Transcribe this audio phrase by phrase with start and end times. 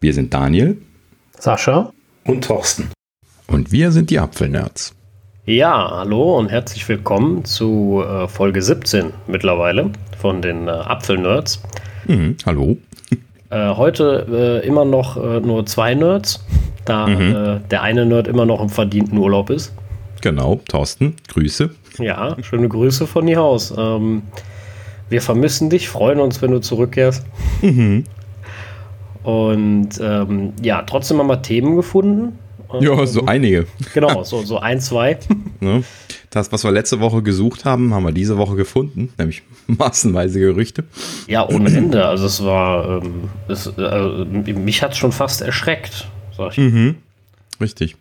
[0.00, 0.80] Wir sind Daniel,
[1.40, 1.92] Sascha
[2.24, 2.88] und Thorsten.
[3.48, 4.94] Und wir sind die Apfelnerds.
[5.44, 11.60] Ja, hallo und herzlich willkommen zu äh, Folge 17 mittlerweile von den äh, Apfelnerds.
[12.06, 12.78] Mhm, hallo.
[13.50, 16.44] Äh, heute äh, immer noch nur zwei Nerds,
[16.84, 17.62] da mhm.
[17.70, 19.72] Der eine Nerd immer noch im verdienten Urlaub ist.
[20.20, 21.70] Genau, Thorsten, Grüße.
[21.96, 23.72] Ja, schöne Grüße von hier aus.
[23.74, 24.20] Ähm,
[25.08, 27.24] wir vermissen dich, freuen uns, wenn du zurückkehrst.
[27.62, 28.04] Mhm.
[29.28, 32.38] Und ähm, ja, trotzdem haben wir Themen gefunden.
[32.80, 33.66] Ja, so einige.
[33.92, 35.18] Genau, so, so ein, zwei.
[35.60, 35.82] Ne?
[36.30, 40.84] Das, was wir letzte Woche gesucht haben, haben wir diese Woche gefunden, nämlich massenweise Gerüchte.
[41.26, 42.06] Ja, ohne Ende.
[42.06, 46.58] Also es war, ähm, es, äh, mich hat es schon fast erschreckt, sag ich.
[46.58, 46.94] Mhm.
[47.60, 47.96] Richtig.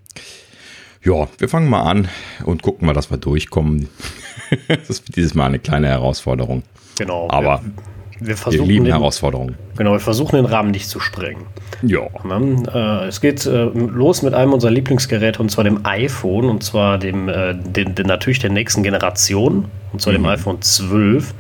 [1.03, 2.07] Ja, wir fangen mal an
[2.45, 3.89] und gucken mal, dass wir durchkommen.
[4.69, 6.63] das ist dieses Mal eine kleine Herausforderung.
[6.97, 7.27] Genau.
[7.29, 7.71] Aber wir,
[8.19, 9.55] wir, versuchen wir lieben den, Herausforderungen.
[9.77, 11.45] Genau, wir versuchen den Rahmen nicht zu sprengen.
[11.83, 12.01] Ja.
[12.03, 16.97] Äh, es geht äh, los mit einem unserer Lieblingsgeräte und zwar dem iPhone und zwar
[16.97, 20.17] dem, äh, den, den, natürlich der nächsten Generation und zwar mhm.
[20.17, 21.33] dem iPhone 12.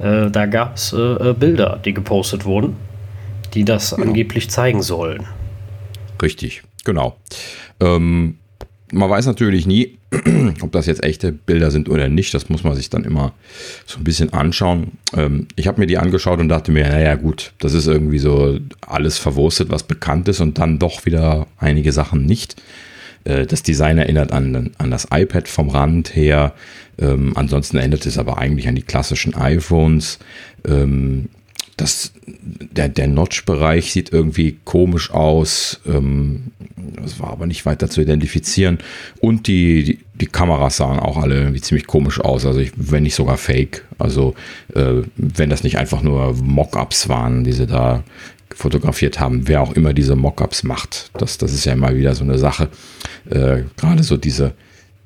[0.00, 2.76] Äh, da gab es äh, Bilder, die gepostet wurden,
[3.54, 3.98] die das ja.
[3.98, 5.26] angeblich zeigen sollen.
[6.20, 7.16] Richtig, genau.
[7.80, 8.38] Ähm,
[8.92, 9.98] man weiß natürlich nie,
[10.62, 12.32] ob das jetzt echte Bilder sind oder nicht.
[12.34, 13.32] Das muss man sich dann immer
[13.86, 14.92] so ein bisschen anschauen.
[15.16, 18.58] Ähm, ich habe mir die angeschaut und dachte mir, naja gut, das ist irgendwie so
[18.80, 22.56] alles verwurstet, was bekannt ist und dann doch wieder einige Sachen nicht.
[23.24, 26.54] Äh, das Design erinnert an, an das iPad vom Rand her.
[26.98, 30.18] Ähm, ansonsten erinnert es aber eigentlich an die klassischen iPhones.
[31.78, 35.80] Das, der, der Notch-Bereich sieht irgendwie komisch aus.
[35.86, 36.48] Ähm,
[37.00, 38.78] das war aber nicht weiter zu identifizieren.
[39.20, 42.44] Und die, die, die Kameras sahen auch alle irgendwie ziemlich komisch aus.
[42.44, 43.84] Also, ich, wenn nicht sogar fake.
[43.98, 44.34] Also,
[44.74, 48.02] äh, wenn das nicht einfach nur Mockups waren, die sie da
[48.54, 51.10] fotografiert haben, wer auch immer diese Mockups macht.
[51.14, 52.68] Das, das ist ja immer wieder so eine Sache.
[53.30, 54.52] Äh, Gerade so diese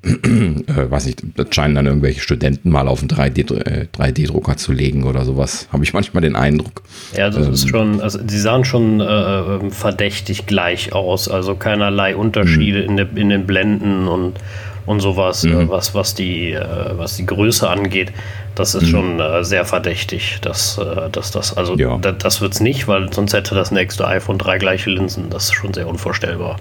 [0.03, 5.05] äh, weiß nicht, das scheinen dann irgendwelche Studenten mal auf einen 3D-Drucker äh, zu legen
[5.05, 5.69] oder sowas.
[5.71, 6.83] Habe ich manchmal den Eindruck.
[7.15, 11.29] Ja, das ähm, ist schon, also die sahen schon äh, ähm, verdächtig gleich aus.
[11.29, 12.89] Also keinerlei Unterschiede mhm.
[12.89, 14.33] in, de, in den Blenden und,
[14.85, 15.69] und sowas, äh, mhm.
[15.69, 18.11] was, was, die, äh, was die Größe angeht.
[18.55, 18.87] Das ist mhm.
[18.87, 20.79] schon äh, sehr verdächtig, dass,
[21.13, 21.97] dass das, also ja.
[21.97, 25.29] das, das wird es nicht, weil sonst hätte das nächste iPhone drei gleiche Linsen.
[25.29, 26.57] Das ist schon sehr unvorstellbar.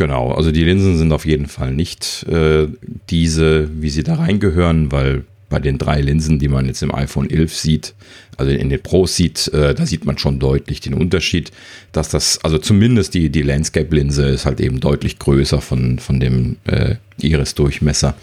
[0.00, 2.68] Genau, also die Linsen sind auf jeden Fall nicht äh,
[3.10, 7.28] diese, wie sie da reingehören, weil bei den drei Linsen, die man jetzt im iPhone
[7.28, 7.94] 11 sieht,
[8.38, 11.52] also in den Pros sieht, äh, da sieht man schon deutlich den Unterschied,
[11.92, 16.56] dass das, also zumindest die, die Landscape-Linse ist halt eben deutlich größer von, von dem
[16.64, 18.14] äh, Iris-Durchmesser.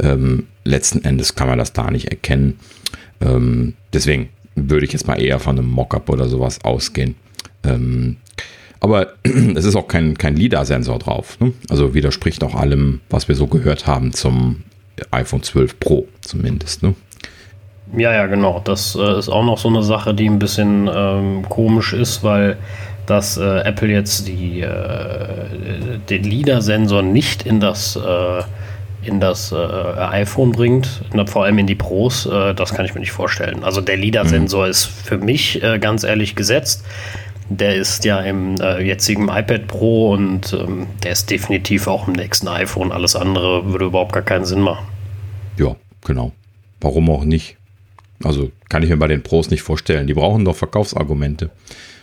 [0.00, 2.58] Ähm, letzten Endes kann man das da nicht erkennen.
[3.20, 7.14] Ähm, deswegen würde ich jetzt mal eher von einem Mockup oder sowas ausgehen.
[7.62, 8.16] Ähm,
[8.84, 9.14] aber
[9.54, 11.40] es ist auch kein, kein LIDAR-Sensor drauf.
[11.40, 11.54] Ne?
[11.70, 14.62] Also widerspricht auch allem, was wir so gehört haben zum
[15.10, 16.82] iPhone 12 Pro zumindest.
[16.82, 16.94] Ne?
[17.96, 18.60] Ja, ja, genau.
[18.62, 22.58] Das äh, ist auch noch so eine Sache, die ein bisschen ähm, komisch ist, weil
[23.06, 28.42] dass äh, Apple jetzt die, äh, den LIDAR-Sensor nicht in das, äh,
[29.06, 33.00] in das äh, iPhone bringt, vor allem in die Pros, äh, das kann ich mir
[33.00, 33.64] nicht vorstellen.
[33.64, 34.70] Also der LIDAR-Sensor mhm.
[34.70, 36.84] ist für mich ganz ehrlich gesetzt.
[37.48, 42.14] Der ist ja im äh, jetzigen iPad Pro und ähm, der ist definitiv auch im
[42.14, 42.90] nächsten iPhone.
[42.90, 44.86] Alles andere würde überhaupt gar keinen Sinn machen.
[45.58, 46.32] Ja, genau.
[46.80, 47.56] Warum auch nicht?
[48.22, 50.06] Also kann ich mir bei den Pros nicht vorstellen.
[50.06, 51.50] Die brauchen doch Verkaufsargumente.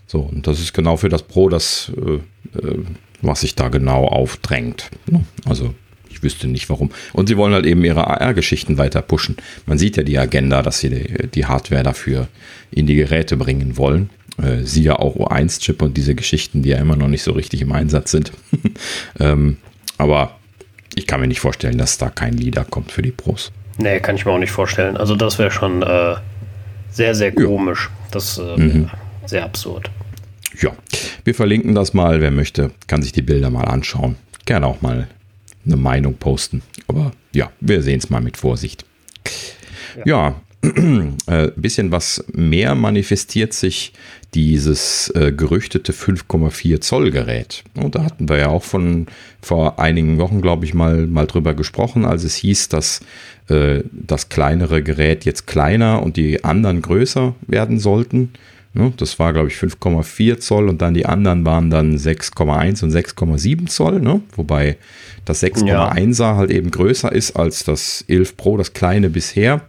[0.05, 2.83] So, und das ist genau für das Pro das, äh, äh,
[3.21, 4.91] was sich da genau aufdrängt.
[5.07, 5.23] Ne?
[5.45, 5.73] Also
[6.09, 6.91] ich wüsste nicht warum.
[7.13, 9.37] Und sie wollen halt eben ihre AR-Geschichten weiter pushen.
[9.65, 12.27] Man sieht ja die Agenda, dass sie die, die Hardware dafür
[12.69, 14.09] in die Geräte bringen wollen.
[14.41, 17.71] Äh, siehe auch O1-Chip und diese Geschichten, die ja immer noch nicht so richtig im
[17.71, 18.31] Einsatz sind.
[19.19, 19.57] ähm,
[19.97, 20.37] aber
[20.95, 23.51] ich kann mir nicht vorstellen, dass da kein Leader kommt für die Pros.
[23.77, 24.97] Nee, kann ich mir auch nicht vorstellen.
[24.97, 26.15] Also das wäre schon äh,
[26.91, 27.89] sehr, sehr komisch.
[27.89, 28.07] Ja.
[28.11, 28.89] Das äh, mhm.
[29.25, 29.89] sehr absurd.
[30.59, 30.71] Ja,
[31.23, 32.21] wir verlinken das mal.
[32.21, 34.17] Wer möchte, kann sich die Bilder mal anschauen.
[34.45, 35.07] Gerne auch mal
[35.65, 36.61] eine Meinung posten.
[36.87, 38.85] Aber ja, wir sehen es mal mit Vorsicht.
[39.97, 43.93] Ja, ja ein äh, bisschen was mehr manifestiert sich
[44.33, 47.63] dieses äh, gerüchtete 5,4 Zoll Gerät.
[47.75, 49.07] Und da hatten wir ja auch von
[49.41, 53.01] vor einigen Wochen, glaube ich, mal, mal drüber gesprochen, als es hieß, dass
[53.49, 58.31] äh, das kleinere Gerät jetzt kleiner und die anderen größer werden sollten.
[58.73, 62.91] Ja, das war, glaube ich, 5,4 Zoll und dann die anderen waren dann 6,1 und
[62.91, 64.21] 6,7 Zoll, ne?
[64.37, 64.77] wobei
[65.25, 66.35] das 6,1er ja.
[66.37, 69.61] halt eben größer ist als das 11 Pro, das kleine bisher,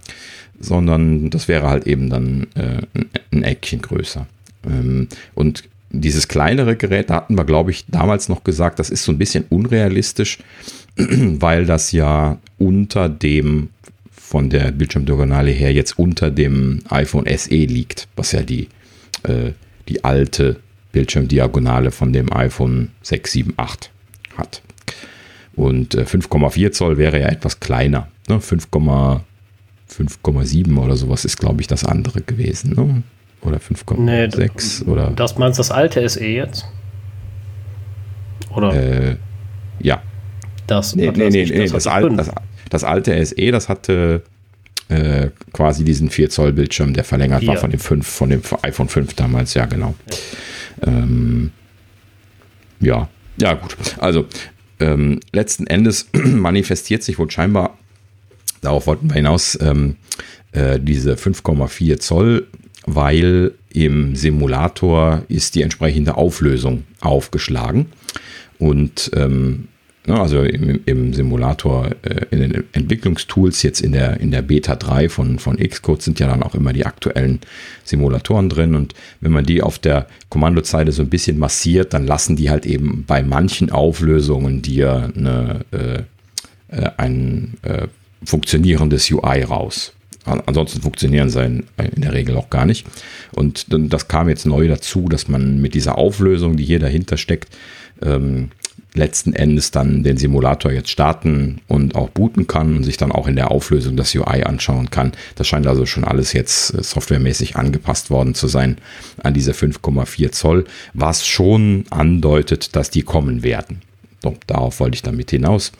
[0.60, 2.82] sondern das wäre halt eben dann äh,
[3.32, 4.28] ein Eckchen größer.
[4.66, 9.04] Ähm, und dieses kleinere Gerät, da hatten wir, glaube ich, damals noch gesagt, das ist
[9.04, 10.38] so ein bisschen unrealistisch,
[10.96, 13.68] weil das ja unter dem,
[14.10, 18.68] von der Bildschirmdiagonale her, jetzt unter dem iPhone SE liegt, was ja die,
[19.24, 19.52] äh,
[19.88, 20.56] die alte
[20.92, 23.90] Bildschirmdiagonale von dem iPhone 6, 7, 8
[24.36, 24.62] hat.
[25.54, 28.08] Und äh, 5,4 Zoll wäre ja etwas kleiner.
[28.28, 28.38] Ne?
[28.38, 32.74] 5,7 oder sowas ist, glaube ich, das andere gewesen.
[32.74, 33.02] Ne?
[33.42, 35.10] Oder 5,6 nee, oder.
[35.10, 36.66] Das meinst das alte SE jetzt?
[38.54, 38.74] Oder?
[38.74, 39.16] Äh,
[39.80, 40.02] ja.
[40.66, 42.30] Das, nee, nee, nee, nee, das, Al das,
[42.70, 44.22] das, alte SE, das hatte
[44.88, 47.48] äh, quasi diesen 4 Zoll Bildschirm, der verlängert 4.
[47.48, 49.94] war von dem 5, von dem iPhone 5 damals, ja, genau.
[50.84, 51.50] Ja, ähm,
[52.80, 53.08] ja.
[53.38, 53.76] ja, gut.
[53.98, 54.26] Also,
[54.78, 57.76] ähm, letzten Endes manifestiert sich wohl scheinbar,
[58.60, 59.96] darauf wollten wir hinaus, ähm,
[60.52, 62.46] äh, diese 5,4 Zoll
[62.86, 67.86] weil im Simulator ist die entsprechende Auflösung aufgeschlagen.
[68.58, 69.68] Und ähm,
[70.06, 74.76] ne, also im, im Simulator, äh, in den Entwicklungstools, jetzt in der, in der Beta
[74.76, 77.40] 3 von, von Xcode sind ja dann auch immer die aktuellen
[77.84, 78.74] Simulatoren drin.
[78.74, 82.66] Und wenn man die auf der Kommandozeile so ein bisschen massiert, dann lassen die halt
[82.66, 86.02] eben bei manchen Auflösungen dir eine, äh,
[86.76, 87.86] äh ein äh,
[88.24, 89.92] funktionierendes UI raus.
[90.24, 92.86] Ansonsten funktionieren sie in, der Regel auch gar nicht.
[93.32, 97.56] Und das kam jetzt neu dazu, dass man mit dieser Auflösung, die hier dahinter steckt,
[98.00, 98.50] ähm,
[98.94, 103.26] letzten Endes dann den Simulator jetzt starten und auch booten kann und sich dann auch
[103.26, 105.12] in der Auflösung das UI anschauen kann.
[105.36, 108.76] Das scheint also schon alles jetzt äh, softwaremäßig angepasst worden zu sein
[109.22, 113.80] an diese 5,4 Zoll, was schon andeutet, dass die kommen werden.
[114.22, 115.72] So, darauf wollte ich damit hinaus.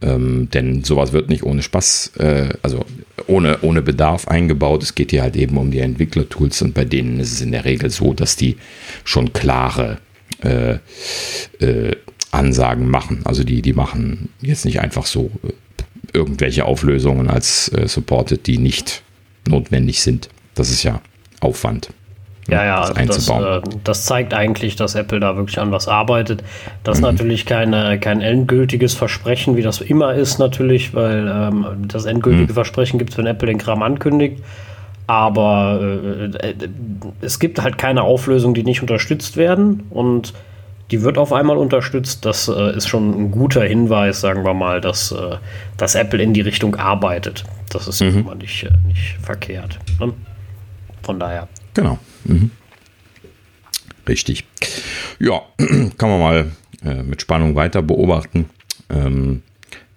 [0.00, 2.84] Ähm, denn sowas wird nicht ohne Spaß, äh, also
[3.26, 4.82] ohne, ohne Bedarf eingebaut.
[4.82, 7.64] Es geht hier halt eben um die Entwicklertools und bei denen ist es in der
[7.64, 8.56] Regel so, dass die
[9.04, 9.98] schon klare
[10.42, 10.78] äh,
[11.58, 11.96] äh,
[12.30, 13.22] Ansagen machen.
[13.24, 15.52] Also die, die machen jetzt nicht einfach so äh,
[16.12, 19.02] irgendwelche Auflösungen als äh, supported, die nicht
[19.48, 20.28] notwendig sind.
[20.54, 21.02] Das ist ja
[21.40, 21.90] Aufwand.
[22.50, 25.86] Ja, ja, das, also das, äh, das, zeigt eigentlich, dass Apple da wirklich an was
[25.88, 26.42] arbeitet.
[26.82, 27.10] Das ist mhm.
[27.10, 32.54] natürlich keine, kein endgültiges Versprechen, wie das immer ist, natürlich, weil ähm, das endgültige mhm.
[32.54, 34.42] Versprechen gibt es, wenn Apple den Kram ankündigt.
[35.06, 36.54] Aber äh, äh,
[37.20, 40.34] es gibt halt keine Auflösung, die nicht unterstützt werden und
[40.90, 42.24] die wird auf einmal unterstützt.
[42.24, 45.36] Das äh, ist schon ein guter Hinweis, sagen wir mal, dass, äh,
[45.76, 47.44] dass Apple in die Richtung arbeitet.
[47.70, 48.20] Das ist mhm.
[48.20, 49.78] immer nicht, äh, nicht verkehrt.
[50.00, 50.12] Ne?
[51.02, 51.48] Von daher.
[51.74, 51.98] Genau.
[52.24, 52.50] Mhm.
[54.08, 54.44] Richtig.
[55.18, 55.42] Ja,
[55.98, 56.50] kann man mal
[56.84, 58.48] äh, mit Spannung weiter beobachten.
[58.88, 59.42] Ähm,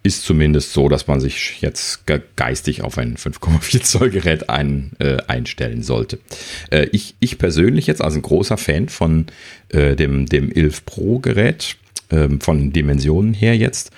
[0.03, 2.05] ist zumindest so, dass man sich jetzt
[2.35, 6.19] geistig auf ein 5,4 Zoll Gerät ein, äh, einstellen sollte.
[6.69, 9.27] Äh, ich, ich persönlich jetzt, also ein großer Fan von
[9.69, 11.77] äh, dem, dem 11 Pro Gerät,
[12.11, 13.91] ähm, von Dimensionen her jetzt,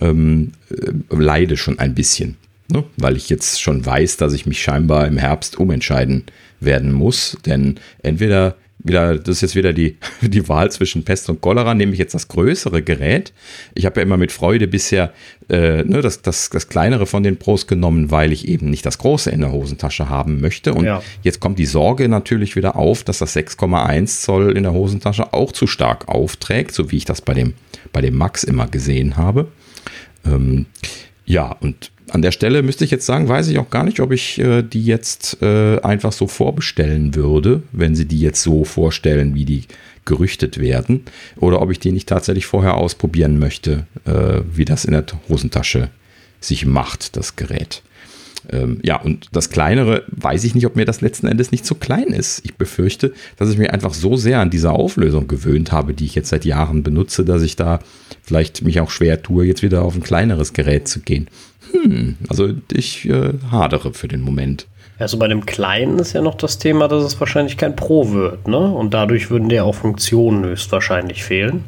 [0.00, 2.36] ähm, äh, leide schon ein bisschen,
[2.68, 2.82] ne?
[2.96, 6.24] weil ich jetzt schon weiß, dass ich mich scheinbar im Herbst umentscheiden
[6.64, 7.36] werden muss.
[7.44, 11.92] Denn entweder wieder, das ist jetzt wieder die, die Wahl zwischen Pest und Cholera, nehme
[11.92, 13.32] ich jetzt das größere Gerät.
[13.74, 15.12] Ich habe ja immer mit Freude bisher
[15.48, 18.98] äh, ne, das, das, das kleinere von den Pros genommen, weil ich eben nicht das
[18.98, 20.74] große in der Hosentasche haben möchte.
[20.74, 21.02] Und ja.
[21.22, 25.52] jetzt kommt die Sorge natürlich wieder auf, dass das 6,1 Zoll in der Hosentasche auch
[25.52, 27.54] zu stark aufträgt, so wie ich das bei dem,
[27.92, 29.48] bei dem Max immer gesehen habe.
[30.26, 30.66] Ähm,
[31.24, 34.12] ja, und an der Stelle müsste ich jetzt sagen, weiß ich auch gar nicht, ob
[34.12, 39.34] ich äh, die jetzt äh, einfach so vorbestellen würde, wenn sie die jetzt so vorstellen,
[39.34, 39.64] wie die
[40.04, 41.04] gerüchtet werden,
[41.36, 45.90] oder ob ich die nicht tatsächlich vorher ausprobieren möchte, äh, wie das in der Hosentasche
[46.40, 47.82] sich macht, das Gerät.
[48.52, 51.74] Ähm, ja, und das kleinere, weiß ich nicht, ob mir das letzten Endes nicht zu
[51.74, 52.44] klein ist.
[52.44, 56.14] Ich befürchte, dass ich mich einfach so sehr an diese Auflösung gewöhnt habe, die ich
[56.14, 57.80] jetzt seit Jahren benutze, dass ich da
[58.22, 61.28] vielleicht mich auch schwer tue, jetzt wieder auf ein kleineres Gerät zu gehen.
[61.72, 64.66] Hm, also ich äh, hadere für den Moment.
[64.98, 68.46] Also bei dem Kleinen ist ja noch das Thema, dass es wahrscheinlich kein Pro wird,
[68.46, 68.58] ne?
[68.58, 71.64] Und dadurch würden dir auch Funktionen höchstwahrscheinlich fehlen.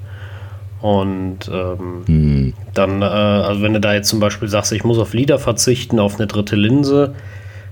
[0.84, 2.52] Und ähm, hm.
[2.74, 5.98] dann, äh, also wenn du da jetzt zum Beispiel sagst, ich muss auf Lieder verzichten,
[5.98, 7.14] auf eine dritte Linse,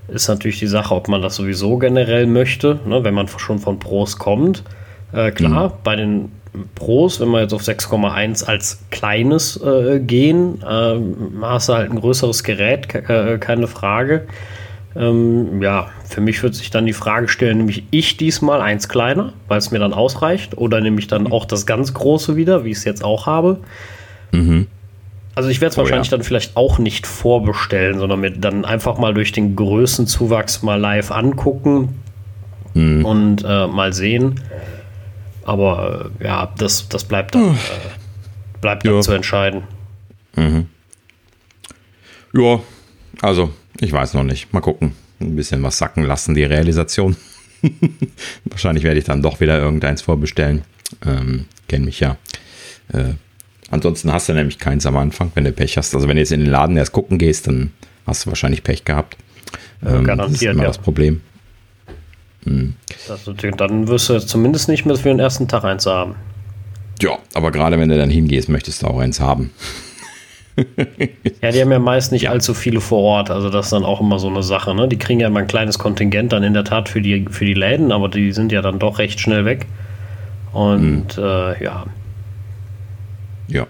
[0.08, 3.04] ist natürlich die Sache, ob man das sowieso generell möchte, ne?
[3.04, 4.64] wenn man schon von Pros kommt.
[5.12, 5.72] Äh, klar, hm.
[5.84, 6.32] bei den
[6.74, 10.98] Pros, wenn wir jetzt auf 6,1 als kleines äh, gehen, äh,
[11.42, 14.26] hast du halt ein größeres Gerät, äh, keine Frage.
[14.94, 19.32] Ähm, ja, für mich wird sich dann die Frage stellen, nämlich ich diesmal eins kleiner,
[19.48, 22.70] weil es mir dann ausreicht, oder nehme ich dann auch das ganz große wieder, wie
[22.70, 23.60] ich es jetzt auch habe.
[24.32, 24.66] Mhm.
[25.34, 26.16] Also ich werde es oh, wahrscheinlich ja.
[26.16, 31.10] dann vielleicht auch nicht vorbestellen, sondern mir dann einfach mal durch den Größenzuwachs mal live
[31.10, 32.00] angucken
[32.74, 33.04] mhm.
[33.04, 34.40] und äh, mal sehen.
[35.44, 37.58] Aber äh, ja, das, das bleibt dann, äh,
[38.60, 39.00] bleibt dann Ja.
[39.00, 39.62] zu entscheiden.
[42.34, 42.60] Ja,
[43.20, 44.52] also ich weiß noch nicht.
[44.52, 44.92] Mal gucken.
[45.20, 47.16] Ein bisschen was sacken lassen, die Realisation.
[48.44, 50.62] Wahrscheinlich werde ich dann doch wieder irgendeins vorbestellen.
[51.06, 52.16] Ähm, Kenn mich ja.
[52.92, 53.14] Äh,
[53.70, 55.94] ansonsten hast du nämlich keins am Anfang, wenn du Pech hast.
[55.94, 57.70] Also wenn du jetzt in den Laden erst gucken gehst, dann
[58.06, 59.16] hast du wahrscheinlich Pech gehabt.
[59.84, 60.68] Ähm, das ist immer ja.
[60.68, 61.20] das Problem.
[62.44, 66.16] Ist natürlich, dann wirst du zumindest nicht mehr für den ersten Tag eins haben.
[67.00, 69.50] Ja, aber gerade wenn du dann hingehst, möchtest du auch eins haben.
[71.40, 74.00] Ja, die haben ja meist nicht allzu viele vor Ort, also das ist dann auch
[74.00, 74.74] immer so eine Sache.
[74.74, 74.88] Ne?
[74.88, 77.54] Die kriegen ja immer ein kleines Kontingent dann in der Tat für die, für die
[77.54, 79.66] Läden, aber die sind ja dann doch recht schnell weg.
[80.52, 81.86] Und äh, ja,
[83.48, 83.66] Ja.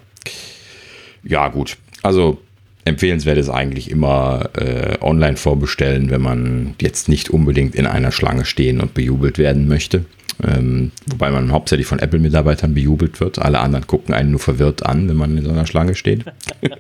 [1.23, 1.77] Ja, gut.
[2.03, 2.39] Also
[2.85, 8.45] empfehlenswert ist eigentlich immer äh, online vorbestellen, wenn man jetzt nicht unbedingt in einer Schlange
[8.45, 10.05] stehen und bejubelt werden möchte.
[10.45, 13.39] Ähm, wobei man hauptsächlich von Apple-Mitarbeitern bejubelt wird.
[13.39, 16.25] Alle anderen gucken einen nur verwirrt an, wenn man in so einer Schlange steht.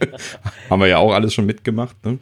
[0.71, 1.95] Haben wir ja auch alles schon mitgemacht.
[2.05, 2.19] Ne?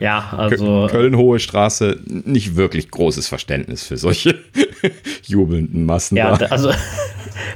[0.00, 4.36] ja, also Köln, Hohe Straße, nicht wirklich großes Verständnis für solche
[5.26, 6.16] jubelnden Massen.
[6.16, 6.36] Ja, da.
[6.38, 6.72] der- also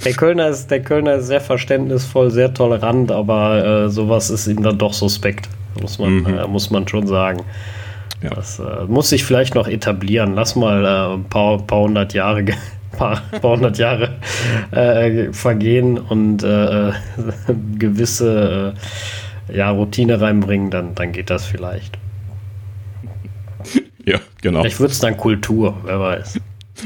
[0.05, 4.63] der Kölner ist, der Kölner ist sehr verständnisvoll, sehr tolerant, aber äh, sowas ist ihm
[4.63, 5.49] dann doch suspekt,
[5.81, 7.43] muss man, äh, muss man schon sagen.
[8.23, 8.31] Ja.
[8.31, 10.35] Das äh, muss sich vielleicht noch etablieren.
[10.35, 12.45] Lass mal äh, ein paar, paar hundert Jahre,
[12.93, 14.17] paar, paar hundert Jahre
[14.71, 16.93] äh, vergehen und äh,
[17.79, 18.75] gewisse
[19.49, 21.99] äh, ja, Routine reinbringen, dann, dann geht das vielleicht.
[24.05, 24.61] ja, genau.
[24.61, 26.41] Vielleicht wird es dann Kultur, wer weiß.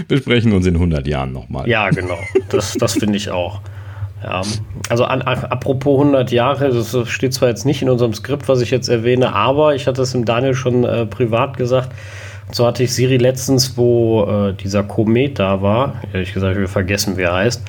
[0.08, 1.68] Wir sprechen uns in 100 Jahren nochmal.
[1.68, 2.18] Ja, genau.
[2.48, 3.60] Das, das finde ich auch.
[4.22, 4.42] Ja.
[4.88, 8.70] Also an, apropos 100 Jahre, das steht zwar jetzt nicht in unserem Skript, was ich
[8.70, 11.92] jetzt erwähne, aber ich hatte es dem Daniel schon äh, privat gesagt.
[12.52, 16.00] So hatte ich Siri letztens, wo äh, dieser Komet da war.
[16.12, 17.62] Ehrlich gesagt, ich will vergessen, wie er heißt.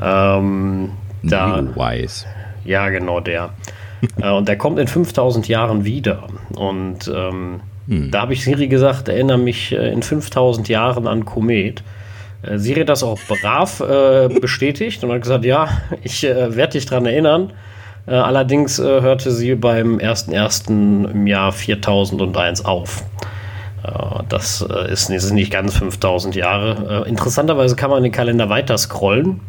[0.00, 0.90] Ähm,
[1.22, 2.26] da, Neowise.
[2.64, 3.50] ja, genau der.
[4.20, 6.28] äh, und der kommt in 5000 Jahren wieder.
[6.54, 11.82] Und ähm, da habe ich Siri gesagt, erinnere mich äh, in 5000 Jahren an Komet.
[12.42, 15.68] Äh, Siri hat das auch brav äh, bestätigt und hat gesagt, ja,
[16.02, 17.52] ich werde dich dran erinnern.
[18.04, 21.12] Allerdings hörte sie beim 1.1.
[21.12, 23.04] im Jahr 4001 auf.
[23.84, 27.04] Äh, das äh, ist, ist nicht ganz 5000 Jahre.
[27.04, 29.40] Äh, interessanterweise kann man den Kalender weiter scrollen.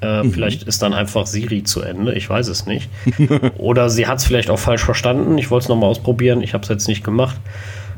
[0.00, 2.88] Äh, Vielleicht ist dann einfach Siri zu Ende, ich weiß es nicht.
[3.58, 5.36] Oder sie hat es vielleicht auch falsch verstanden.
[5.38, 7.36] Ich wollte es nochmal ausprobieren, ich habe es jetzt nicht gemacht.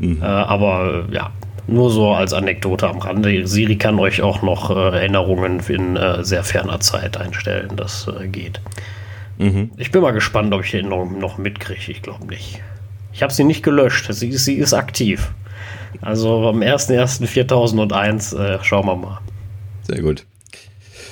[0.01, 1.31] Äh, aber ja,
[1.67, 3.47] nur so als Anekdote am Rande.
[3.47, 7.73] Siri kann euch auch noch Erinnerungen in sehr ferner Zeit einstellen.
[7.77, 8.61] Das geht.
[9.77, 11.93] Ich bin mal gespannt, ob ich die Erinnerung noch mitkriege.
[11.93, 12.61] Ich glaube nicht.
[13.13, 14.13] Ich habe sie nicht gelöscht.
[14.13, 15.31] Sie, sie ist aktiv.
[16.03, 19.21] Also am 01.01.4001 äh, schauen wir mal.
[19.87, 20.25] Sehr gut.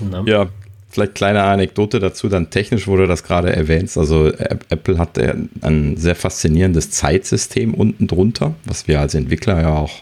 [0.00, 0.24] Ne?
[0.26, 0.46] Ja,
[0.90, 3.94] vielleicht kleine Anekdote dazu, dann technisch wurde das gerade erwähnt.
[3.96, 9.60] Also App- Apple hat äh, ein sehr faszinierendes Zeitsystem unten drunter, was wir als Entwickler
[9.60, 9.92] ja auch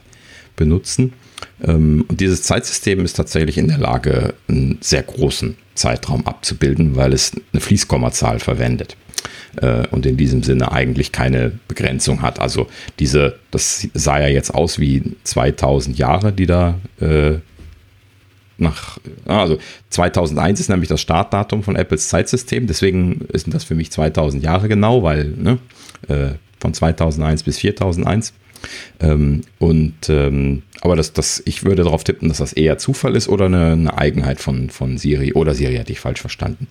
[0.57, 1.13] benutzen.
[1.63, 7.13] Ähm, Und dieses Zeitsystem ist tatsächlich in der Lage, einen sehr großen Zeitraum abzubilden, weil
[7.13, 8.97] es eine Fließkommazahl verwendet
[9.57, 12.41] äh, und in diesem Sinne eigentlich keine Begrenzung hat.
[12.41, 17.37] Also diese, das sah ja jetzt aus wie 2000 Jahre, die da äh,
[18.59, 19.59] nach, also
[19.91, 24.69] 2001 ist nämlich das Startdatum von Apples Zeitsystem, deswegen sind das für mich 2000 Jahre
[24.69, 25.59] genau, weil ne,
[26.09, 28.33] äh, von 2001 bis 4001.
[29.01, 33.29] Ähm, und ähm, aber das, das, ich würde darauf tippen, dass das eher Zufall ist
[33.29, 36.69] oder eine, eine Eigenheit von, von Siri oder Siri hätte ich falsch verstanden.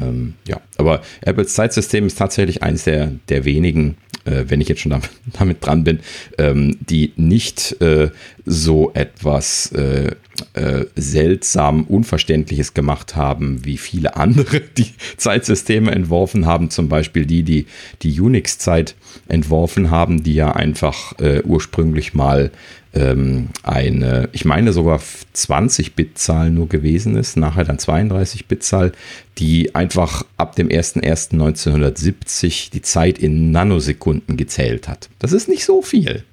[0.00, 4.80] Ähm, ja, aber Apples Zeitsystem ist tatsächlich eines der, der wenigen, äh, wenn ich jetzt
[4.80, 6.00] schon damit, damit dran bin,
[6.38, 8.10] ähm, die nicht äh,
[8.46, 10.12] so etwas äh,
[10.54, 17.42] äh, seltsam Unverständliches gemacht haben, wie viele andere, die Zeitsysteme entworfen haben, zum Beispiel die,
[17.42, 17.66] die
[18.02, 18.94] die Unix-Zeit
[19.28, 22.50] entworfen haben, die ja einfach äh, ursprünglich mal
[22.94, 25.00] ähm, eine, ich meine sogar
[25.34, 28.92] 20-Bit-Zahl nur gewesen ist, nachher dann 32-Bit-Zahl,
[29.38, 35.08] die einfach ab dem 01.01.1970 die Zeit in Nanosekunden gezählt hat.
[35.18, 36.24] Das ist nicht so viel,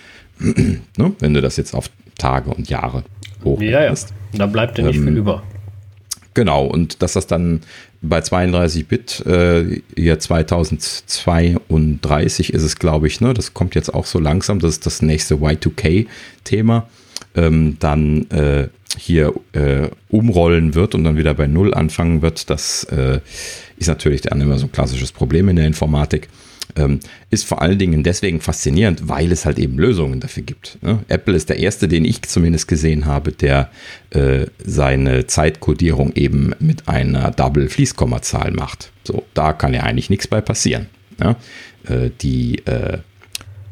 [0.38, 1.12] ne?
[1.18, 3.44] wenn du das jetzt auf Tage und Jahre Ja, ja.
[3.44, 4.12] hochrechnest.
[4.32, 5.42] Da bleibt dir nicht Ähm, viel über.
[6.34, 7.60] Genau, und dass das dann
[8.02, 13.34] bei 32-Bit, äh, ja 2032 ist es, glaube ich, ne?
[13.34, 16.88] das kommt jetzt auch so langsam, das ist das nächste Y2K-Thema,
[17.34, 22.84] ähm, dann äh, hier äh, umrollen wird und dann wieder bei Null anfangen wird, das
[22.84, 23.20] äh,
[23.76, 26.28] ist natürlich dann immer so ein klassisches Problem in der Informatik.
[26.76, 27.00] Ähm,
[27.30, 30.78] ist vor allen Dingen deswegen faszinierend, weil es halt eben Lösungen dafür gibt.
[30.82, 31.00] Ne?
[31.08, 33.70] Apple ist der erste, den ich zumindest gesehen habe, der
[34.10, 38.90] äh, seine Zeitkodierung eben mit einer Double-Fließkommazahl macht.
[39.04, 40.86] So, da kann ja eigentlich nichts bei passieren.
[41.20, 41.36] Ja?
[41.88, 42.98] Äh, die äh,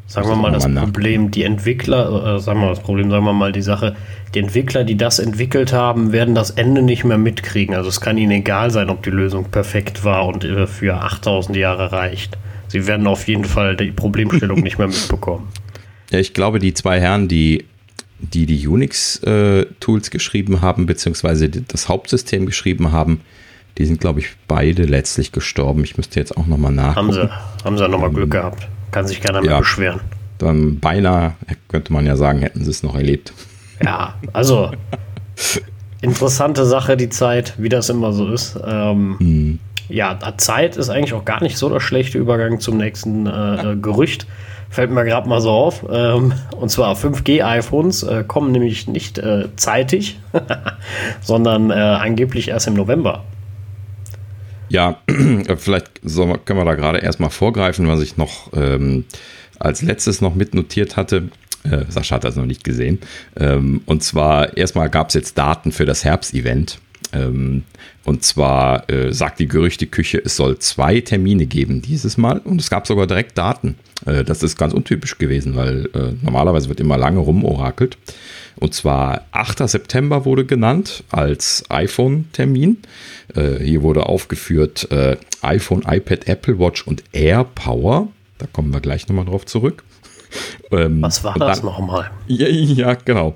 [0.06, 3.34] Sagen wir mal das Problem, die Entwickler, äh, sagen wir mal das Problem, sagen wir
[3.34, 3.94] mal die Sache,
[4.34, 7.74] die Entwickler, die das entwickelt haben, werden das Ende nicht mehr mitkriegen.
[7.74, 11.92] Also es kann ihnen egal sein, ob die Lösung perfekt war und für 8000 Jahre
[11.92, 12.38] reicht.
[12.68, 15.48] Sie werden auf jeden Fall die Problemstellung nicht mehr mitbekommen.
[16.10, 17.66] Ja, ich glaube, die zwei Herren, die
[18.18, 23.20] die, die Unix-Tools äh, geschrieben haben, beziehungsweise das Hauptsystem geschrieben haben,
[23.78, 25.84] die sind, glaube ich, beide letztlich gestorben.
[25.84, 26.96] Ich müsste jetzt auch nochmal nachgucken.
[26.96, 28.68] Haben sie, haben sie nochmal Glück ähm, gehabt.
[28.90, 30.00] Kann sich keiner mehr ja, beschweren.
[30.38, 31.34] Dann beinahe,
[31.68, 33.32] könnte man ja sagen, hätten sie es noch erlebt.
[33.84, 34.72] Ja, also
[36.00, 38.58] interessante Sache, die Zeit, wie das immer so ist.
[38.64, 39.58] Ähm, hm.
[39.88, 44.26] Ja, Zeit ist eigentlich auch gar nicht so der schlechte Übergang zum nächsten äh, Gerücht.
[44.70, 45.84] Fällt mir gerade mal so auf.
[45.90, 50.18] Ähm, und zwar 5G-iPhones äh, kommen nämlich nicht äh, zeitig,
[51.22, 53.24] sondern äh, angeblich erst im November.
[54.68, 54.98] Ja,
[55.56, 59.04] vielleicht können wir da gerade erstmal vorgreifen, was ich noch ähm,
[59.58, 61.30] als letztes noch mitnotiert hatte.
[61.64, 63.00] Äh, Sascha hat das noch nicht gesehen.
[63.36, 66.78] Ähm, und zwar erstmal gab es jetzt Daten für das Herbstevent.
[67.12, 67.64] Ähm,
[68.04, 72.38] und zwar äh, sagt die Gerüchteküche, es soll zwei Termine geben dieses Mal.
[72.38, 73.76] Und es gab sogar direkt Daten.
[74.06, 77.98] Äh, das ist ganz untypisch gewesen, weil äh, normalerweise wird immer lange rumorakelt.
[78.56, 79.68] Und zwar 8.
[79.68, 82.78] September wurde genannt als iPhone-Termin.
[83.34, 88.08] Äh, hier wurde aufgeführt äh, iPhone, iPad, Apple Watch und AirPower.
[88.38, 89.84] Da kommen wir gleich nochmal drauf zurück.
[90.70, 92.10] Ähm, Was war das nochmal?
[92.26, 93.34] Ja, ja, genau.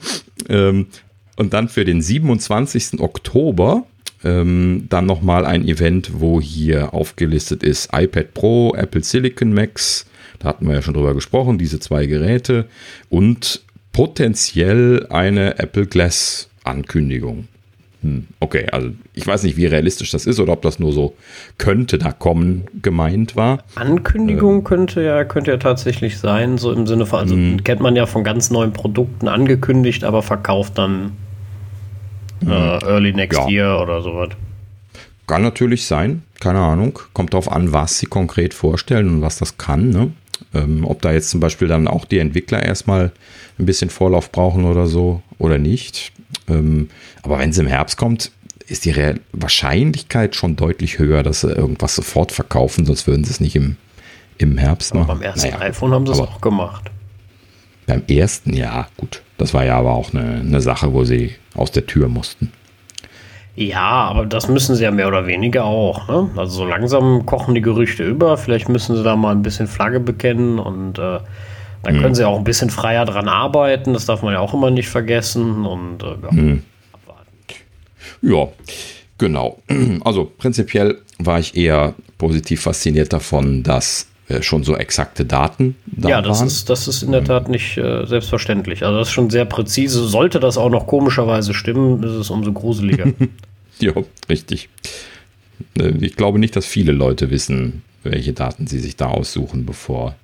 [0.48, 0.88] Ähm,
[1.36, 3.00] und dann für den 27.
[3.00, 3.84] Oktober
[4.24, 10.06] ähm, dann nochmal ein Event, wo hier aufgelistet ist iPad Pro, Apple Silicon Max,
[10.38, 12.66] da hatten wir ja schon drüber gesprochen, diese zwei Geräte
[13.08, 13.62] und
[13.92, 17.48] potenziell eine Apple Glass Ankündigung.
[18.02, 21.14] Hm, okay, also ich weiß nicht, wie realistisch das ist oder ob das nur so
[21.56, 23.62] könnte da kommen gemeint war.
[23.76, 27.62] Ankündigung äh, könnte ja könnte ja tatsächlich sein, so im Sinne von, also hm.
[27.62, 31.12] kennt man ja von ganz neuen Produkten angekündigt, aber verkauft dann
[32.42, 32.88] äh, hm.
[32.88, 33.48] early next ja.
[33.48, 34.30] year oder sowas.
[35.28, 36.98] Kann natürlich sein, keine Ahnung.
[37.12, 39.90] Kommt darauf an, was sie konkret vorstellen und was das kann.
[39.90, 40.10] Ne?
[40.52, 43.12] Ähm, ob da jetzt zum Beispiel dann auch die Entwickler erstmal
[43.58, 46.12] ein bisschen Vorlauf brauchen oder so oder nicht.
[46.48, 46.88] Ähm,
[47.22, 48.32] aber wenn es im Herbst kommt,
[48.66, 48.94] ist die
[49.32, 53.76] Wahrscheinlichkeit schon deutlich höher, dass sie irgendwas sofort verkaufen, sonst würden sie es nicht im,
[54.38, 55.08] im Herbst machen.
[55.08, 56.90] beim ersten naja, iPhone haben sie es auch gemacht.
[57.86, 59.22] Beim ersten, ja, gut.
[59.38, 62.52] Das war ja aber auch eine, eine Sache, wo sie aus der Tür mussten.
[63.54, 66.08] Ja, aber das müssen sie ja mehr oder weniger auch.
[66.08, 66.30] Ne?
[66.36, 68.38] Also so langsam kochen die Gerüchte über.
[68.38, 71.18] Vielleicht müssen sie da mal ein bisschen Flagge bekennen und äh,
[71.82, 72.14] dann können mhm.
[72.14, 73.92] sie auch ein bisschen freier dran arbeiten.
[73.92, 75.66] Das darf man ja auch immer nicht vergessen.
[75.66, 76.62] Und äh, ja, mhm.
[76.92, 77.32] abwarten.
[78.22, 78.48] Ja,
[79.18, 79.60] genau.
[80.04, 86.08] Also prinzipiell war ich eher positiv fasziniert davon, dass äh, schon so exakte Daten da
[86.08, 86.46] Ja, das waren.
[86.46, 88.84] ist, das ist in der Tat nicht äh, selbstverständlich.
[88.84, 90.06] Also das ist schon sehr präzise.
[90.06, 93.12] Sollte das auch noch komischerweise stimmen, ist es umso gruseliger.
[93.80, 93.92] ja,
[94.28, 94.68] richtig.
[95.78, 100.14] Äh, ich glaube nicht, dass viele Leute wissen, welche Daten sie sich da aussuchen, bevor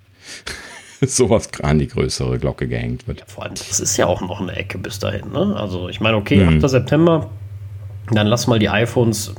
[1.06, 3.20] sowas an die größere Glocke gehängt wird.
[3.20, 5.30] Ja, vor allem, das ist ja auch noch eine Ecke bis dahin.
[5.32, 5.56] Ne?
[5.56, 6.58] Also ich meine, okay, mhm.
[6.62, 6.70] 8.
[6.70, 7.30] September,
[8.11, 9.34] dann lass mal die iPhones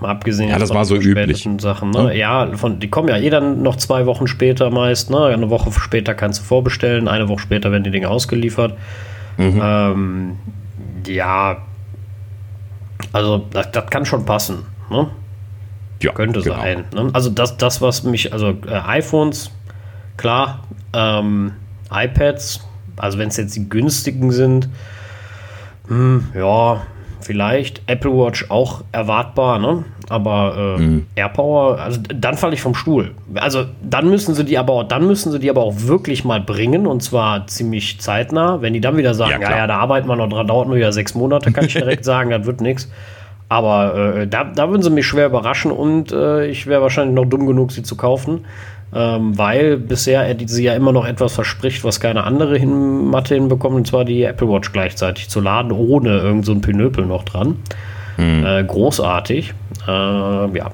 [0.00, 1.48] Mal abgesehen ja, das war so üblich.
[1.58, 1.90] Sachen.
[1.90, 2.16] Ne?
[2.16, 5.10] Ja, ja von, die kommen ja eh dann noch zwei Wochen später meist.
[5.10, 5.24] Ne?
[5.24, 8.74] Eine Woche später kannst du vorbestellen, eine Woche später werden die Dinge ausgeliefert.
[9.38, 9.60] Mhm.
[9.60, 10.36] Ähm,
[11.04, 11.58] ja,
[13.12, 14.66] also das, das, kann schon passen.
[14.88, 15.08] Ne?
[16.00, 16.54] Ja, Könnte genau.
[16.54, 16.84] sein.
[16.94, 17.10] Ne?
[17.12, 19.50] Also das, das, was mich, also äh, iPhones,
[20.18, 21.52] klar, ähm,
[21.90, 22.60] iPads,
[22.96, 24.68] also wenn es jetzt die günstigen sind,
[25.88, 26.82] hm, ja,
[27.20, 27.82] vielleicht.
[27.86, 29.84] Apple Watch auch erwartbar, ne?
[30.08, 31.06] Aber äh, mhm.
[31.14, 33.12] AirPower, also dann falle ich vom Stuhl.
[33.34, 36.86] Also dann müssen sie die aber dann müssen sie die aber auch wirklich mal bringen
[36.86, 38.62] und zwar ziemlich zeitnah.
[38.62, 40.76] Wenn die dann wieder sagen, ja, ja, ja da arbeiten wir noch dran, dauert nur
[40.76, 42.90] wieder sechs Monate, kann ich direkt sagen, das wird nichts.
[43.50, 47.24] Aber äh, da, da würden sie mich schwer überraschen und äh, ich wäre wahrscheinlich noch
[47.24, 48.44] dumm genug, sie zu kaufen
[48.94, 53.34] ähm, weil bisher er sie ja immer noch etwas verspricht, was keine andere hin Matte
[53.34, 57.56] hinbekommt, und zwar die Apple Watch gleichzeitig zu laden, ohne irgend so Pinöpel noch dran.
[58.16, 58.44] Hm.
[58.44, 59.54] Äh, großartig.
[59.86, 60.72] Äh, ja.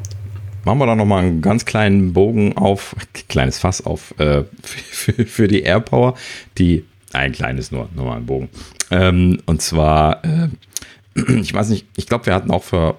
[0.64, 2.96] Machen wir da nochmal einen ganz kleinen Bogen auf,
[3.28, 6.14] kleines Fass auf, äh, für, für, die AirPower,
[6.58, 8.48] die, ein kleines nur, nochmal ein Bogen.
[8.90, 10.48] Ähm, und zwar, äh,
[11.40, 12.96] ich weiß nicht, ich glaube, wir hatten auch vor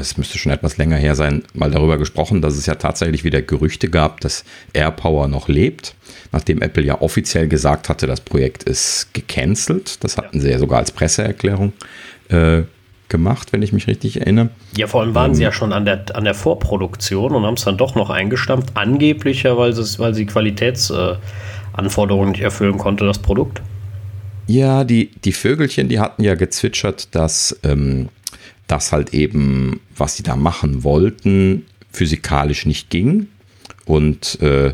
[0.00, 3.42] es müsste schon etwas länger her sein, mal darüber gesprochen, dass es ja tatsächlich wieder
[3.42, 5.94] Gerüchte gab, dass AirPower noch lebt,
[6.32, 10.02] nachdem Apple ja offiziell gesagt hatte, das Projekt ist gecancelt.
[10.04, 11.72] Das hatten sie ja sogar als Presseerklärung
[12.28, 12.62] äh,
[13.08, 14.50] gemacht, wenn ich mich richtig erinnere.
[14.76, 17.54] Ja, vor allem waren ähm, sie ja schon an der, an der Vorproduktion und haben
[17.54, 23.06] es dann doch noch eingestampft, angeblich ja, weil, weil sie Qualitätsanforderungen äh, nicht erfüllen konnte,
[23.06, 23.62] das Produkt.
[24.46, 28.10] Ja, die, die Vögelchen, die hatten ja gezwitschert, dass ähm,
[28.66, 33.28] das halt eben, was sie da machen wollten, physikalisch nicht ging.
[33.84, 34.68] Und äh,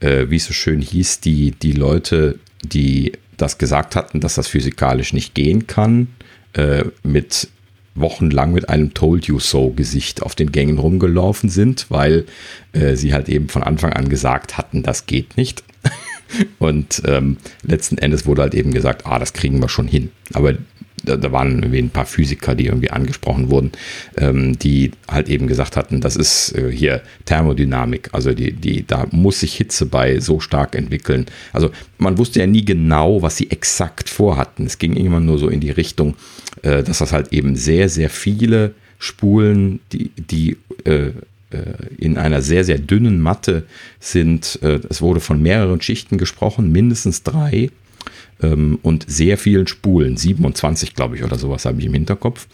[0.00, 4.48] äh, wie es so schön hieß, die, die Leute, die das gesagt hatten, dass das
[4.48, 6.08] physikalisch nicht gehen kann,
[6.54, 7.48] äh, mit
[7.94, 12.26] wochenlang mit einem Told You So Gesicht auf den Gängen rumgelaufen sind, weil
[12.72, 15.64] äh, sie halt eben von Anfang an gesagt hatten, das geht nicht.
[16.58, 20.10] Und ähm, letzten Endes wurde halt eben gesagt, ah, das kriegen wir schon hin.
[20.32, 20.54] Aber
[21.04, 23.72] da, da waren ein paar Physiker, die irgendwie angesprochen wurden,
[24.16, 29.06] ähm, die halt eben gesagt hatten, das ist äh, hier Thermodynamik, also die, die, da
[29.10, 31.26] muss sich Hitze bei so stark entwickeln.
[31.52, 34.66] Also man wusste ja nie genau, was sie exakt vorhatten.
[34.66, 36.16] Es ging immer nur so in die Richtung,
[36.62, 41.12] äh, dass das halt eben sehr, sehr viele Spulen, die, die äh, äh
[41.98, 43.64] in einer sehr, sehr dünnen Matte
[43.98, 44.58] sind.
[44.62, 47.70] Äh, es wurde von mehreren Schichten gesprochen, mindestens drei
[48.42, 52.46] ähm, und sehr vielen Spulen, 27 glaube ich oder sowas habe ich im Hinterkopf.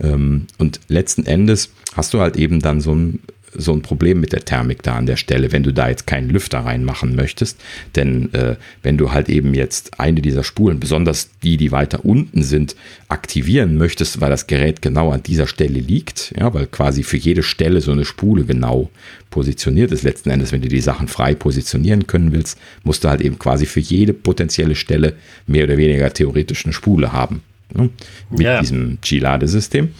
[0.00, 3.20] Ähm, und letzten Endes hast du halt eben dann so ein,
[3.52, 6.30] so ein Problem mit der Thermik da an der Stelle, wenn du da jetzt keinen
[6.30, 7.60] Lüfter reinmachen möchtest.
[7.96, 12.42] Denn äh, wenn du halt eben jetzt eine dieser Spulen, besonders die, die weiter unten
[12.42, 12.76] sind,
[13.08, 17.42] aktivieren möchtest, weil das Gerät genau an dieser Stelle liegt, ja, weil quasi für jede
[17.42, 18.90] Stelle so eine Spule genau
[19.30, 20.02] positioniert ist.
[20.02, 23.66] Letzten Endes, wenn du die Sachen frei positionieren können willst, musst du halt eben quasi
[23.66, 25.14] für jede potenzielle Stelle
[25.46, 27.42] mehr oder weniger theoretisch eine Spule haben.
[27.72, 27.88] Ne,
[28.30, 28.60] mit ja.
[28.60, 29.90] diesem G-Ladesystem.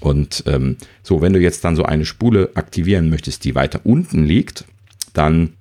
[0.00, 4.24] Und ähm, so, wenn du jetzt dann so eine Spule aktivieren möchtest, die weiter unten
[4.24, 4.64] liegt,
[5.12, 5.54] dann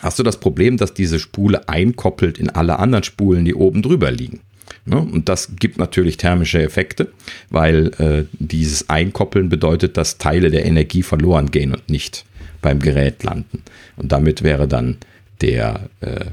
[0.00, 4.10] hast du das Problem, dass diese Spule einkoppelt in alle anderen Spulen, die oben drüber
[4.10, 4.40] liegen.
[4.84, 4.98] Ne?
[4.98, 7.12] Und das gibt natürlich thermische Effekte,
[7.50, 12.24] weil äh, dieses Einkoppeln bedeutet, dass Teile der Energie verloren gehen und nicht
[12.62, 13.62] beim Gerät landen.
[13.96, 14.96] Und damit wäre dann
[15.40, 16.26] der äh,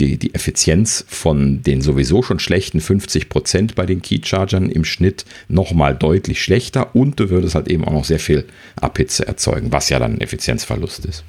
[0.00, 5.24] die, die Effizienz von den sowieso schon schlechten 50 Prozent bei den Keychargern im Schnitt
[5.48, 8.44] nochmal deutlich schlechter und du würdest halt eben auch noch sehr viel
[8.80, 11.24] Abhitze erzeugen, was ja dann ein Effizienzverlust ist.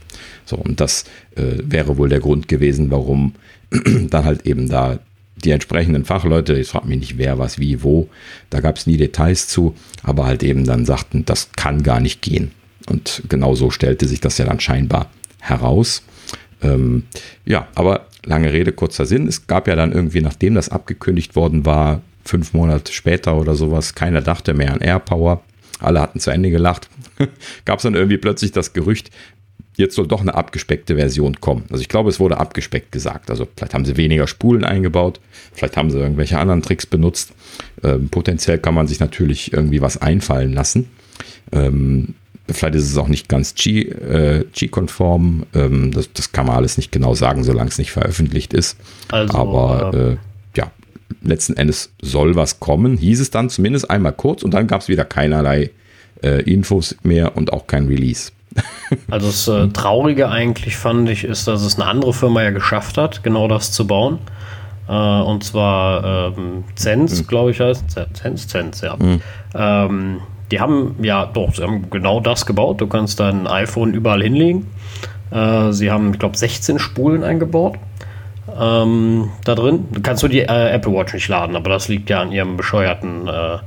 [0.45, 3.35] So, und das äh, wäre wohl der Grund gewesen, warum
[4.09, 4.99] dann halt eben da
[5.35, 8.09] die entsprechenden Fachleute, ich frage mich nicht wer, was, wie, wo,
[8.49, 12.21] da gab es nie Details zu, aber halt eben dann sagten, das kann gar nicht
[12.21, 12.51] gehen.
[12.87, 16.03] Und genau so stellte sich das ja dann scheinbar heraus.
[16.61, 17.03] Ähm,
[17.45, 19.27] ja, aber lange Rede, kurzer Sinn.
[19.27, 23.95] Es gab ja dann irgendwie, nachdem das abgekündigt worden war, fünf Monate später oder sowas,
[23.95, 25.41] keiner dachte mehr an AirPower.
[25.79, 26.89] Alle hatten zu Ende gelacht.
[27.65, 29.11] gab es dann irgendwie plötzlich das Gerücht,
[29.75, 31.65] jetzt soll doch eine abgespeckte Version kommen.
[31.69, 33.29] Also ich glaube, es wurde abgespeckt gesagt.
[33.29, 35.19] Also vielleicht haben sie weniger Spulen eingebaut,
[35.53, 37.33] vielleicht haben sie irgendwelche anderen Tricks benutzt.
[37.83, 40.89] Ähm, potenziell kann man sich natürlich irgendwie was einfallen lassen.
[41.51, 42.15] Ähm,
[42.49, 45.45] Vielleicht ist es auch nicht ganz G-konform.
[45.53, 48.77] Äh, ähm, das, das, kann man alles nicht genau sagen, solange es nicht veröffentlicht ist.
[49.09, 50.17] Also, Aber äh,
[50.57, 50.71] ja,
[51.21, 54.89] letzten Endes soll was kommen, hieß es dann zumindest einmal kurz und dann gab es
[54.89, 55.71] wieder keinerlei
[56.21, 58.31] äh, Infos mehr und auch kein Release.
[59.09, 62.97] Also das äh, Traurige eigentlich fand ich, ist, dass es eine andere Firma ja geschafft
[62.97, 64.19] hat, genau das zu bauen.
[64.87, 67.27] Äh, und zwar ähm, Zenz, mhm.
[67.27, 67.85] glaube ich heißt.
[68.13, 68.95] Zenz, Zenz, ja.
[68.97, 69.21] Mhm.
[69.55, 70.21] Ähm,
[70.53, 72.79] die haben ja doch, sie haben genau das gebaut.
[72.79, 74.67] Du kannst dein iPhone überall hinlegen.
[75.31, 77.79] Äh, sie haben, ich glaube, 16 Spulen eingebaut.
[78.59, 79.87] Ähm, da drin.
[79.91, 82.55] Du kannst nur die äh, Apple Watch nicht laden, aber das liegt ja an ihrem
[82.55, 83.57] bescheuerten äh,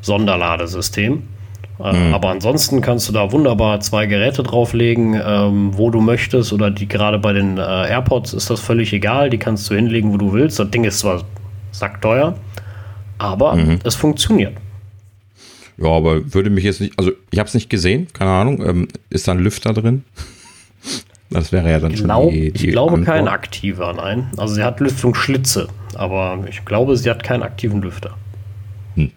[0.00, 1.24] Sonderladesystem.
[1.78, 2.14] Äh, mhm.
[2.14, 6.54] Aber ansonsten kannst du da wunderbar zwei Geräte drauflegen, ähm, wo du möchtest.
[6.54, 9.28] Oder die gerade bei den äh, AirPods ist das völlig egal.
[9.28, 10.58] Die kannst du hinlegen, wo du willst.
[10.58, 11.20] Das Ding ist zwar
[11.70, 12.32] sackteuer,
[13.18, 13.80] aber mhm.
[13.84, 14.54] es funktioniert.
[15.76, 18.64] Ja, aber würde mich jetzt nicht, also ich habe es nicht gesehen, keine Ahnung.
[18.64, 20.04] Ähm, ist da ein Lüfter drin?
[21.30, 23.16] Das wäre ja dann glaub, schon die, die Ich glaube Antwort.
[23.16, 24.30] kein aktiver, nein.
[24.36, 28.16] Also sie hat Lüftungsschlitze, aber ich glaube, sie hat keinen aktiven Lüfter.
[28.94, 29.10] Hm.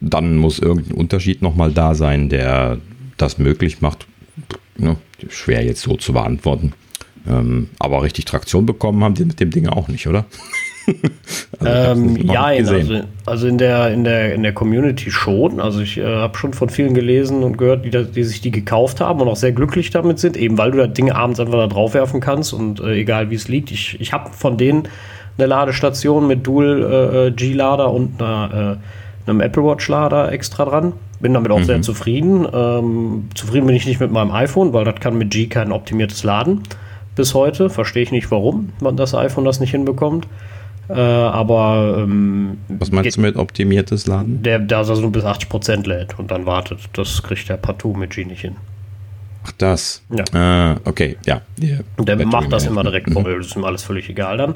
[0.00, 2.78] Dann muss irgendein Unterschied nochmal da sein, der
[3.16, 4.06] das möglich macht.
[4.76, 4.96] Ne?
[5.28, 6.72] Schwer jetzt so zu beantworten.
[7.26, 10.26] Ähm, aber richtig Traktion bekommen haben die mit dem Ding auch nicht, oder?
[11.58, 12.74] also ähm, ja, also,
[13.24, 15.60] also, in, der, in, der, in der Community schon.
[15.60, 19.00] Also ich äh, habe schon von vielen gelesen und gehört, die, die, sich die gekauft
[19.00, 21.66] haben und auch sehr glücklich damit sind, eben weil du das Ding abends einfach da
[21.66, 23.70] drauf werfen kannst und äh, egal wie es liegt.
[23.70, 24.88] Ich, ich habe von denen
[25.38, 28.78] eine Ladestation mit Dual äh, äh G-Lader und einer,
[29.26, 30.92] äh, einem Apple Watch-Lader extra dran.
[31.20, 31.64] Bin damit auch mhm.
[31.64, 32.46] sehr zufrieden.
[32.52, 36.24] Ähm, zufrieden bin ich nicht mit meinem iPhone, weil das kann mit G kein optimiertes
[36.24, 36.62] Laden
[37.16, 37.70] bis heute.
[37.70, 40.28] Verstehe ich nicht, warum man das iPhone das nicht hinbekommt.
[40.88, 44.42] Äh, aber ähm, was meinst du mit optimiertes Laden?
[44.42, 46.78] Der, der also nur bis 80% lädt und dann wartet.
[46.92, 48.56] Das kriegt der partout mit G nicht hin.
[49.44, 50.02] Ach, das.
[50.10, 50.24] Ja.
[50.32, 51.40] Ah, okay, ja.
[51.60, 51.80] Yeah.
[51.98, 53.38] Der Battery macht das immer direkt vor, mhm.
[53.38, 54.54] das ist ihm alles völlig egal dann.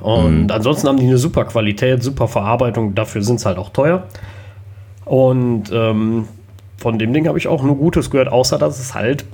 [0.00, 0.50] Und mhm.
[0.50, 4.06] ansonsten haben die eine super Qualität, super Verarbeitung, dafür sind es halt auch teuer.
[5.04, 6.28] Und ähm,
[6.76, 9.24] von dem Ding habe ich auch nur Gutes gehört, außer dass es halt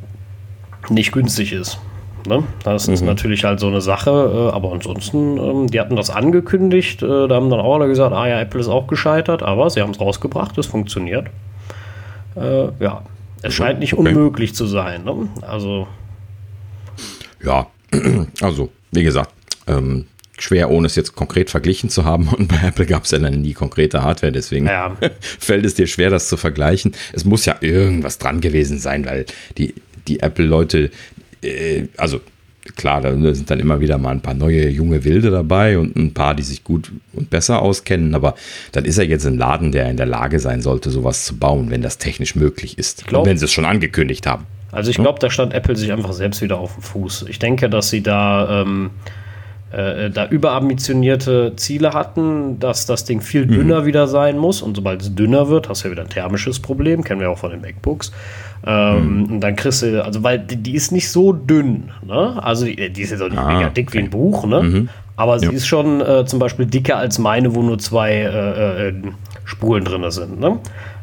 [0.89, 1.79] nicht günstig ist.
[2.27, 2.43] Ne?
[2.63, 2.95] Das mhm.
[2.95, 7.29] ist natürlich halt so eine Sache, äh, aber ansonsten, ähm, die hatten das angekündigt, äh,
[7.29, 9.91] da haben dann auch alle gesagt, ah ja, Apple ist auch gescheitert, aber sie haben
[9.91, 11.27] es rausgebracht, es funktioniert.
[12.37, 13.03] Äh, ja,
[13.43, 14.09] es scheint nicht okay.
[14.09, 15.05] unmöglich zu sein.
[15.05, 15.29] Ne?
[15.43, 15.87] Also.
[17.45, 17.67] Ja,
[18.41, 19.31] also, wie gesagt,
[19.67, 20.07] ähm,
[20.39, 22.29] schwer, ohne es jetzt konkret verglichen zu haben.
[22.29, 24.97] Und bei Apple gab es ja dann nie konkrete Hardware, deswegen ja.
[25.21, 26.93] fällt es dir schwer, das zu vergleichen.
[27.13, 29.27] Es muss ja irgendwas dran gewesen sein, weil
[29.59, 29.75] die,
[30.09, 30.91] die Apple-Leute,
[31.45, 32.21] äh, also
[32.77, 36.15] klar, da sind dann immer wieder mal ein paar neue junge Wilde dabei und ein
[36.15, 38.35] paar, die sich gut und besser auskennen, aber
[38.73, 41.71] dann ist er jetzt ein Laden, der in der Lage sein sollte, sowas zu bauen,
[41.71, 43.07] wenn das technisch möglich ist.
[43.07, 44.47] Glaub, wenn sie es schon angekündigt haben.
[44.73, 47.27] Also ich glaube, da stand Apple sich einfach selbst wieder auf den Fuß.
[47.29, 48.91] Ich denke, dass sie da ähm,
[49.75, 53.87] äh, da überambitionierte Ziele hatten, dass das Ding viel dünner mhm.
[53.87, 54.63] wieder sein muss.
[54.63, 57.39] Und sobald es dünner wird, hast du ja wieder ein thermisches Problem, kennen wir auch
[57.39, 58.13] von den MacBooks.
[58.67, 59.33] Ähm, mhm.
[59.33, 62.43] Und dann kriegst du, also weil die, die ist nicht so dünn, ne?
[62.43, 63.99] Also die, die ist jetzt auch nicht ah, mega dick okay.
[63.99, 64.63] wie ein Buch, ne?
[64.63, 64.89] Mhm.
[65.17, 65.53] Aber sie ja.
[65.53, 68.95] ist schon äh, zum Beispiel dicker als meine, wo nur zwei äh, äh,
[69.45, 70.59] Spulen drin sind, ne?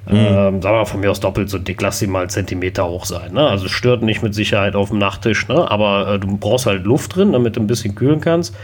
[0.09, 0.17] Mhm.
[0.17, 3.33] Ähm, sagen wir von mir aus doppelt so dick, lass sie mal Zentimeter hoch sein.
[3.33, 3.47] Ne?
[3.47, 5.69] Also stört nicht mit Sicherheit auf dem Nachttisch, ne?
[5.69, 8.55] aber äh, du brauchst halt Luft drin, damit du ein bisschen kühlen kannst.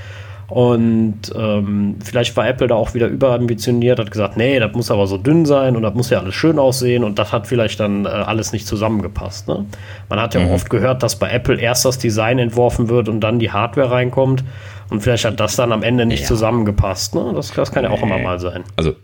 [0.49, 5.05] Und ähm, vielleicht war Apple da auch wieder überambitioniert, hat gesagt, nee, das muss aber
[5.05, 8.05] so dünn sein und das muss ja alles schön aussehen und das hat vielleicht dann
[8.05, 9.49] äh, alles nicht zusammengepasst.
[9.49, 9.65] Ne?
[10.07, 10.47] Man hat ja mhm.
[10.47, 13.91] auch oft gehört, dass bei Apple erst das Design entworfen wird und dann die Hardware
[13.91, 14.45] reinkommt
[14.89, 16.27] und vielleicht hat das dann am Ende nicht ja.
[16.27, 17.15] zusammengepasst.
[17.15, 17.33] Ne?
[17.35, 18.63] Das, das kann ja auch immer mal sein.
[18.77, 18.95] Also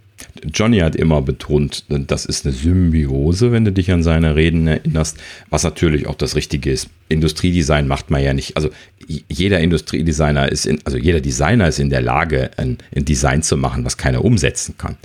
[0.54, 5.18] Johnny hat immer betont, das ist eine Symbiose, wenn du dich an seine Reden erinnerst,
[5.50, 6.90] was natürlich auch das Richtige ist.
[7.10, 8.70] Industriedesign macht man ja nicht, also
[9.08, 13.58] jeder Industriedesigner ist in, also jeder Designer ist in der Lage, ein, ein Design zu
[13.58, 14.98] machen, was keiner umsetzen kann.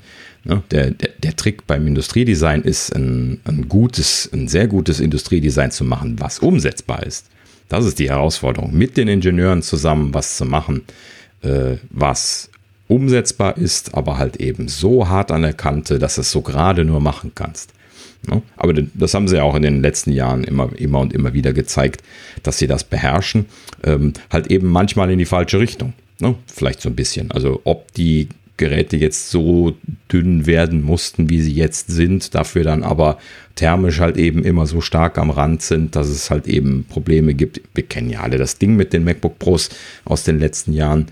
[0.45, 0.63] Ne?
[0.71, 5.85] Der, der, der, Trick beim Industriedesign ist, ein, ein gutes, ein sehr gutes Industriedesign zu
[5.85, 7.27] machen, was umsetzbar ist.
[7.69, 10.85] Das ist die Herausforderung, mit den Ingenieuren zusammen was zu machen,
[11.43, 12.51] äh, was
[12.89, 17.01] umsetzbar ist, aber halt eben so hart an der Kante, dass es so gerade nur
[17.01, 17.73] machen kannst.
[18.27, 18.43] Ne?
[18.57, 21.53] Aber das haben sie ja auch in den letzten Jahren immer, immer und immer wieder
[21.53, 22.03] gezeigt,
[22.43, 23.47] dass sie das beherrschen.
[23.85, 25.93] Ähm, halt eben manchmal in die falsche Richtung.
[26.19, 26.35] Ne?
[26.47, 27.31] Vielleicht so ein bisschen.
[27.31, 29.77] Also ob die Geräte jetzt so
[30.13, 33.19] dünn werden mussten, wie sie jetzt sind, dafür dann aber
[33.55, 37.61] thermisch halt eben immer so stark am Rand sind, dass es halt eben Probleme gibt.
[37.75, 39.71] Wir kennen ja alle das Ding mit den MacBook Pros
[40.05, 41.07] aus den letzten Jahren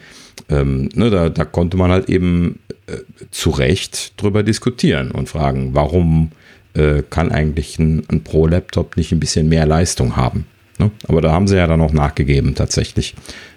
[0.49, 2.99] ähm, ne, da, da, konnte man halt eben äh,
[3.31, 6.33] zu Recht drüber diskutieren und fragen, warum
[6.75, 10.46] äh, kann eigentlich ein, ein Pro-Laptop nicht ein bisschen mehr Leistung haben?
[10.79, 10.90] Ne?
[11.09, 13.14] Aber da haben sie ja dann auch nachgegeben tatsächlich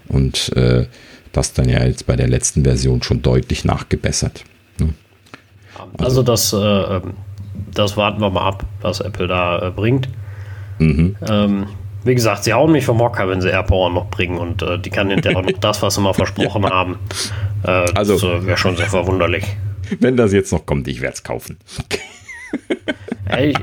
[0.07, 0.87] und äh,
[1.31, 4.43] das dann ja jetzt bei der letzten Version schon deutlich nachgebessert.
[4.79, 4.93] Ne?
[5.97, 7.13] Also, also, das, äh, ähm,
[7.73, 10.09] das warten wir mal ab, was Apple da äh, bringt.
[10.79, 11.15] Mhm.
[11.27, 11.67] Ähm,
[12.03, 14.89] wie gesagt, sie hauen mich vom Hocker, wenn sie AirPower noch bringen und äh, die
[14.89, 16.69] kann hinterher noch das, was sie mal versprochen ja.
[16.69, 16.99] haben.
[17.63, 19.45] Äh, also, das äh, wäre schon sehr verwunderlich.
[19.99, 21.57] Wenn das jetzt noch kommt, ich werde es kaufen.
[23.39, 23.57] ich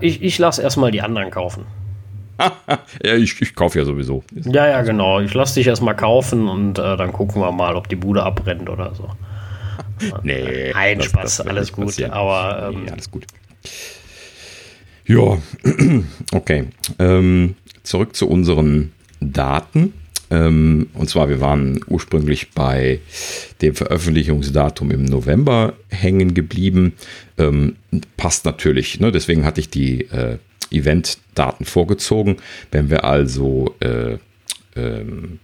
[0.00, 1.66] ich, ich lasse erstmal die anderen kaufen.
[3.04, 4.24] ja, ich, ich kaufe ja sowieso.
[4.32, 5.20] Ja, ja, genau.
[5.20, 8.68] Ich lasse dich erstmal kaufen und äh, dann gucken wir mal, ob die Bude abbrennt
[8.68, 9.10] oder so.
[10.22, 10.72] nee.
[10.72, 12.02] Ein Spaß, das alles gut.
[12.02, 13.26] Aber, ähm, nee, alles gut.
[15.06, 15.38] Ja,
[16.32, 16.68] okay.
[16.98, 19.92] Ähm, zurück zu unseren Daten.
[20.30, 23.00] Ähm, und zwar, wir waren ursprünglich bei
[23.62, 26.94] dem Veröffentlichungsdatum im November hängen geblieben.
[27.38, 27.76] Ähm,
[28.16, 29.12] passt natürlich, ne?
[29.12, 30.38] deswegen hatte ich die äh,
[30.70, 32.36] Event-Daten vorgezogen.
[32.72, 34.18] Wenn wir also äh,
[34.76, 35.38] ähm,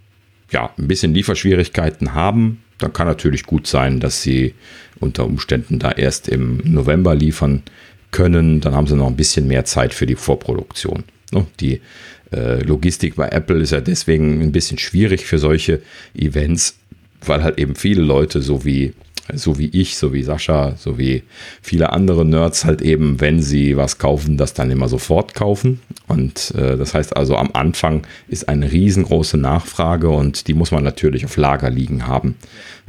[0.51, 4.55] ja, ein bisschen Lieferschwierigkeiten haben, dann kann natürlich gut sein, dass sie
[4.99, 7.63] unter Umständen da erst im November liefern
[8.11, 8.61] können.
[8.61, 11.05] Dann haben sie noch ein bisschen mehr Zeit für die Vorproduktion.
[11.33, 11.47] Ne?
[11.61, 11.81] Die äh,
[12.31, 15.81] Logistik bei Apple ist ja deswegen ein bisschen schwierig für solche
[16.15, 16.77] Events,
[17.25, 18.93] weil halt eben viele Leute, so wie
[19.35, 21.23] so wie ich, so wie Sascha, so wie
[21.63, 25.81] viele andere Nerds halt eben, wenn sie was kaufen, das dann immer sofort kaufen.
[26.09, 30.85] Und äh, das heißt also, am Anfang ist eine riesengroße Nachfrage und die muss man
[30.85, 32.37] natürlich auf Lager liegen haben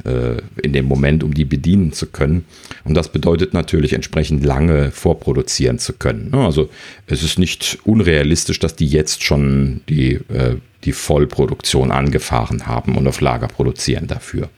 [0.04, 2.44] äh, in dem Moment, um die bedienen zu können.
[2.84, 6.30] Und das bedeutet natürlich entsprechend lange vorproduzieren zu können.
[6.30, 6.44] Ne?
[6.44, 6.68] Also
[7.06, 13.06] es ist nicht unrealistisch, dass die jetzt schon die, äh, die Vollproduktion angefahren haben und
[13.06, 14.48] auf Lager produzieren dafür.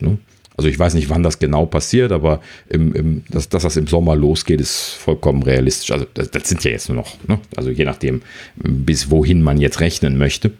[0.00, 0.18] Ne?
[0.56, 3.86] Also ich weiß nicht, wann das genau passiert, aber im, im, dass, dass, das im
[3.86, 5.90] Sommer losgeht, ist vollkommen realistisch.
[5.90, 7.38] Also das, das sind ja jetzt nur noch, ne?
[7.56, 8.22] also je nachdem,
[8.56, 10.52] bis wohin man jetzt rechnen möchte,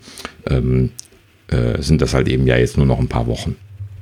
[0.49, 0.91] ähm,
[1.49, 3.57] äh, sind das halt eben ja jetzt nur noch ein paar Wochen.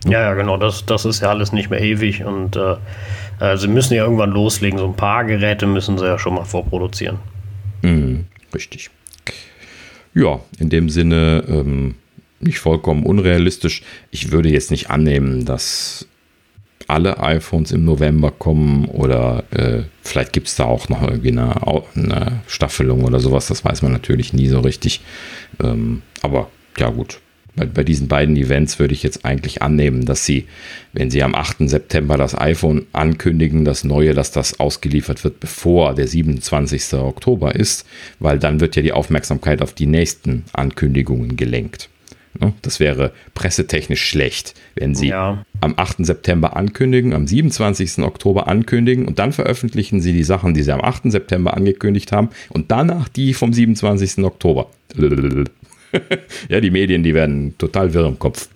[0.07, 2.76] Ja, ja, genau, das, das ist ja alles nicht mehr ewig und äh,
[3.40, 4.79] äh, sie müssen ja irgendwann loslegen.
[4.79, 7.18] So ein paar Geräte müssen sie ja schon mal vorproduzieren.
[7.83, 8.90] Mhm, richtig.
[10.14, 11.96] Ja, in dem Sinne ähm,
[12.40, 13.83] nicht vollkommen unrealistisch.
[14.11, 16.07] Ich würde jetzt nicht annehmen, dass
[16.90, 21.55] alle iPhones im November kommen oder äh, vielleicht gibt es da auch noch irgendwie eine,
[21.94, 23.46] eine, Staffelung oder sowas.
[23.46, 25.00] Das weiß man natürlich nie so richtig.
[25.62, 27.20] Ähm, aber ja gut,
[27.55, 30.46] bei, bei diesen beiden Events würde ich jetzt eigentlich annehmen, dass sie,
[30.92, 31.68] wenn sie am 8.
[31.68, 36.94] September das iPhone ankündigen, das neue, dass das ausgeliefert wird, bevor der 27.
[36.94, 37.87] Oktober ist,
[38.18, 41.88] weil dann wird ja die Aufmerksamkeit auf die nächsten Ankündigungen gelenkt.
[42.62, 45.45] Das wäre pressetechnisch schlecht, wenn sie ja.
[45.61, 46.07] am 8.
[46.07, 47.99] September ankündigen, am 27.
[48.05, 51.11] Oktober ankündigen und dann veröffentlichen sie die Sachen, die sie am 8.
[51.11, 54.25] September angekündigt haben und danach die vom 27.
[54.25, 54.69] Oktober.
[56.49, 58.49] ja, die Medien, die werden total wirr im Kopf.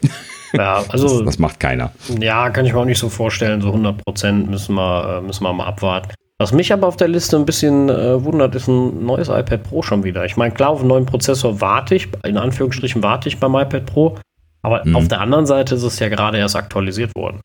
[0.53, 1.19] Ja, also.
[1.19, 1.93] Das, das, macht keiner.
[2.21, 3.61] Ja, kann ich mir auch nicht so vorstellen.
[3.61, 6.13] So 100 Prozent müssen wir, äh, müssen wir mal abwarten.
[6.38, 9.83] Was mich aber auf der Liste ein bisschen äh, wundert, ist ein neues iPad Pro
[9.83, 10.25] schon wieder.
[10.25, 13.87] Ich meine, klar, auf einen neuen Prozessor warte ich, in Anführungsstrichen warte ich beim iPad
[13.87, 14.18] Pro.
[14.62, 14.97] Aber mhm.
[14.97, 17.40] auf der anderen Seite ist es ja gerade erst aktualisiert worden.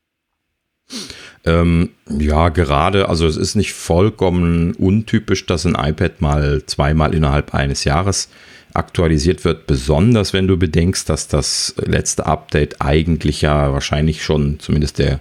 [1.45, 7.53] Ähm, ja, gerade, also es ist nicht vollkommen untypisch, dass ein iPad mal zweimal innerhalb
[7.53, 8.29] eines Jahres
[8.73, 14.99] aktualisiert wird, besonders wenn du bedenkst, dass das letzte Update eigentlich ja wahrscheinlich schon, zumindest
[14.99, 15.19] der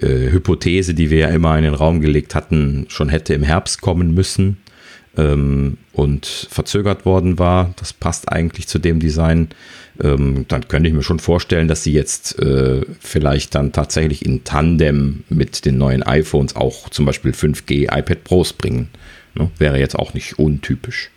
[0.00, 3.80] äh, Hypothese, die wir ja immer in den Raum gelegt hatten, schon hätte im Herbst
[3.80, 4.58] kommen müssen
[5.16, 7.74] ähm, und verzögert worden war.
[7.76, 9.48] Das passt eigentlich zu dem Design.
[10.00, 14.44] Ähm, dann könnte ich mir schon vorstellen, dass sie jetzt äh, vielleicht dann tatsächlich in
[14.44, 18.88] Tandem mit den neuen iPhones auch zum Beispiel 5G iPad Pros bringen.
[19.34, 19.50] Ne?
[19.58, 21.10] Wäre jetzt auch nicht untypisch.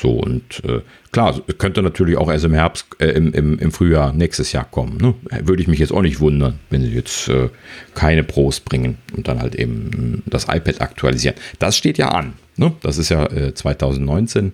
[0.00, 4.12] So, und äh, klar, könnte natürlich auch erst im Herbst, äh, im, im, im Frühjahr
[4.12, 4.96] nächstes Jahr kommen.
[4.98, 5.14] Ne?
[5.44, 7.48] Würde ich mich jetzt auch nicht wundern, wenn sie jetzt äh,
[7.96, 11.34] keine Pros bringen und dann halt eben das iPad aktualisieren.
[11.58, 12.34] Das steht ja an.
[12.56, 12.74] Ne?
[12.80, 14.52] Das ist ja 2019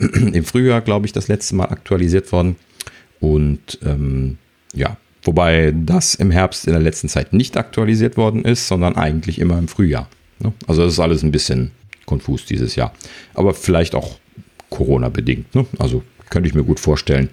[0.00, 2.56] äh, im Frühjahr, glaube ich, das letzte Mal aktualisiert worden.
[3.20, 4.36] Und ähm,
[4.74, 9.38] ja, wobei das im Herbst in der letzten Zeit nicht aktualisiert worden ist, sondern eigentlich
[9.38, 10.10] immer im Frühjahr.
[10.40, 10.52] Ne?
[10.66, 11.70] Also das ist alles ein bisschen
[12.04, 12.92] konfus dieses Jahr.
[13.32, 14.18] Aber vielleicht auch
[14.74, 15.54] Corona-bedingt.
[15.54, 15.66] Ne?
[15.78, 17.28] Also könnte ich mir gut vorstellen,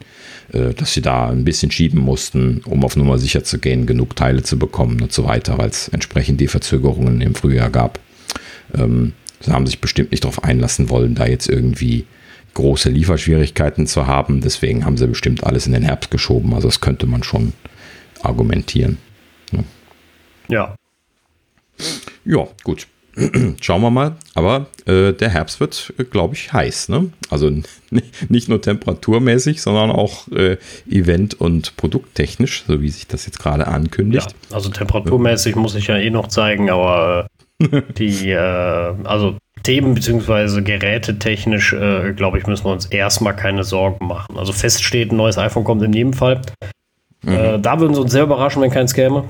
[0.54, 4.16] äh, dass sie da ein bisschen schieben mussten, um auf Nummer sicher zu gehen, genug
[4.16, 8.00] Teile zu bekommen und so weiter, weil es entsprechend die Verzögerungen im Frühjahr gab.
[8.76, 12.06] Ähm, sie haben sich bestimmt nicht darauf einlassen wollen, da jetzt irgendwie
[12.54, 14.42] große Lieferschwierigkeiten zu haben.
[14.42, 16.54] Deswegen haben sie bestimmt alles in den Herbst geschoben.
[16.54, 17.54] Also das könnte man schon
[18.22, 18.98] argumentieren.
[19.52, 19.64] Ne?
[20.48, 20.76] Ja.
[22.24, 22.88] Ja, gut.
[23.62, 24.16] Schauen wir mal.
[24.36, 26.90] Aber äh, der Herbst wird, äh, glaube ich, heiß.
[26.90, 27.12] Ne?
[27.30, 27.50] Also
[28.30, 30.58] nicht nur temperaturmäßig, sondern auch äh,
[30.90, 34.32] event- und produkttechnisch, so wie sich das jetzt gerade ankündigt.
[34.32, 37.28] Ja, also temperaturmäßig muss ich ja eh noch zeigen, aber
[37.60, 40.62] äh, die, äh, also Themen bzw.
[40.62, 44.38] gerätetechnisch, äh, glaube ich, müssen wir uns erstmal keine Sorgen machen.
[44.38, 46.42] Also fest steht, ein neues iPhone kommt in jedem Fall.
[47.24, 47.62] Mhm.
[47.62, 49.26] da würden sie uns sehr überraschen, wenn keins käme.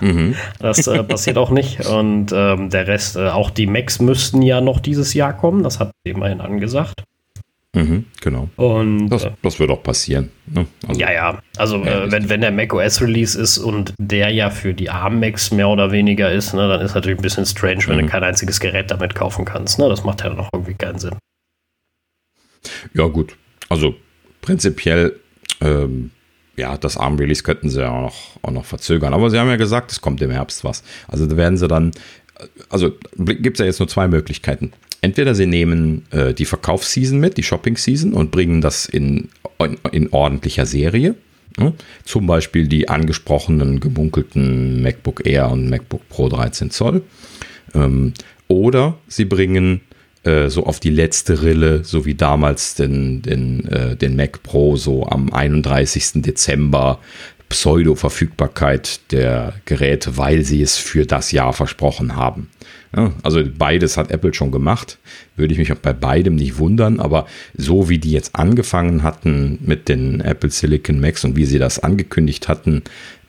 [0.00, 0.34] Mhm.
[0.58, 1.86] Das äh, passiert auch nicht.
[1.86, 5.62] Und ähm, der Rest, äh, auch die Macs müssten ja noch dieses Jahr kommen.
[5.62, 7.04] Das hat immerhin angesagt.
[7.74, 8.48] Mhm, genau.
[8.56, 10.30] Und das, äh, das wird auch passieren.
[10.46, 10.66] Ne?
[10.86, 11.38] Also, ja, ja.
[11.58, 15.20] Also äh, wenn, wenn der Mac OS Release ist und der ja für die ARM
[15.20, 18.02] Macs mehr oder weniger ist, ne, dann ist natürlich ein bisschen strange, wenn mhm.
[18.02, 19.78] du kein einziges Gerät damit kaufen kannst.
[19.78, 19.88] Ne?
[19.88, 21.14] Das macht ja noch irgendwie keinen Sinn.
[22.94, 23.36] Ja, gut.
[23.68, 23.94] Also
[24.40, 25.14] prinzipiell
[25.60, 26.10] ähm,
[26.58, 29.14] ja, das ARM-Release könnten sie ja auch noch, auch noch verzögern.
[29.14, 30.82] Aber sie haben ja gesagt, es kommt im Herbst was.
[31.06, 31.92] Also da werden sie dann,
[32.68, 34.72] also gibt es ja jetzt nur zwei Möglichkeiten.
[35.00, 40.12] Entweder sie nehmen äh, die Verkaufsseason mit, die Shopping-Season und bringen das in, in, in
[40.12, 41.14] ordentlicher Serie.
[41.56, 41.72] Ne?
[42.04, 47.02] Zum Beispiel die angesprochenen gemunkelten MacBook Air und MacBook Pro 13 Zoll.
[47.74, 48.12] Ähm,
[48.48, 49.82] oder sie bringen
[50.24, 54.76] äh, so auf die letzte Rille, so wie damals den, den, äh, den Mac Pro
[54.76, 56.22] so am 31.
[56.22, 56.98] Dezember
[57.48, 62.50] Pseudo-Verfügbarkeit der Geräte, weil sie es für das Jahr versprochen haben.
[62.96, 64.98] Ja, also beides hat Apple schon gemacht.
[65.36, 69.58] Würde ich mich auch bei beidem nicht wundern, aber so wie die jetzt angefangen hatten
[69.60, 72.82] mit den Apple Silicon Macs und wie sie das angekündigt hatten,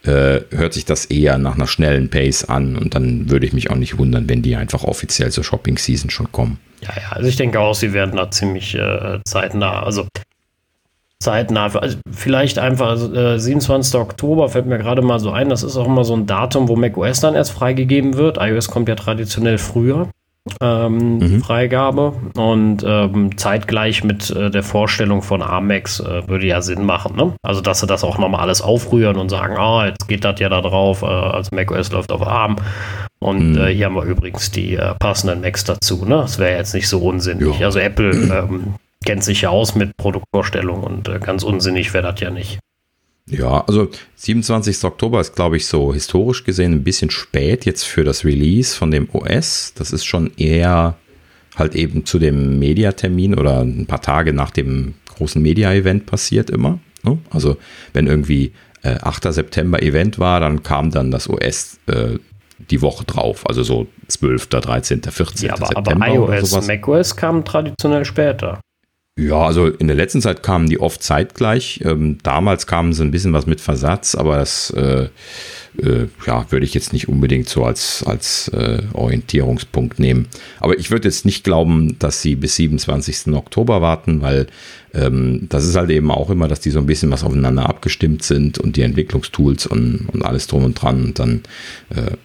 [0.04, 3.70] äh, hört sich das eher nach einer schnellen Pace an und dann würde ich mich
[3.70, 6.60] auch nicht wundern, wenn die einfach offiziell zur Shopping Season schon kommen.
[6.82, 9.84] Ja, ja, also ich denke auch, sie werden da ziemlich äh, zeitnah.
[9.84, 10.08] Also
[11.22, 11.66] zeitnah.
[11.76, 14.00] Also vielleicht einfach also, äh, 27.
[14.00, 15.50] Oktober fällt mir gerade mal so ein.
[15.50, 18.38] Das ist auch immer so ein Datum, wo macOS dann erst freigegeben wird.
[18.40, 20.10] iOS kommt ja traditionell früher.
[20.62, 21.42] Ähm, mhm.
[21.42, 27.16] Freigabe und ähm, zeitgleich mit äh, der Vorstellung von Amex äh, würde ja Sinn machen.
[27.16, 27.34] Ne?
[27.42, 30.50] Also, dass sie das auch nochmal alles aufrühren und sagen: Ah, jetzt geht das ja
[30.50, 31.02] da drauf.
[31.02, 32.58] Äh, also, macOS läuft auf ARM.
[33.20, 33.58] Und mhm.
[33.58, 36.06] Äh, hier haben wir übrigens die äh, passenden Macs dazu.
[36.06, 36.18] Ne?
[36.18, 37.60] Das wäre jetzt nicht so unsinnig.
[37.60, 37.68] Ja.
[37.68, 38.76] Also, Apple ähm,
[39.06, 42.60] kennt sich ja aus mit Produktvorstellungen und äh, ganz unsinnig wäre das ja nicht.
[43.30, 44.84] Ja, also 27.
[44.84, 48.92] Oktober ist, glaube ich, so historisch gesehen ein bisschen spät jetzt für das Release von
[48.92, 49.74] dem OS.
[49.76, 50.96] Das ist schon eher
[51.56, 56.80] halt eben zu dem Mediatermin oder ein paar Tage nach dem großen Media-Event passiert immer.
[57.04, 57.18] Ne?
[57.30, 57.58] Also
[57.94, 59.34] wenn irgendwie äh, 8.
[59.34, 62.18] September Event war, dann kam dann das OS äh,
[62.70, 63.48] die Woche drauf.
[63.48, 65.48] Also so 12., 13., 14.
[65.48, 66.06] Ja, aber, September.
[66.06, 68.60] Aber iOS, macOS kam traditionell später.
[69.20, 71.82] Ja, also in der letzten Zeit kamen die oft zeitgleich.
[71.84, 75.10] Ähm, damals kamen sie ein bisschen was mit Versatz, aber das äh,
[75.82, 80.30] äh, ja, würde ich jetzt nicht unbedingt so als, als äh, Orientierungspunkt nehmen.
[80.62, 83.34] Aber ich würde jetzt nicht glauben, dass sie bis 27.
[83.34, 84.48] Oktober warten, weil
[84.94, 88.24] ähm, das ist halt eben auch immer, dass die so ein bisschen was aufeinander abgestimmt
[88.24, 91.04] sind und die Entwicklungstools und, und alles drum und dran.
[91.04, 91.42] Und dann
[91.90, 92.16] äh,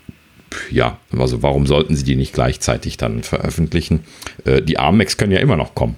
[0.70, 4.04] ja, also warum sollten sie die nicht gleichzeitig dann veröffentlichen?
[4.44, 5.96] Äh, die ARMX können ja immer noch kommen.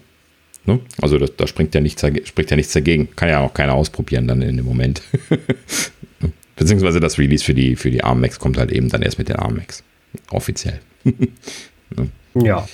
[0.66, 0.80] Ne?
[1.00, 3.08] Also da, da springt ja nichts, spricht ja nichts dagegen.
[3.16, 5.02] Kann ja auch keiner ausprobieren dann in dem Moment.
[6.56, 9.28] Beziehungsweise das Release für die, für die ARM Macs kommt halt eben dann erst mit
[9.28, 9.84] den ARM Macs.
[10.30, 10.80] Offiziell.
[11.04, 12.10] ne?
[12.34, 12.66] Ja.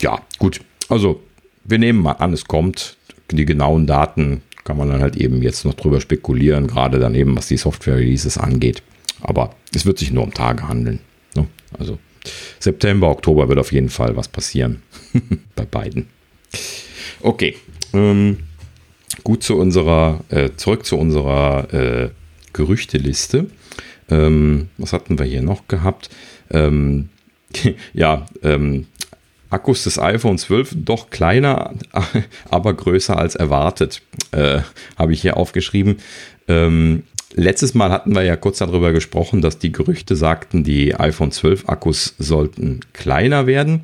[0.00, 0.60] Ja, gut.
[0.88, 1.22] Also,
[1.64, 2.96] wir nehmen mal an, es kommt.
[3.30, 7.36] Die genauen Daten kann man dann halt eben jetzt noch drüber spekulieren, gerade dann eben,
[7.36, 8.82] was die Software-Releases angeht.
[9.20, 11.00] Aber es wird sich nur um Tage handeln.
[11.34, 11.46] Ne?
[11.78, 11.98] Also
[12.60, 14.82] September, Oktober wird auf jeden Fall was passieren.
[15.56, 16.08] Bei beiden.
[17.20, 17.56] Okay.
[17.92, 18.38] Ähm,
[19.24, 22.10] gut zu unserer, äh, zurück zu unserer äh,
[22.52, 23.46] Gerüchteliste.
[24.08, 26.10] Ähm, was hatten wir hier noch gehabt?
[26.50, 27.08] Ähm,
[27.92, 28.86] ja, ähm,
[29.50, 31.74] Akkus des iPhone 12 doch kleiner,
[32.50, 34.02] aber größer als erwartet,
[34.32, 34.60] äh,
[34.96, 35.98] habe ich hier aufgeschrieben.
[36.48, 37.04] Ähm,
[37.34, 41.68] letztes Mal hatten wir ja kurz darüber gesprochen, dass die Gerüchte sagten, die iPhone 12
[41.68, 43.82] Akkus sollten kleiner werden.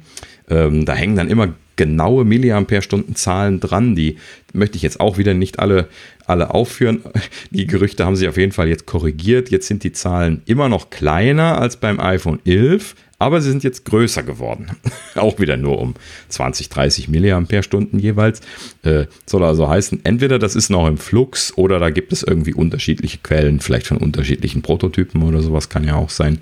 [0.51, 3.95] Ähm, da hängen dann immer genaue Milliampere-Stunden-Zahlen dran.
[3.95, 4.16] Die
[4.53, 5.89] möchte ich jetzt auch wieder nicht alle,
[6.27, 7.03] alle aufführen.
[7.51, 9.51] Die Gerüchte haben sich auf jeden Fall jetzt korrigiert.
[9.51, 13.85] Jetzt sind die Zahlen immer noch kleiner als beim iPhone 11, aber sie sind jetzt
[13.85, 14.70] größer geworden.
[15.14, 15.95] auch wieder nur um
[16.29, 18.41] 20, 30 Milliampere-Stunden jeweils.
[18.83, 22.55] Äh, soll also heißen, entweder das ist noch im Flux oder da gibt es irgendwie
[22.55, 26.39] unterschiedliche Quellen, vielleicht von unterschiedlichen Prototypen oder sowas kann ja auch sein.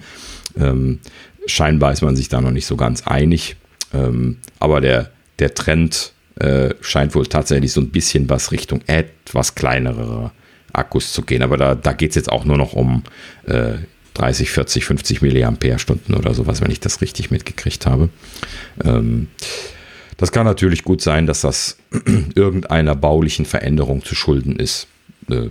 [0.59, 1.01] Ähm,
[1.47, 3.57] scheinbar ist man sich da noch nicht so ganz einig.
[3.93, 5.11] Ähm, aber der,
[5.41, 10.30] der Trend äh, scheint wohl tatsächlich so ein bisschen was Richtung etwas kleinere
[10.72, 11.43] Akkus zu gehen.
[11.43, 13.03] Aber da, da geht es jetzt auch nur noch um
[13.47, 13.74] äh,
[14.14, 18.09] 30, 40, 50 Milliampere-Stunden oder sowas, wenn ich das richtig mitgekriegt habe.
[18.84, 19.28] Ähm,
[20.16, 21.78] das kann natürlich gut sein, dass das
[22.34, 24.86] irgendeiner baulichen Veränderung zu schulden ist.
[25.30, 25.49] Äh,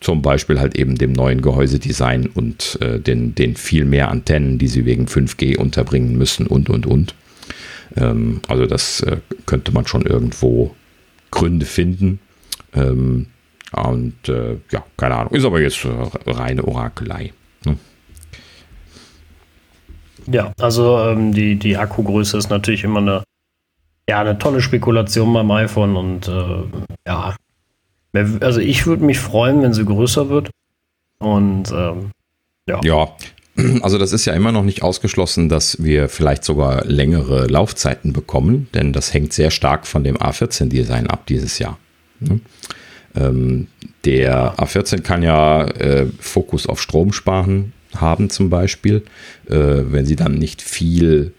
[0.00, 4.66] zum Beispiel halt eben dem neuen Gehäusedesign und äh, den, den viel mehr Antennen, die
[4.66, 7.14] sie wegen 5G unterbringen müssen und, und, und.
[7.96, 10.74] Ähm, also das äh, könnte man schon irgendwo
[11.30, 12.20] Gründe finden.
[12.74, 13.26] Ähm,
[13.72, 15.32] und äh, ja, keine Ahnung.
[15.34, 15.86] Ist aber jetzt
[16.26, 17.32] reine Orakelei.
[17.64, 17.76] Ne?
[20.30, 23.24] Ja, also ähm, die, die Akkugröße ist natürlich immer eine,
[24.08, 26.64] ja, eine tolle Spekulation beim iPhone und äh,
[27.06, 27.34] ja,
[28.40, 30.50] also ich würde mich freuen, wenn sie größer wird.
[31.18, 32.10] Und ähm,
[32.66, 32.80] ja.
[32.84, 33.08] ja,
[33.82, 38.68] also das ist ja immer noch nicht ausgeschlossen, dass wir vielleicht sogar längere Laufzeiten bekommen,
[38.74, 41.78] denn das hängt sehr stark von dem A14-Design ab dieses Jahr.
[42.20, 42.40] Ne?
[43.14, 43.66] Ähm,
[44.04, 49.02] der A14 kann ja äh, Fokus auf Stromsparen haben zum Beispiel.
[49.48, 49.54] Äh,
[49.90, 51.34] wenn Sie dann nicht viel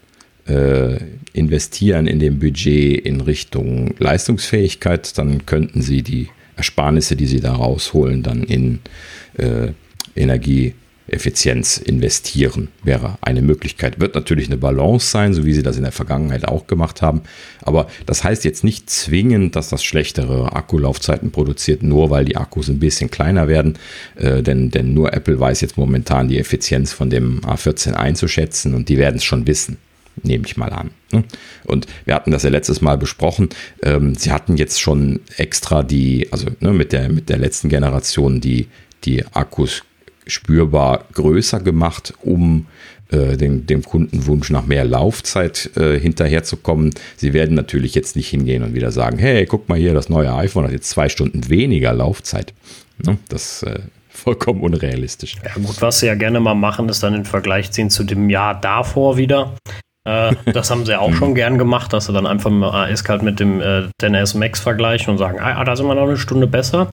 [0.46, 0.98] äh,
[1.32, 7.54] investieren in dem Budget in Richtung Leistungsfähigkeit, dann könnten Sie die Ersparnisse, die Sie da
[7.54, 8.78] rausholen, dann in
[10.14, 10.74] Energie
[11.06, 14.00] Effizienz investieren, wäre eine Möglichkeit.
[14.00, 17.22] Wird natürlich eine Balance sein, so wie sie das in der Vergangenheit auch gemacht haben.
[17.62, 22.68] Aber das heißt jetzt nicht zwingend, dass das schlechtere Akkulaufzeiten produziert, nur weil die Akkus
[22.68, 23.78] ein bisschen kleiner werden.
[24.16, 28.88] Äh, denn, denn nur Apple weiß jetzt momentan die Effizienz von dem A14 einzuschätzen und
[28.88, 29.76] die werden es schon wissen
[30.22, 30.90] nehme ich mal an.
[31.12, 31.24] Ne?
[31.64, 33.48] Und wir hatten das ja letztes Mal besprochen.
[33.82, 38.40] Ähm, sie hatten jetzt schon extra die, also ne, mit, der, mit der letzten Generation
[38.40, 38.68] die,
[39.04, 39.82] die Akkus
[40.26, 42.66] spürbar größer gemacht, um
[43.10, 46.90] äh, dem, dem Kundenwunsch nach mehr Laufzeit äh, hinterherzukommen.
[47.16, 50.32] Sie werden natürlich jetzt nicht hingehen und wieder sagen, hey, guck mal hier, das neue
[50.34, 52.54] iPhone hat jetzt zwei Stunden weniger Laufzeit.
[53.04, 53.18] Ne?
[53.28, 55.36] Das äh, vollkommen unrealistisch.
[55.44, 58.30] Ja gut, was sie ja gerne mal machen, ist dann den Vergleich ziehen zu dem
[58.30, 59.54] Jahr davor wieder.
[60.04, 63.40] Äh, das haben sie auch schon gern gemacht, dass sie dann einfach mal eiskalt mit
[63.40, 66.90] dem äh, 10S Max vergleichen und sagen, ah, da sind wir noch eine Stunde besser.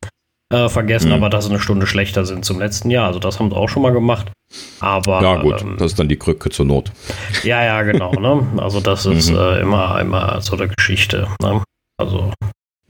[0.51, 1.15] Äh, vergessen mhm.
[1.15, 3.07] aber, dass sie eine Stunde schlechter sind zum letzten Jahr.
[3.07, 4.31] Also das haben sie auch schon mal gemacht.
[4.79, 6.91] Aber ja gut, ähm, das ist dann die Krücke zur Not.
[7.43, 8.11] Ja, ja, genau.
[8.13, 8.45] Ne?
[8.57, 9.37] Also das ist mhm.
[9.37, 11.27] äh, immer, immer so eine Geschichte.
[11.41, 11.63] Ne?
[11.97, 12.31] Also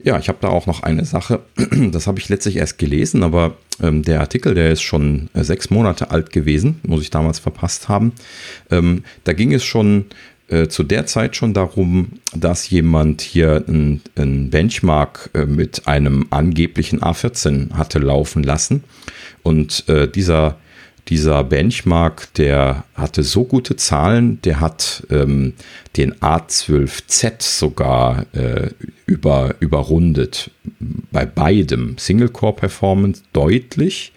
[0.04, 1.40] ja, ich habe da auch noch eine Sache.
[1.92, 5.70] Das habe ich letztlich erst gelesen, aber ähm, der Artikel, der ist schon äh, sechs
[5.70, 8.12] Monate alt gewesen, muss ich damals verpasst haben.
[8.70, 10.06] Ähm, da ging es schon
[10.48, 16.26] äh, zu der Zeit schon darum, dass jemand hier ein, ein Benchmark äh, mit einem
[16.30, 18.84] angeblichen A14 hatte laufen lassen.
[19.42, 20.56] Und äh, dieser
[21.08, 25.54] dieser Benchmark, der hatte so gute Zahlen, der hat ähm,
[25.96, 28.70] den A12Z sogar äh,
[29.06, 30.50] über, überrundet.
[31.10, 34.12] Bei beidem Single-Core-Performance deutlich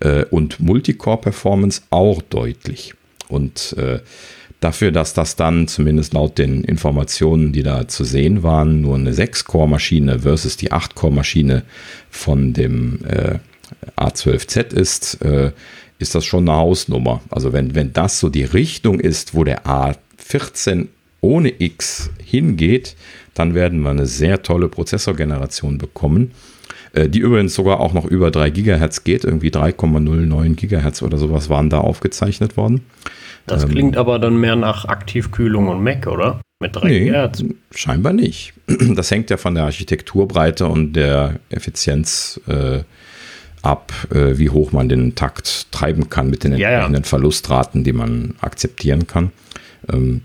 [0.00, 2.94] äh, und Multicore-Performance auch deutlich.
[3.28, 3.98] Und äh,
[4.60, 9.12] dafür, dass das dann zumindest laut den Informationen, die da zu sehen waren, nur eine
[9.12, 11.62] 6-Core-Maschine versus die 8-Core-Maschine
[12.10, 13.38] von dem äh,
[13.96, 15.52] A12Z ist, äh,
[15.98, 17.20] ist das schon eine Hausnummer.
[17.30, 20.88] Also wenn, wenn das so die Richtung ist, wo der A14
[21.20, 22.96] ohne X hingeht,
[23.34, 26.32] dann werden wir eine sehr tolle Prozessorgeneration bekommen,
[26.92, 31.48] äh, die übrigens sogar auch noch über 3 GHz geht, irgendwie 3,09 GHz oder sowas
[31.48, 32.82] waren da aufgezeichnet worden.
[33.46, 36.40] Das ähm, klingt aber dann mehr nach Aktivkühlung und Mac, oder?
[36.60, 37.54] Mit 3 nee?
[37.74, 38.54] Scheinbar nicht.
[38.94, 42.80] Das hängt ja von der Architekturbreite und der Effizienz äh,
[43.62, 47.08] ab, äh, wie hoch man den Takt treiben kann mit den entsprechenden ja.
[47.08, 49.30] Verlustraten, die man akzeptieren kann.
[49.90, 50.22] Ähm,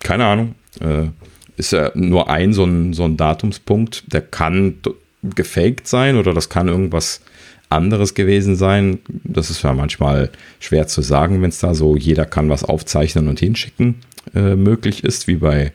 [0.00, 0.54] keine Ahnung.
[0.80, 1.08] Äh,
[1.56, 4.12] ist ja nur ein so, ein so ein Datumspunkt.
[4.12, 4.78] Der kann
[5.22, 7.20] gefaked sein oder das kann irgendwas
[7.68, 9.00] anderes gewesen sein.
[9.24, 13.28] Das ist ja manchmal schwer zu sagen, wenn es da so jeder kann was aufzeichnen
[13.28, 13.96] und hinschicken
[14.34, 15.72] äh, möglich ist, wie bei,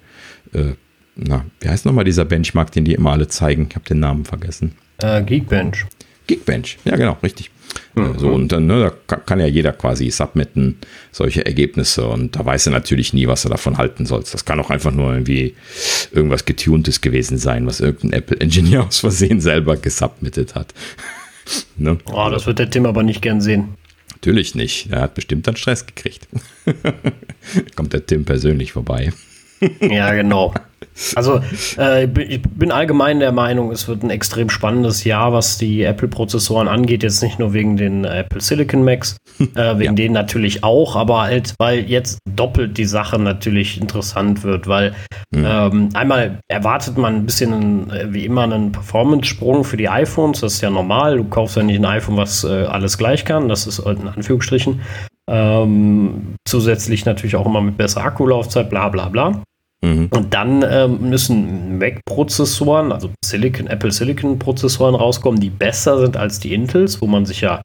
[0.54, 0.74] äh,
[1.16, 3.68] na, wie heißt nochmal dieser Benchmark, den die immer alle zeigen?
[3.70, 4.74] Ich habe den Namen vergessen.
[5.00, 5.86] Äh, Geekbench.
[6.28, 7.52] Geekbench, ja genau, richtig.
[7.96, 8.18] Mhm.
[8.18, 10.78] So, und dann ne, da kann ja jeder quasi submitten,
[11.12, 14.24] solche Ergebnisse und da weiß er natürlich nie, was er davon halten soll.
[14.30, 15.56] Das kann auch einfach nur irgendwie
[16.12, 20.74] irgendwas getuntes gewesen sein, was irgendein Apple-Engineer aus Versehen selber gesubmittet hat.
[21.78, 21.98] Ne?
[22.06, 23.76] Oh, das wird der Tim aber nicht gern sehen.
[24.12, 24.92] Natürlich nicht.
[24.92, 26.28] Er hat bestimmt dann Stress gekriegt.
[27.76, 29.12] Kommt der Tim persönlich vorbei.
[29.82, 30.54] ja, genau.
[31.16, 31.42] Also
[31.78, 36.68] äh, ich bin allgemein der Meinung, es wird ein extrem spannendes Jahr, was die Apple-Prozessoren
[36.68, 37.04] angeht.
[37.04, 39.92] Jetzt nicht nur wegen den Apple Silicon Macs, äh, wegen ja.
[39.94, 44.94] denen natürlich auch, aber halt, weil jetzt doppelt die Sache natürlich interessant wird, weil
[45.32, 45.46] mhm.
[45.46, 50.42] ähm, einmal erwartet man ein bisschen äh, wie immer einen Performance-Sprung für die iPhones.
[50.42, 51.18] Das ist ja normal.
[51.18, 53.50] Du kaufst ja nicht ein iPhone, was äh, alles gleich kann.
[53.50, 54.82] Das ist in Anführungsstrichen.
[55.30, 59.42] Ähm, zusätzlich natürlich auch immer mit besserer Akkulaufzeit, bla bla bla.
[59.84, 60.08] Mhm.
[60.12, 66.54] Und dann ähm, müssen Mac-Prozessoren, also Silicon, Apple Silicon-Prozessoren rauskommen, die besser sind als die
[66.54, 67.62] Intels, wo man sich ja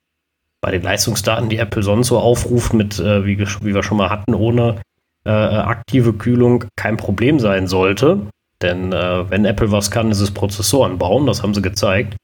[0.61, 4.11] bei den Leistungsdaten, die Apple sonst so aufruft, mit, äh, wie, wie, wir schon mal
[4.11, 4.81] hatten, ohne
[5.25, 8.27] äh, aktive Kühlung kein Problem sein sollte.
[8.63, 12.17] Denn äh, wenn Apple was kann, ist es Prozessoren bauen, das haben sie gezeigt.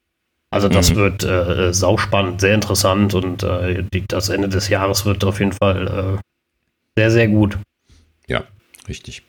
[0.50, 0.96] Also das mhm.
[0.96, 5.52] wird äh, sauspannend, sehr interessant und äh, die, das Ende des Jahres wird auf jeden
[5.52, 6.20] Fall äh,
[6.96, 7.58] sehr, sehr gut.
[8.26, 8.42] Ja,
[8.88, 9.22] richtig.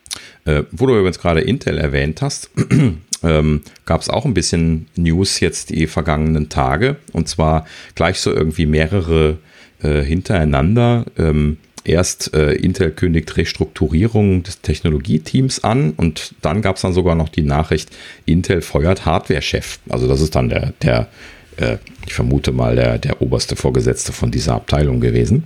[0.46, 2.50] Äh, wo du übrigens gerade Intel erwähnt hast,
[3.22, 6.96] ähm, gab es auch ein bisschen News jetzt die vergangenen Tage.
[7.12, 9.38] Und zwar gleich so irgendwie mehrere
[9.82, 11.04] äh, hintereinander.
[11.18, 17.14] Ähm, erst äh, Intel kündigt Restrukturierung des Technologieteams an und dann gab es dann sogar
[17.14, 17.90] noch die Nachricht,
[18.24, 19.78] Intel feuert Hardware-Chef.
[19.88, 21.08] Also das ist dann der, der
[21.56, 25.44] äh, ich vermute mal, der, der oberste Vorgesetzte von dieser Abteilung gewesen.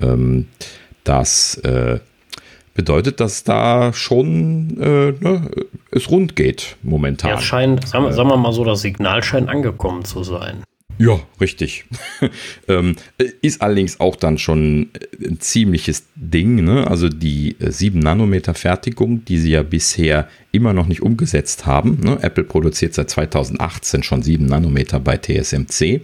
[0.00, 0.46] Ähm,
[1.04, 1.98] dass äh,
[2.80, 5.50] bedeutet, dass da schon äh, ne,
[5.90, 7.28] es rund geht momentan.
[7.28, 10.62] Ja, scheint, sagen, sagen wir mal so, das Signal scheint angekommen zu sein.
[10.96, 11.84] Ja, richtig.
[12.68, 12.96] ähm,
[13.42, 14.88] ist allerdings auch dann schon
[15.22, 16.64] ein ziemliches Ding.
[16.64, 16.86] Ne?
[16.86, 22.00] Also die 7 Nanometer Fertigung, die sie ja bisher immer noch nicht umgesetzt haben.
[22.02, 22.18] Ne?
[22.22, 26.00] Apple produziert seit 2018 schon 7 Nanometer bei TSMC.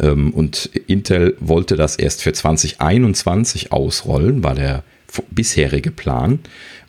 [0.00, 4.84] Ähm, und Intel wollte das erst für 2021 ausrollen, war der
[5.30, 6.40] bisherige Plan.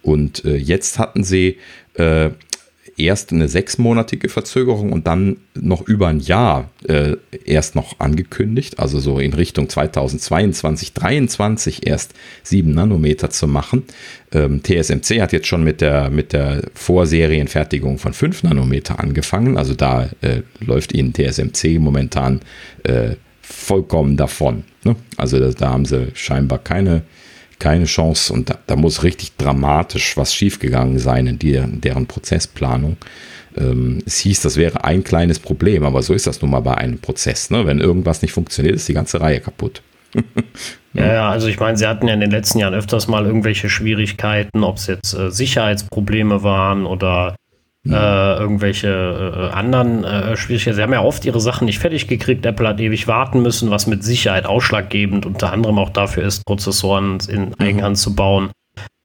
[0.02, 1.58] Und äh, jetzt hatten sie
[1.96, 2.30] äh,
[3.00, 7.16] erst eine sechsmonatige Verzögerung und dann noch über ein Jahr äh,
[7.46, 12.14] erst noch angekündigt, also so in Richtung 2022, 2023 erst
[12.44, 13.84] 7 Nanometer zu machen.
[14.32, 19.74] Ähm, TSMC hat jetzt schon mit der, mit der Vorserienfertigung von 5 Nanometer angefangen, also
[19.74, 22.42] da äh, läuft ihnen TSMC momentan
[22.84, 24.64] äh, vollkommen davon.
[24.84, 24.96] Ne?
[25.18, 27.04] Also da, da haben sie scheinbar keine
[27.60, 32.08] keine Chance und da, da muss richtig dramatisch was schiefgegangen sein in, die, in deren
[32.08, 32.98] Prozessplanung.
[33.58, 36.76] Ähm, es hieß, das wäre ein kleines Problem, aber so ist das nun mal bei
[36.76, 37.50] einem Prozess.
[37.50, 37.66] Ne?
[37.66, 39.82] Wenn irgendwas nicht funktioniert, ist die ganze Reihe kaputt.
[40.94, 43.70] ja, ja, also ich meine, sie hatten ja in den letzten Jahren öfters mal irgendwelche
[43.70, 47.36] Schwierigkeiten, ob es jetzt äh, Sicherheitsprobleme waren oder
[47.88, 48.88] äh, irgendwelche
[49.52, 50.76] äh, anderen äh, Schwierigkeiten.
[50.76, 52.46] Sie haben ja oft ihre Sachen nicht fertig gekriegt.
[52.46, 57.20] Apple hat ewig warten müssen, was mit Sicherheit ausschlaggebend unter anderem auch dafür ist, Prozessoren
[57.28, 57.56] in mhm.
[57.60, 58.52] Eigenhand zu bauen.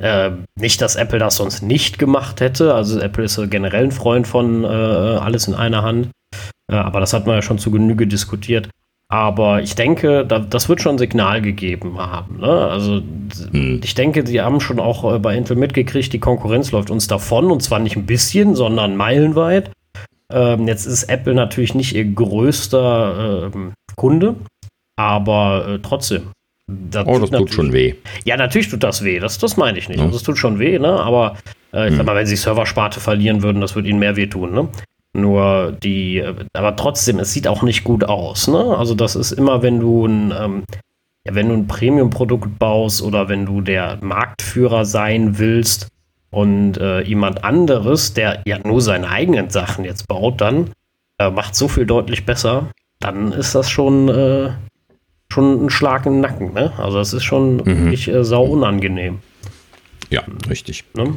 [0.02, 2.74] Äh, nicht, dass Apple das sonst nicht gemacht hätte.
[2.74, 6.10] Also Apple ist generell ein Freund von äh, alles in einer Hand.
[6.70, 8.68] Äh, aber das hat man ja schon zu Genüge diskutiert.
[9.14, 12.40] Aber ich denke, da, das wird schon ein Signal gegeben haben.
[12.40, 12.48] Ne?
[12.48, 13.00] Also
[13.52, 13.80] hm.
[13.84, 17.52] ich denke, sie haben schon auch äh, bei Intel mitgekriegt, die Konkurrenz läuft uns davon
[17.52, 19.70] und zwar nicht ein bisschen, sondern meilenweit.
[20.32, 24.34] Ähm, jetzt ist Apple natürlich nicht ihr größter äh, Kunde,
[24.96, 26.32] aber äh, trotzdem.
[26.66, 27.94] Das oh, das tut schon weh.
[28.24, 29.20] Ja, natürlich tut das weh.
[29.20, 29.98] Das, das meine ich nicht.
[29.98, 30.06] Ja.
[30.06, 30.88] Also, das tut schon weh, ne?
[30.88, 31.36] aber
[31.72, 31.98] äh, ich hm.
[31.98, 34.54] sag mal, wenn sie Serversparte verlieren würden, das würde ihnen mehr wehtun.
[34.54, 34.68] Ne?
[35.16, 38.48] Nur die, aber trotzdem, es sieht auch nicht gut aus.
[38.48, 38.76] Ne?
[38.76, 40.64] Also das ist immer, wenn du ein, ähm,
[41.24, 45.86] wenn du ein Premium-Produkt baust oder wenn du der Marktführer sein willst
[46.30, 50.70] und äh, jemand anderes, der ja nur seine eigenen Sachen jetzt baut, dann
[51.18, 54.50] äh, macht so viel deutlich besser, dann ist das schon, äh,
[55.32, 56.54] schon ein Schlag im Nacken.
[56.54, 56.72] Ne?
[56.76, 57.66] Also das ist schon mhm.
[57.66, 59.20] wirklich äh, sau unangenehm.
[60.10, 60.84] Ja, richtig.
[60.94, 61.16] Ne?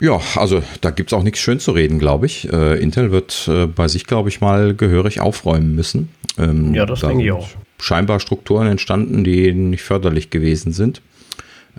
[0.00, 2.50] Ja, also da gibt es auch nichts schön zu reden, glaube ich.
[2.50, 6.08] Äh, Intel wird äh, bei sich, glaube ich, mal gehörig aufräumen müssen.
[6.38, 7.48] Ähm, ja, das da denke ich auch.
[7.78, 11.02] Scheinbar Strukturen entstanden, die nicht förderlich gewesen sind.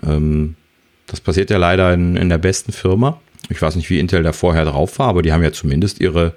[0.06, 0.54] Ähm,
[1.06, 3.20] das passiert ja leider in, in, der besten Firma.
[3.50, 6.34] Ich weiß nicht, wie Intel da vorher drauf war, aber die haben ja zumindest ihre,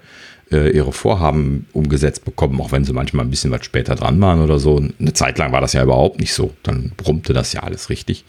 [0.51, 4.41] äh, ihre Vorhaben umgesetzt bekommen, auch wenn sie manchmal ein bisschen was später dran waren
[4.41, 4.83] oder so.
[4.99, 6.53] Eine Zeit lang war das ja überhaupt nicht so.
[6.63, 8.25] Dann brummte das ja alles richtig.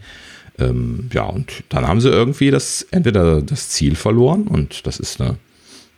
[0.59, 5.21] Ähm, ja, und dann haben sie irgendwie das, entweder das Ziel verloren und das ist
[5.21, 5.37] eine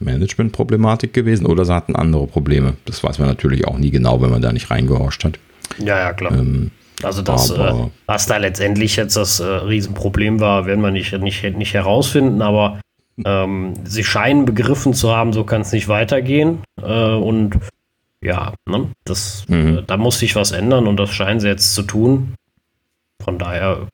[0.01, 2.75] Management-Problematik gewesen oder sie hatten andere Probleme.
[2.85, 5.39] Das weiß man natürlich auch nie genau, wenn man da nicht reingehorcht hat.
[5.79, 6.33] Ja, ja, klar.
[6.33, 6.71] Ähm,
[7.03, 7.73] also das, äh,
[8.07, 12.81] was da letztendlich jetzt das äh, Riesenproblem war, werden wir nicht, nicht, nicht herausfinden, aber
[13.25, 16.63] ähm, sie scheinen begriffen zu haben, so kann es nicht weitergehen.
[16.81, 17.59] Äh, und
[18.21, 19.79] ja, ne, das, mhm.
[19.79, 22.35] Äh, da muss sich was ändern und das scheinen sie jetzt zu tun.
[23.23, 23.87] Von daher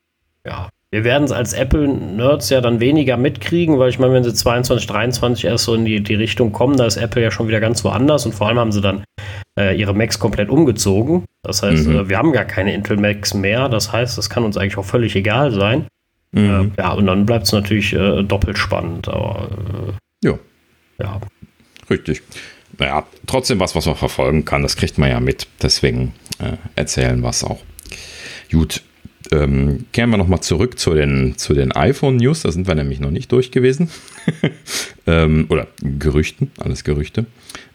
[0.46, 4.32] ja, wir werden es als Apple-Nerds ja dann weniger mitkriegen, weil ich meine, wenn sie
[4.32, 7.58] 22, 23 erst so in die, die Richtung kommen, da ist Apple ja schon wieder
[7.58, 9.02] ganz woanders und vor allem haben sie dann
[9.58, 11.24] äh, ihre Macs komplett umgezogen.
[11.42, 11.96] Das heißt, mhm.
[11.96, 13.68] äh, wir haben gar keine Intel Macs mehr.
[13.68, 15.88] Das heißt, das kann uns eigentlich auch völlig egal sein.
[16.30, 16.72] Mhm.
[16.78, 19.08] Äh, ja, und dann bleibt es natürlich äh, doppelt spannend.
[19.08, 19.48] Aber
[20.22, 20.38] äh, ja.
[21.00, 21.20] ja.
[21.90, 22.22] Richtig.
[22.78, 25.48] Naja, trotzdem was, was man verfolgen kann, das kriegt man ja mit.
[25.60, 27.60] Deswegen äh, erzählen wir es auch.
[28.52, 28.82] Gut,
[29.32, 32.42] ähm, kehren wir nochmal zurück zu den, zu den iPhone-News.
[32.42, 33.90] Da sind wir nämlich noch nicht durch gewesen.
[35.06, 37.26] ähm, oder Gerüchten, alles Gerüchte.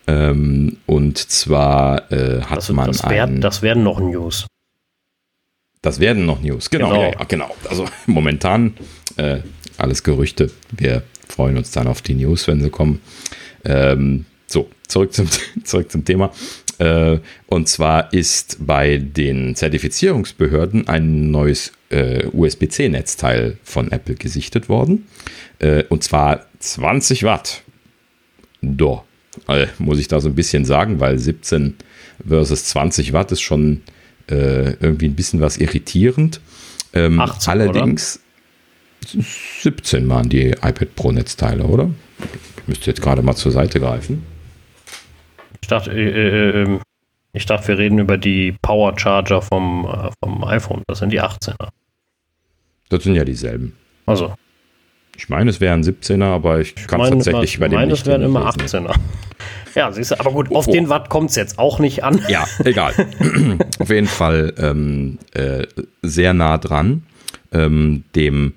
[0.07, 2.87] Ähm, und zwar äh, hat das, man.
[2.87, 4.47] Das, wär, das werden noch News.
[5.81, 6.89] Das werden noch News, genau.
[6.89, 7.55] Genau, ja, genau.
[7.69, 8.73] Also momentan
[9.17, 9.39] äh,
[9.77, 10.51] alles Gerüchte.
[10.71, 13.01] Wir freuen uns dann auf die News, wenn sie kommen.
[13.63, 15.27] Ähm, so, zurück zum,
[15.63, 16.31] zurück zum Thema.
[16.79, 25.07] Äh, und zwar ist bei den Zertifizierungsbehörden ein neues äh, USB-C-Netzteil von Apple gesichtet worden.
[25.59, 27.63] Äh, und zwar 20 Watt.
[28.61, 29.03] Do.
[29.47, 31.75] Äh, muss ich da so ein bisschen sagen, weil 17
[32.27, 33.81] versus 20 Watt ist schon
[34.31, 36.39] irgendwie ein bisschen was irritierend.
[36.93, 38.19] Ähm, 18, allerdings
[39.15, 39.23] oder?
[39.63, 41.89] 17 waren die iPad Pro Netzteile, oder?
[42.61, 44.23] Ich müsste jetzt gerade mal zur Seite greifen.
[45.69, 46.81] Ich dachte, äh, äh, ähm,
[47.31, 50.81] ich dachte, wir reden über die Power Charger vom, äh, vom iPhone.
[50.87, 51.67] Das sind die 18er.
[52.89, 53.77] Das sind ja dieselben.
[54.07, 54.33] Also.
[55.15, 58.01] Ich meine, es wären 17er, aber ich kann es tatsächlich bei dem meine, nicht.
[58.01, 58.95] Ich meine, es wären immer 18er.
[59.75, 60.71] Ja, siehst du, aber gut, auf oh.
[60.71, 62.19] den Watt kommt es jetzt auch nicht an.
[62.27, 62.91] Ja, egal.
[63.79, 65.67] auf jeden Fall ähm, äh,
[66.01, 67.03] sehr nah dran.
[67.51, 68.53] Ähm, dem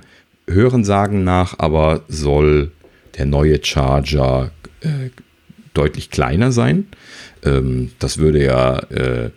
[0.48, 2.72] Hörensagen nach aber soll
[3.18, 5.10] der neue Charger äh,
[5.74, 6.86] deutlich kleiner sein.
[7.44, 9.30] Ähm, das würde ja äh,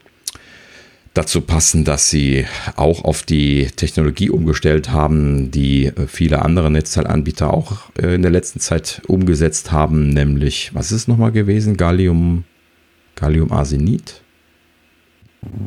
[1.16, 2.46] dazu passen, dass sie
[2.76, 8.32] auch auf die Technologie umgestellt haben, die äh, viele andere Netzteilanbieter auch äh, in der
[8.32, 11.78] letzten Zeit umgesetzt haben, nämlich, was ist es nochmal gewesen?
[11.78, 12.44] Gallium,
[13.16, 14.22] Galliumarsenid?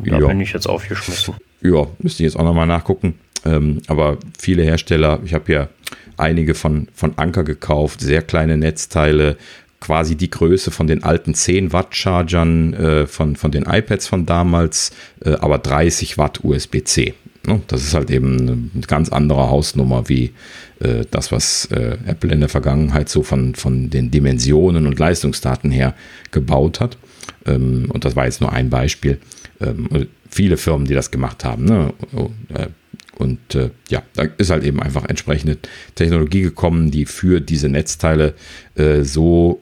[0.04, 0.26] Da ja.
[0.26, 1.34] bin ich jetzt aufgeschmissen.
[1.62, 3.14] Ja, müsste ich jetzt auch nochmal nachgucken.
[3.44, 5.68] Ähm, aber viele Hersteller, ich habe ja
[6.16, 9.36] einige von, von Anker gekauft, sehr kleine Netzteile,
[9.80, 14.26] quasi die Größe von den alten 10 Watt Chargern äh, von, von den iPads von
[14.26, 14.90] damals,
[15.24, 17.14] äh, aber 30 Watt USB-C.
[17.46, 17.62] Ne?
[17.68, 20.32] Das ist halt eben eine ganz andere Hausnummer wie
[20.80, 25.70] äh, das, was äh, Apple in der Vergangenheit so von, von den Dimensionen und Leistungsdaten
[25.70, 25.94] her
[26.30, 26.98] gebaut hat.
[27.46, 29.18] Ähm, und das war jetzt nur ein Beispiel.
[29.60, 31.64] Ähm, viele Firmen, die das gemacht haben.
[31.64, 31.94] Ne?
[32.14, 32.68] Oh, äh,
[33.16, 35.58] und äh, ja, da ist halt eben einfach entsprechende
[35.96, 38.34] Technologie gekommen, die für diese Netzteile
[38.76, 39.60] äh, so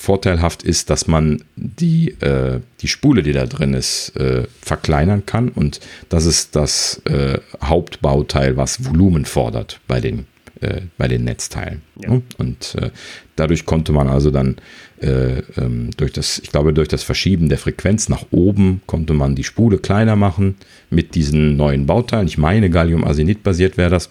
[0.00, 5.50] vorteilhaft ist, dass man die, äh, die Spule, die da drin ist, äh, verkleinern kann.
[5.50, 10.24] Und das ist das äh, Hauptbauteil, was Volumen fordert bei den,
[10.62, 11.82] äh, bei den Netzteilen.
[12.02, 12.18] Ja.
[12.38, 12.90] Und äh,
[13.36, 14.56] dadurch konnte man also dann
[15.00, 19.34] äh, ähm, durch das, ich glaube, durch das Verschieben der Frequenz nach oben konnte man
[19.34, 20.56] die Spule kleiner machen
[20.90, 22.26] mit diesen neuen Bauteilen.
[22.26, 24.10] Ich meine, Gallium-Arsenid basiert wäre das.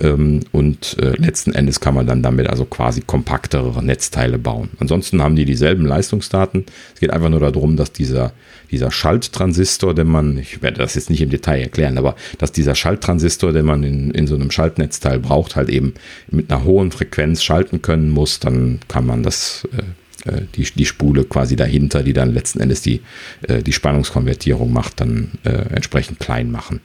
[0.00, 4.70] Ähm, und äh, letzten Endes kann man dann damit also quasi kompaktere Netzteile bauen.
[4.78, 6.64] Ansonsten haben die dieselben Leistungsdaten.
[6.94, 8.32] Es geht einfach nur darum, dass dieser,
[8.70, 12.76] dieser Schalttransistor, den man, ich werde das jetzt nicht im Detail erklären, aber dass dieser
[12.76, 15.94] Schalttransistor, den man in, in so einem Schaltnetzteil braucht, halt eben
[16.30, 19.82] mit einer hohen Frequenz schalten können muss, dann kann man das äh,
[20.26, 23.00] äh, die, die Spule quasi dahinter, die dann letzten Endes die,
[23.48, 26.80] äh, die Spannungskonvertierung macht, dann äh, entsprechend klein machen.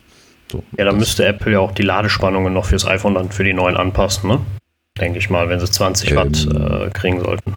[0.51, 3.53] So, ja, dann müsste Apple ja auch die Ladespannungen noch fürs iPhone dann für die
[3.53, 4.41] neuen anpassen, ne?
[4.99, 7.55] Denke ich mal, wenn sie 20 ähm, Watt äh, kriegen sollten.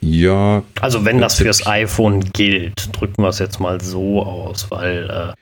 [0.00, 0.62] Ja.
[0.80, 5.34] Also wenn das fürs iPhone gilt, drücken wir es jetzt mal so aus, weil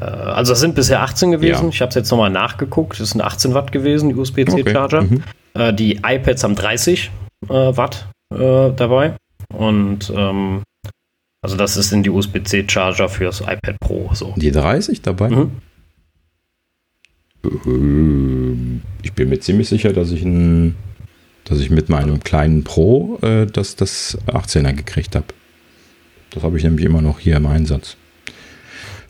[0.00, 1.64] äh, also es sind bisher 18 gewesen.
[1.64, 1.68] Ja.
[1.68, 2.98] Ich habe es jetzt nochmal nachgeguckt.
[3.00, 5.00] Es sind 18 Watt gewesen, USB-C-Charger.
[5.02, 5.20] Okay.
[5.54, 5.76] Mhm.
[5.76, 7.10] die iPads haben 30
[7.48, 9.16] Watt äh, dabei.
[9.52, 10.62] Und ähm,
[11.42, 14.10] also das ist in die USB-C-Charger fürs iPad Pro.
[14.14, 14.34] So.
[14.36, 15.30] Die 30 dabei?
[15.30, 15.50] Mhm.
[17.66, 20.76] Ähm, ich bin mir ziemlich sicher, dass ich, ein,
[21.44, 25.26] dass ich mit meinem kleinen Pro äh, das, das 18er gekriegt habe.
[26.30, 27.96] Das habe ich nämlich immer noch hier im Einsatz.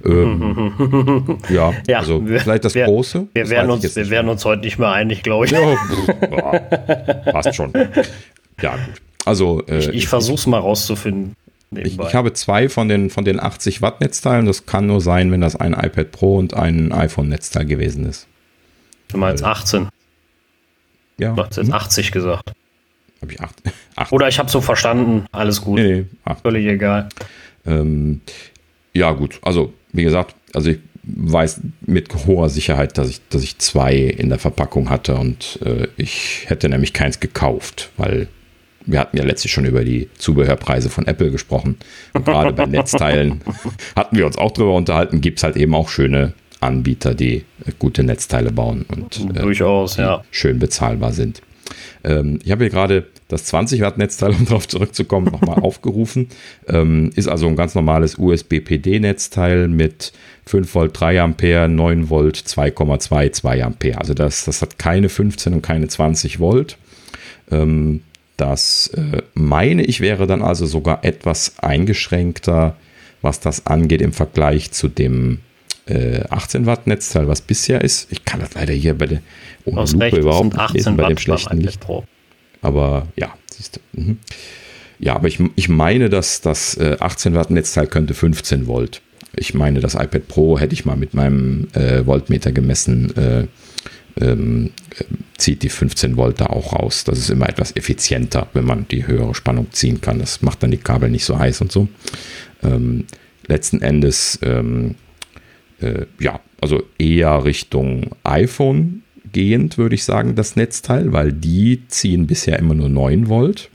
[0.05, 3.29] Ähm, ja, ja, also wir, vielleicht das wir, große.
[3.35, 5.53] Wir, werden uns, wir werden uns heute nicht mehr einig, glaube ich.
[5.53, 6.59] Ja,
[7.31, 7.73] passt schon.
[8.61, 9.03] Ja, gut.
[9.25, 11.37] Also, äh, ich, ich versuche es mal rauszufinden.
[11.75, 14.45] Ich, ich, habe zwei von den, von den 80 Watt Netzteilen.
[14.45, 18.27] Das kann nur sein, wenn das ein iPad Pro und ein iPhone Netzteil gewesen ist.
[19.09, 19.89] Du meinst 18?
[21.19, 21.33] Ja.
[21.33, 22.13] Du hast jetzt 80 hm.
[22.13, 22.53] gesagt.
[23.23, 23.55] Habe ich 8,
[23.97, 24.13] 8.
[24.13, 25.27] Oder ich habe so verstanden.
[25.33, 25.79] Alles gut.
[25.79, 27.09] Nee, nee, Völlig egal.
[27.65, 28.21] Ähm,
[28.93, 29.39] ja, gut.
[29.43, 34.29] Also, wie gesagt, also ich weiß mit hoher Sicherheit, dass ich, dass ich zwei in
[34.29, 38.29] der Verpackung hatte und äh, ich hätte nämlich keins gekauft, weil
[38.87, 41.77] wir hatten ja letztlich schon über die Zubehörpreise von Apple gesprochen.
[42.13, 43.41] Und gerade bei Netzteilen
[43.97, 45.21] hatten wir uns auch drüber unterhalten.
[45.21, 49.97] Gibt es halt eben auch schöne Anbieter, die äh, gute Netzteile bauen und äh, durchaus
[49.97, 50.23] ja.
[50.31, 51.43] schön bezahlbar sind.
[52.05, 56.29] Ähm, ich habe hier gerade das 20 Watt Netzteil, um darauf zurückzukommen, nochmal aufgerufen.
[56.69, 60.13] Ähm, ist also ein ganz normales USB-PD-Netzteil mit
[60.47, 63.99] 5 Volt 3 Ampere, 9 Volt 2,22 Ampere.
[63.99, 66.77] Also das, das hat keine 15 und keine 20 Volt.
[67.51, 68.03] Ähm,
[68.37, 72.77] das äh, meine ich wäre dann also sogar etwas eingeschränkter,
[73.21, 75.41] was das angeht im Vergleich zu dem
[75.87, 78.11] äh, 18 Watt Netzteil, was bisher ist.
[78.11, 79.23] Ich kann das leider hier bei der
[79.65, 81.81] ohne Aus Lupe überhaupt nicht lesen bei dem schlechten Licht.
[81.81, 82.05] Pro.
[82.61, 84.01] Aber ja, siehst du.
[84.01, 84.19] Mhm.
[84.99, 89.03] Ja, aber ich, ich meine, dass das äh, 18 Watt Netzteil könnte 15 Volt.
[89.35, 93.17] Ich meine, das iPad Pro hätte ich mal mit meinem äh, Voltmeter gemessen.
[93.17, 93.47] Äh,
[94.21, 94.71] ähm,
[95.37, 97.05] zieht die 15 Volt da auch raus.
[97.05, 100.19] Das ist immer etwas effizienter, wenn man die höhere Spannung ziehen kann.
[100.19, 101.89] Das macht dann die Kabel nicht so heiß und so.
[102.63, 103.05] Ähm,
[103.47, 104.95] letzten Endes, ähm,
[105.81, 109.03] äh, ja, also eher Richtung iPhone
[109.33, 113.71] gehend, würde ich sagen, das Netzteil, weil die ziehen bisher immer nur 9 Volt.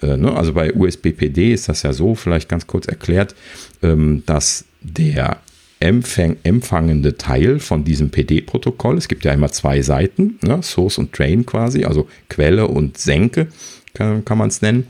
[0.00, 0.34] Äh, ne?
[0.34, 3.34] Also bei USB-PD ist das ja so, vielleicht ganz kurz erklärt,
[3.82, 5.38] ähm, dass der
[5.82, 8.96] empfang, empfangende Teil von diesem PD-Protokoll.
[8.96, 10.62] Es gibt ja immer zwei Seiten, ne?
[10.62, 13.48] Source und Drain quasi, also Quelle und Senke
[13.92, 14.86] kann, kann man es nennen.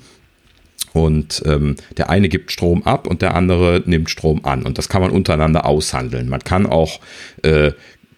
[0.92, 4.64] Und ähm, der eine gibt Strom ab und der andere nimmt Strom an.
[4.64, 6.28] Und das kann man untereinander aushandeln.
[6.28, 7.00] Man kann auch
[7.42, 7.72] äh,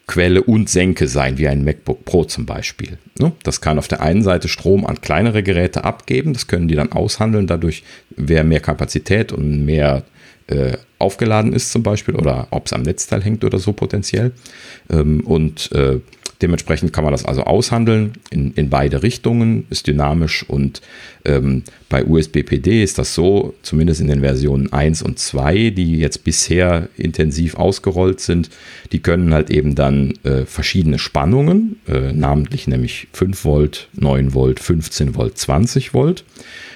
[0.09, 2.99] Quelle und Senke sein, wie ein MacBook Pro zum Beispiel.
[3.21, 3.33] Ne?
[3.45, 6.93] Das kann auf der einen Seite Strom an kleinere Geräte abgeben, das können die dann
[6.93, 10.03] aushandeln, dadurch wer mehr Kapazität und mehr
[10.47, 14.33] äh, aufgeladen ist zum Beispiel oder ob es am Netzteil hängt oder so potenziell.
[14.91, 16.01] Ähm, und äh,
[16.43, 20.83] Dementsprechend kann man das also aushandeln in, in beide Richtungen, ist dynamisch und
[21.25, 26.25] ähm, bei USB-PD ist das so, zumindest in den Versionen 1 und 2, die jetzt
[26.25, 28.51] bisher intensiv ausgerollt sind,
[28.93, 34.61] die können halt eben dann äh, verschiedene Spannungen, äh, namentlich nämlich 5 Volt, 9 Volt,
[34.61, 36.25] 15 Volt, 20 Volt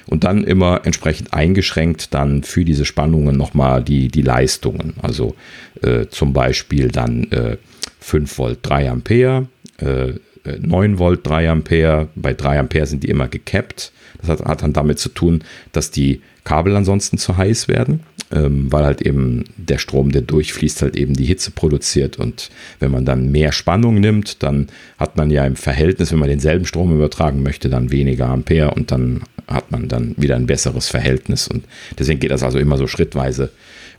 [0.09, 4.95] und dann immer entsprechend eingeschränkt dann für diese Spannungen nochmal die, die Leistungen.
[5.03, 5.35] Also
[5.83, 7.59] äh, zum Beispiel dann äh,
[8.01, 9.49] 5 Volt 3 Ampere,
[9.79, 10.15] äh,
[10.61, 12.09] 9 Volt 3 Ampere.
[12.15, 13.93] Bei 3 Ampere sind die immer gekappt.
[14.21, 18.01] Das hat, hat dann damit zu tun, dass die Kabel ansonsten zu heiß werden,
[18.33, 22.19] ähm, weil halt eben der Strom, der durchfließt, halt eben die Hitze produziert.
[22.19, 22.49] Und
[22.81, 26.65] wenn man dann mehr Spannung nimmt, dann hat man ja im Verhältnis, wenn man denselben
[26.65, 31.49] Strom übertragen möchte, dann weniger Ampere und dann hat man dann wieder ein besseres Verhältnis.
[31.49, 31.67] Und
[31.99, 33.51] deswegen geht das also immer so schrittweise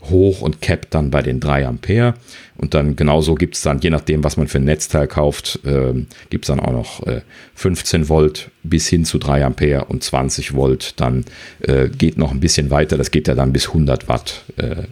[0.04, 2.14] hoch und capped dann bei den 3 Ampere.
[2.56, 5.94] Und dann genauso gibt es dann, je nachdem, was man für ein Netzteil kauft, äh,
[6.30, 7.22] gibt es dann auch noch äh,
[7.56, 11.00] 15 Volt bis hin zu 3 Ampere und 20 Volt.
[11.00, 11.26] Dann
[11.62, 14.84] äh, geht noch ein bisschen weiter, das geht ja dann bis 100 Watt äh,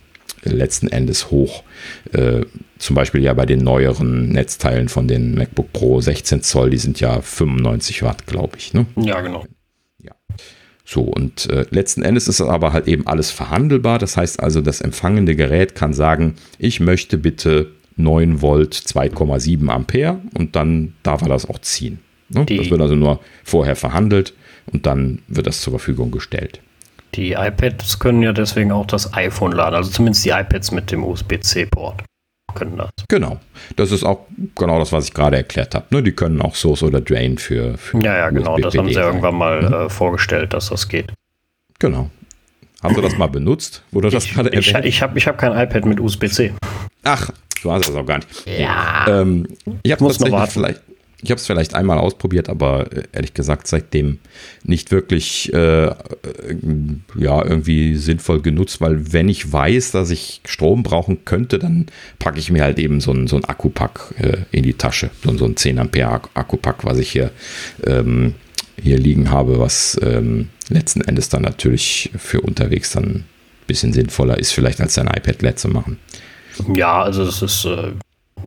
[0.43, 1.63] letzten Endes hoch.
[2.13, 2.41] Äh,
[2.77, 6.99] zum Beispiel ja bei den neueren Netzteilen von den MacBook Pro 16 Zoll, die sind
[6.99, 8.73] ja 95 Watt, glaube ich.
[8.73, 8.85] Ne?
[8.95, 9.45] Ja, genau.
[10.89, 13.99] So, und äh, letzten Endes ist es aber halt eben alles verhandelbar.
[13.99, 20.21] Das heißt also, das empfangende Gerät kann sagen, ich möchte bitte 9 Volt 2,7 Ampere
[20.33, 21.99] und dann darf er das auch ziehen.
[22.29, 22.45] Ne?
[22.45, 24.33] Das wird also nur vorher verhandelt
[24.71, 26.61] und dann wird das zur Verfügung gestellt.
[27.15, 31.03] Die iPads können ja deswegen auch das iPhone laden, also zumindest die iPads mit dem
[31.03, 32.03] USB-C-Port
[32.53, 32.89] können das.
[33.07, 33.39] Genau.
[33.75, 35.85] Das ist auch genau das, was ich gerade erklärt habe.
[35.91, 36.03] Ne?
[36.03, 37.77] Die können auch Source oder Drain für.
[37.77, 38.57] für ja, ja, genau.
[38.57, 39.73] Das haben sie irgendwann mal mhm.
[39.73, 41.13] äh, vorgestellt, dass das geht.
[41.79, 42.09] Genau.
[42.83, 43.83] Haben Sie das mal benutzt?
[43.91, 46.53] Oder das ich gerade ich, ich habe ich hab kein iPad mit USB-C.
[47.03, 47.31] Ach,
[47.63, 48.29] du hast das auch gar nicht.
[48.45, 49.05] Ja.
[49.07, 49.47] Ähm,
[49.81, 50.81] ich habe tatsächlich vielleicht,
[51.21, 54.19] ich habe es vielleicht einmal ausprobiert, aber äh, ehrlich gesagt seitdem
[54.63, 55.93] nicht wirklich äh, äh,
[57.17, 61.87] ja, irgendwie sinnvoll genutzt, weil wenn ich weiß, dass ich Strom brauchen könnte, dann
[62.19, 65.09] packe ich mir halt eben so einen, so einen Akkupack äh, in die Tasche.
[65.23, 67.31] So, so ein 10 Ampere Akkupack, was ich hier,
[67.83, 68.35] ähm,
[68.79, 73.25] hier liegen habe, was ähm, letzten Endes dann natürlich für unterwegs dann ein
[73.65, 75.97] bisschen sinnvoller ist, vielleicht als ein iPad LED zu machen.
[76.75, 77.91] Ja, also es ist äh,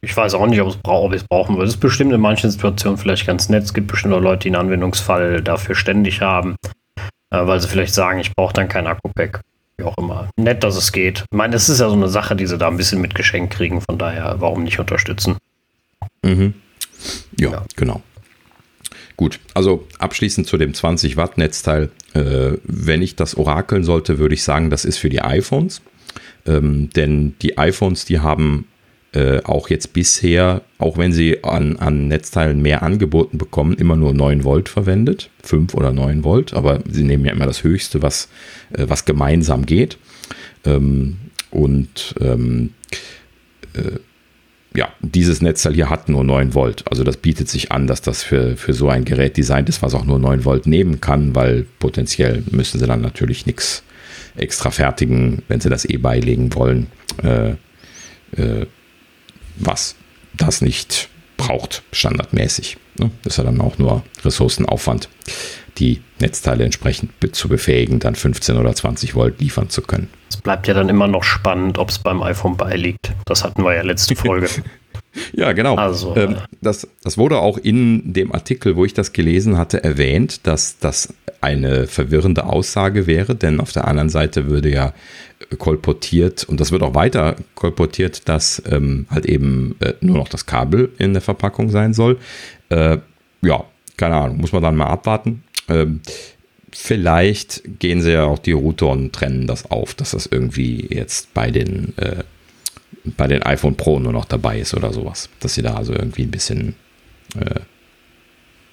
[0.03, 0.77] ich weiß auch nicht, ob, ich
[1.21, 1.67] es brauchen würde.
[1.67, 3.65] Es ist bestimmt in manchen Situationen vielleicht ganz nett.
[3.65, 6.57] Es gibt bestimmt auch Leute, die einen Anwendungsfall dafür ständig haben,
[7.31, 9.41] äh, weil sie vielleicht sagen, ich brauche dann kein Akku-Pack.
[9.77, 10.29] Wie auch immer.
[10.37, 11.25] Nett, dass es geht.
[11.31, 13.51] Ich meine, es ist ja so eine Sache, die sie da ein bisschen mit Geschenk
[13.53, 13.81] kriegen.
[13.81, 15.37] Von daher, warum nicht unterstützen?
[16.23, 16.55] Mhm.
[17.39, 18.03] Ja, ja, genau.
[19.17, 21.91] Gut, also abschließend zu dem 20 Watt Netzteil.
[22.15, 25.83] Äh, wenn ich das orakeln sollte, würde ich sagen, das ist für die iPhones.
[26.47, 28.67] Ähm, denn die iPhones, die haben
[29.13, 34.15] äh, auch jetzt bisher, auch wenn sie an, an Netzteilen mehr angeboten bekommen, immer nur
[34.15, 38.29] 9 Volt verwendet, 5 oder 9 Volt, aber sie nehmen ja immer das Höchste, was,
[38.73, 39.99] äh, was gemeinsam geht.
[40.65, 41.17] Ähm,
[41.51, 42.75] und ähm,
[43.75, 43.99] äh,
[44.77, 46.85] ja, dieses Netzteil hier hat nur 9 Volt.
[46.89, 49.95] Also das bietet sich an, dass das für, für so ein Gerät designt ist, was
[49.95, 53.83] auch nur 9 Volt nehmen kann, weil potenziell müssen sie dann natürlich nichts
[54.37, 56.87] extra fertigen, wenn sie das eh beilegen wollen.
[57.25, 57.51] Äh,
[58.41, 58.67] äh,
[59.61, 59.97] was
[60.37, 62.77] das nicht braucht, standardmäßig.
[62.99, 63.11] Ne?
[63.23, 65.09] Das ist ja dann auch nur Ressourcenaufwand,
[65.79, 70.09] die Netzteile entsprechend zu befähigen, dann 15 oder 20 Volt liefern zu können.
[70.29, 73.13] Es bleibt ja dann immer noch spannend, ob es beim iPhone beiliegt.
[73.25, 74.49] Das hatten wir ja letzte Folge.
[75.33, 75.77] Ja, genau.
[75.77, 79.83] Also, ähm, äh, das, das wurde auch in dem Artikel, wo ich das gelesen hatte,
[79.83, 84.93] erwähnt, dass das eine verwirrende Aussage wäre, denn auf der anderen Seite würde ja
[85.59, 90.47] kolportiert und das wird auch weiter kolportiert, dass ähm, halt eben äh, nur noch das
[90.47, 92.19] Kabel in der Verpackung sein soll.
[92.69, 92.99] Äh,
[93.43, 93.65] ja,
[93.97, 95.43] keine Ahnung, muss man dann mal abwarten.
[95.69, 96.01] Ähm,
[96.73, 101.33] vielleicht gehen sie ja auch die Router und trennen das auf, dass das irgendwie jetzt
[101.35, 102.23] bei den, äh,
[103.05, 105.29] bei den iPhone Pro nur noch dabei ist oder sowas.
[105.41, 106.75] Dass sie da also irgendwie ein bisschen,
[107.37, 107.61] äh,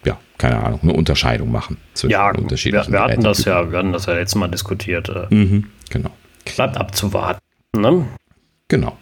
[0.05, 1.77] ja, keine Ahnung, eine Unterscheidung machen.
[1.93, 5.09] Zwischen ja, unterschiedlichen wir, wir hatten das ja, wir hatten das ja letztes Mal diskutiert.
[5.09, 5.33] Äh.
[5.33, 6.11] Mhm, genau.
[6.55, 7.39] Bleibt abzuwarten.
[7.75, 8.05] Ne?
[8.67, 8.97] Genau.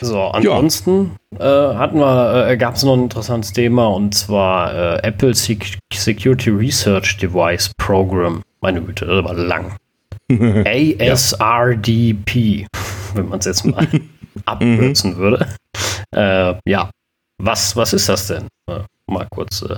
[0.00, 1.72] So, ansonsten ja.
[1.72, 6.50] äh, hatten wir, äh, gab es noch ein interessantes Thema und zwar äh, Apple Security
[6.50, 8.42] Research Device Program.
[8.60, 9.76] Meine Güte, das war lang.
[11.00, 12.66] ASRDP,
[13.14, 13.86] wenn man es jetzt mal
[14.44, 15.46] abkürzen würde.
[16.14, 16.90] Äh, ja,
[17.38, 18.48] was, was ist das denn?
[18.68, 19.76] Äh, mal kurz äh,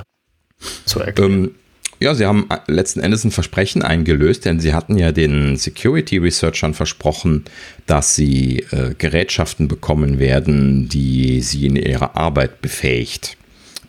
[0.84, 1.32] zu erklären.
[1.32, 1.54] Ähm,
[2.00, 6.72] ja, sie haben letzten Endes ein Versprechen eingelöst, denn sie hatten ja den Security Researchern
[6.72, 7.44] versprochen,
[7.86, 13.36] dass sie äh, Gerätschaften bekommen werden, die sie in ihrer Arbeit befähigt.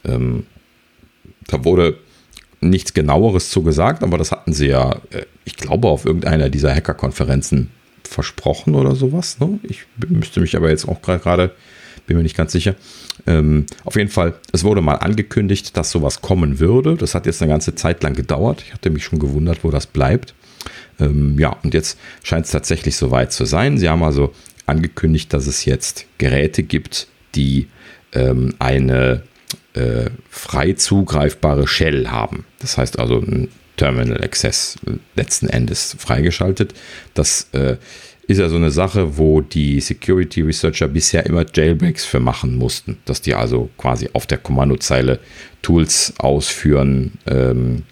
[0.03, 0.47] Ähm,
[1.45, 1.99] da wurde
[2.61, 6.73] nichts genaueres zu gesagt, aber das hatten sie ja, äh, ich glaube, auf irgendeiner dieser
[6.73, 7.69] Hacker-Konferenzen
[8.09, 9.39] versprochen oder sowas.
[9.39, 9.59] Ne?
[9.63, 11.51] Ich müsste mich aber jetzt auch gerade,
[12.07, 12.75] bin mir nicht ganz sicher.
[13.27, 16.95] Ähm, auf jeden Fall, es wurde mal angekündigt, dass sowas kommen würde.
[16.95, 18.63] Das hat jetzt eine ganze Zeit lang gedauert.
[18.65, 20.33] Ich hatte mich schon gewundert, wo das bleibt.
[20.99, 23.77] Ähm, ja, und jetzt scheint es tatsächlich soweit zu sein.
[23.77, 24.33] Sie haben also
[24.65, 27.67] angekündigt, dass es jetzt Geräte gibt, die
[28.13, 29.23] ähm, eine
[29.73, 32.45] äh, frei zugreifbare Shell haben.
[32.59, 33.49] Das heißt also ein
[33.79, 34.77] Terminal Access
[35.15, 36.73] letzten Endes freigeschaltet.
[37.13, 37.77] Das äh,
[38.27, 42.97] ist ja so eine Sache, wo die Security Researcher bisher immer Jailbreaks für machen mussten,
[43.05, 45.19] dass die also quasi auf der Kommandozeile
[45.61, 47.83] Tools ausführen, ähm,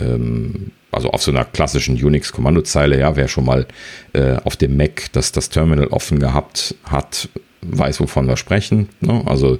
[0.00, 3.66] ähm, also auf so einer klassischen Unix-Kommandozeile, ja, wer schon mal
[4.12, 7.28] äh, auf dem Mac das, das Terminal offen gehabt hat,
[7.62, 8.88] weiß, wovon wir sprechen.
[9.00, 9.22] Ne?
[9.26, 9.58] Also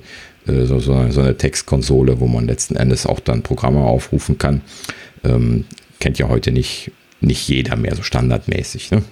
[0.49, 4.39] äh, so, so, eine, so, eine, Textkonsole, wo man letzten Endes auch dann Programme aufrufen
[4.39, 4.62] kann.
[5.25, 5.64] Ähm,
[6.01, 6.91] kennt ja heute nicht,
[7.21, 8.91] nicht jeder mehr so standardmäßig.
[8.91, 9.03] Ne?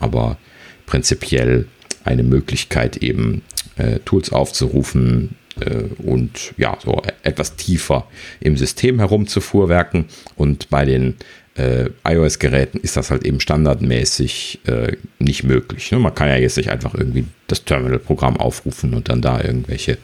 [0.00, 0.38] Aber
[0.86, 1.66] prinzipiell
[2.04, 3.42] eine Möglichkeit, eben
[3.76, 8.06] äh, Tools aufzurufen äh, und ja, so etwas tiefer
[8.40, 10.06] im System herumzufuhrwerken.
[10.36, 11.16] Und bei den
[11.56, 15.90] äh, iOS-Geräten ist das halt eben standardmäßig äh, nicht möglich.
[15.92, 15.98] Ne?
[15.98, 19.98] Man kann ja jetzt nicht einfach irgendwie das Terminal-Programm aufrufen und dann da irgendwelche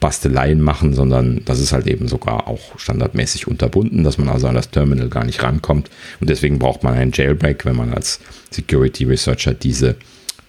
[0.00, 4.54] Basteleien machen, sondern das ist halt eben sogar auch standardmäßig unterbunden, dass man also an
[4.54, 5.90] das Terminal gar nicht rankommt.
[6.20, 8.20] Und deswegen braucht man einen Jailbreak, wenn man als
[8.50, 9.96] Security Researcher diese,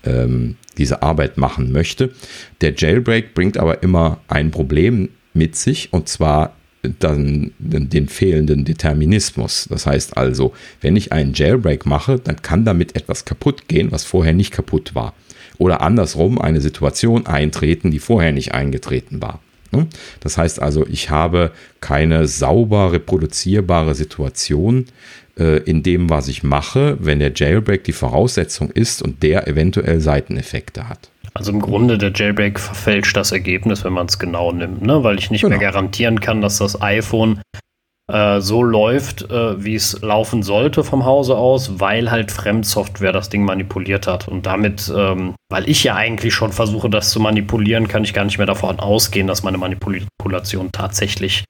[0.04, 2.12] ähm, diese Arbeit machen möchte.
[2.62, 6.56] Der Jailbreak bringt aber immer ein Problem mit sich und zwar
[7.00, 9.68] dann den fehlenden Determinismus.
[9.70, 14.04] Das heißt also, wenn ich einen Jailbreak mache, dann kann damit etwas kaputt gehen, was
[14.04, 15.14] vorher nicht kaputt war.
[15.58, 19.40] Oder andersrum eine Situation eintreten, die vorher nicht eingetreten war.
[19.72, 19.88] Ne?
[20.20, 21.52] Das heißt also, ich habe
[21.82, 24.86] keine sauber reproduzierbare Situation
[25.38, 30.00] äh, in dem, was ich mache, wenn der Jailbreak die Voraussetzung ist und der eventuell
[30.00, 31.10] Seiteneffekte hat.
[31.34, 35.04] Also im Grunde der Jailbreak verfälscht das Ergebnis, wenn man es genau nimmt, ne?
[35.04, 35.58] weil ich nicht genau.
[35.58, 37.42] mehr garantieren kann, dass das iPhone
[38.12, 43.30] äh, so läuft, äh, wie es laufen sollte vom Hause aus, weil halt Fremdsoftware das
[43.30, 44.28] Ding manipuliert hat.
[44.28, 48.26] Und damit, ähm, weil ich ja eigentlich schon versuche, das zu manipulieren, kann ich gar
[48.26, 51.46] nicht mehr davon ausgehen, dass meine Manipulation tatsächlich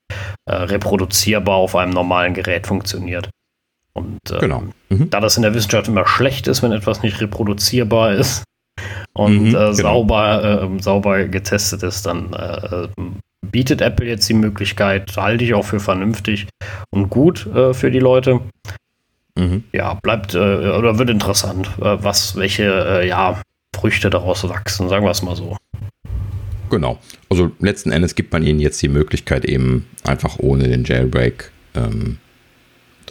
[0.45, 3.29] äh, reproduzierbar auf einem normalen Gerät funktioniert.
[3.93, 4.63] Und ähm, genau.
[4.89, 5.09] Mhm.
[5.09, 8.43] da das in der Wissenschaft immer schlecht ist, wenn etwas nicht reproduzierbar ist
[9.13, 9.73] und mhm, äh, genau.
[9.73, 12.87] sauber, äh, sauber getestet ist, dann äh,
[13.51, 16.47] bietet Apple jetzt die Möglichkeit, halte ich auch für vernünftig
[16.91, 18.41] und gut äh, für die Leute.
[19.37, 19.63] Mhm.
[19.73, 23.41] Ja, bleibt äh, oder wird interessant, äh, was, welche äh, ja,
[23.75, 25.57] Früchte daraus wachsen, sagen wir es mal so.
[26.69, 26.99] Genau.
[27.29, 32.17] Also letzten Endes gibt man ihnen jetzt die Möglichkeit, eben einfach ohne den Jailbreak ähm,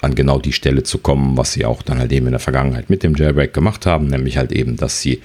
[0.01, 2.91] an genau die Stelle zu kommen, was sie auch dann halt eben in der Vergangenheit
[2.91, 5.22] mit dem Jailbreak gemacht haben, nämlich halt eben, dass sie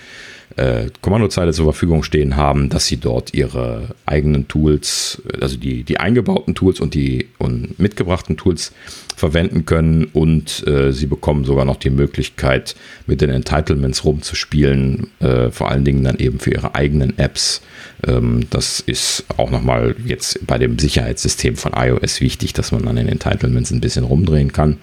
[0.56, 6.00] äh, Kommandozeile zur Verfügung stehen haben, dass sie dort ihre eigenen Tools, also die, die
[6.00, 8.74] eingebauten Tools und die und mitgebrachten Tools
[9.16, 12.76] verwenden können und äh, sie bekommen sogar noch die Möglichkeit,
[13.06, 17.62] mit den Entitlements rumzuspielen, äh, vor allen Dingen dann eben für ihre eigenen Apps.
[18.08, 22.95] Ähm, das ist auch nochmal jetzt bei dem Sicherheitssystem von iOS wichtig, dass man an
[22.95, 24.78] den Entitlements ein bisschen rumdrehen kann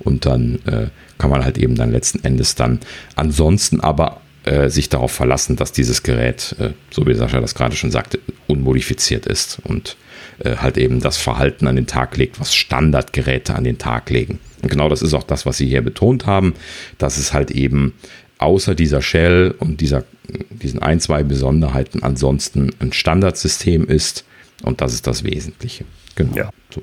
[0.00, 0.88] und dann äh,
[1.18, 2.80] kann man halt eben dann letzten Endes dann
[3.14, 7.76] ansonsten aber äh, sich darauf verlassen, dass dieses Gerät, äh, so wie Sascha das gerade
[7.76, 9.96] schon sagte, unmodifiziert ist und
[10.38, 14.40] äh, halt eben das Verhalten an den Tag legt, was Standardgeräte an den Tag legen.
[14.62, 16.54] Und genau das ist auch das, was Sie hier betont haben,
[16.98, 17.94] dass es halt eben
[18.38, 20.04] außer dieser Shell und dieser,
[20.50, 24.24] diesen ein, zwei Besonderheiten ansonsten ein Standardsystem ist
[24.62, 25.84] und das ist das Wesentliche.
[26.16, 26.36] Genau.
[26.36, 26.50] Ja.
[26.70, 26.82] So.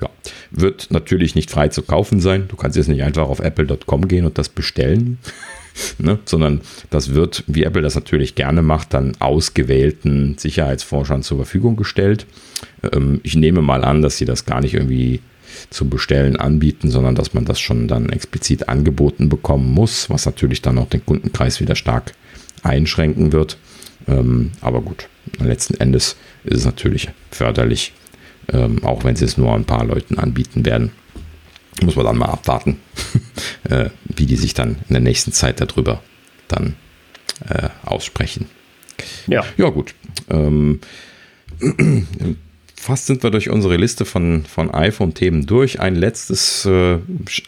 [0.00, 0.10] Ja.
[0.50, 2.46] Wird natürlich nicht frei zu kaufen sein.
[2.48, 5.18] Du kannst jetzt nicht einfach auf apple.com gehen und das bestellen
[5.98, 6.18] ne?
[6.24, 6.60] sondern
[6.90, 12.26] das wird, wie Apple das natürlich gerne macht, dann ausgewählten Sicherheitsforschern zur Verfügung gestellt.
[12.92, 15.20] Ähm, ich nehme mal an, dass sie das gar nicht irgendwie
[15.70, 20.62] zum Bestellen anbieten, sondern dass man das schon dann explizit angeboten bekommen muss, was natürlich
[20.62, 22.12] dann auch den Kundenkreis wieder stark
[22.62, 23.58] einschränken wird.
[24.08, 25.08] Ähm, aber gut,
[25.38, 27.92] letzten Endes ist es natürlich förderlich,
[28.52, 30.92] ähm, auch wenn sie es nur ein paar Leuten anbieten werden.
[31.80, 32.80] Muss man dann mal abwarten,
[33.64, 36.02] äh, wie die sich dann in der nächsten Zeit darüber
[36.48, 36.76] dann
[37.48, 38.46] äh, aussprechen.
[39.26, 39.44] Ja.
[39.56, 39.94] Ja, gut.
[40.30, 40.80] Ähm,
[42.76, 45.80] fast sind wir durch unsere Liste von, von iPhone-Themen durch.
[45.80, 46.98] Ein letztes, äh,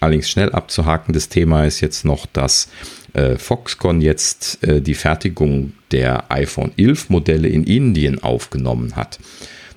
[0.00, 2.70] allerdings schnell abzuhakendes Thema ist jetzt noch, dass
[3.12, 9.18] äh, Foxconn jetzt äh, die Fertigung der iPhone 11 Modelle in Indien aufgenommen hat.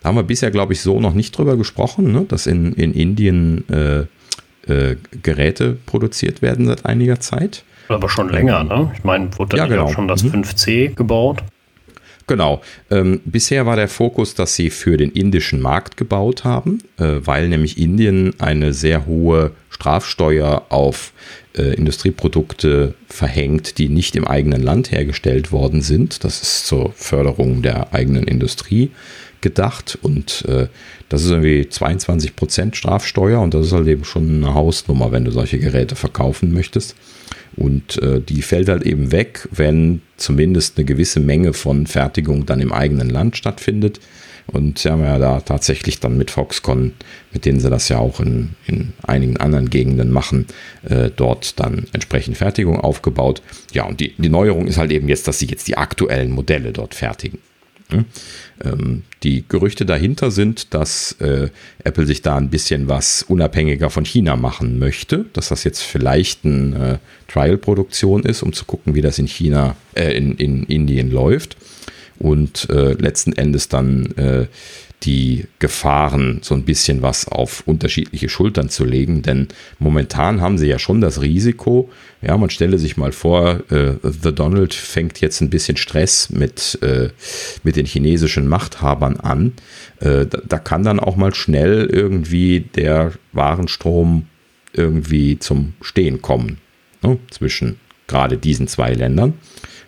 [0.01, 2.25] Da haben wir bisher, glaube ich, so noch nicht drüber gesprochen, ne?
[2.27, 3.65] dass in, in Indien
[4.67, 7.63] äh, Geräte produziert werden seit einiger Zeit.
[7.89, 8.91] Aber schon länger, ne?
[8.95, 9.85] Ich meine, wurde ja, genau.
[9.85, 10.41] auch schon das mhm.
[10.41, 11.43] 5C gebaut?
[12.27, 12.61] Genau.
[12.91, 17.47] Ähm, bisher war der Fokus, dass sie für den indischen Markt gebaut haben, äh, weil
[17.47, 21.13] nämlich Indien eine sehr hohe Strafsteuer auf
[21.57, 26.25] äh, Industrieprodukte verhängt, die nicht im eigenen Land hergestellt worden sind.
[26.25, 28.91] Das ist zur Förderung der eigenen Industrie
[29.41, 30.67] gedacht und äh,
[31.09, 35.25] das ist irgendwie 22 Prozent Strafsteuer und das ist halt eben schon eine Hausnummer, wenn
[35.25, 36.95] du solche Geräte verkaufen möchtest.
[37.55, 42.59] Und äh, die fällt halt eben weg, wenn zumindest eine gewisse Menge von Fertigung dann
[42.59, 43.99] im eigenen Land stattfindet.
[44.45, 46.93] Und sie haben ja da tatsächlich dann mit Foxconn,
[47.33, 50.45] mit denen sie das ja auch in, in einigen anderen Gegenden machen,
[50.87, 53.41] äh, dort dann entsprechend Fertigung aufgebaut.
[53.73, 56.71] Ja, und die, die Neuerung ist halt eben jetzt, dass sie jetzt die aktuellen Modelle
[56.71, 57.39] dort fertigen.
[57.89, 58.05] Hm?
[58.63, 61.49] Ähm, die Gerüchte dahinter sind, dass äh,
[61.83, 66.43] Apple sich da ein bisschen was unabhängiger von China machen möchte, dass das jetzt vielleicht
[66.43, 71.11] eine äh, Trial-Produktion ist, um zu gucken, wie das in China, äh, in, in Indien
[71.11, 71.55] läuft
[72.19, 74.47] und äh, letzten Endes dann äh,
[75.03, 80.67] die Gefahren so ein bisschen was auf unterschiedliche Schultern zu legen, denn momentan haben sie
[80.67, 81.89] ja schon das Risiko,
[82.21, 86.79] ja, man stelle sich mal vor, äh, The Donald fängt jetzt ein bisschen Stress mit,
[86.81, 87.09] äh,
[87.63, 89.53] mit den chinesischen Machthabern an.
[89.99, 94.25] Äh, da, da, kann dann auch mal schnell irgendwie der Warenstrom
[94.73, 96.57] irgendwie zum Stehen kommen
[97.03, 99.33] ne, zwischen gerade diesen zwei Ländern.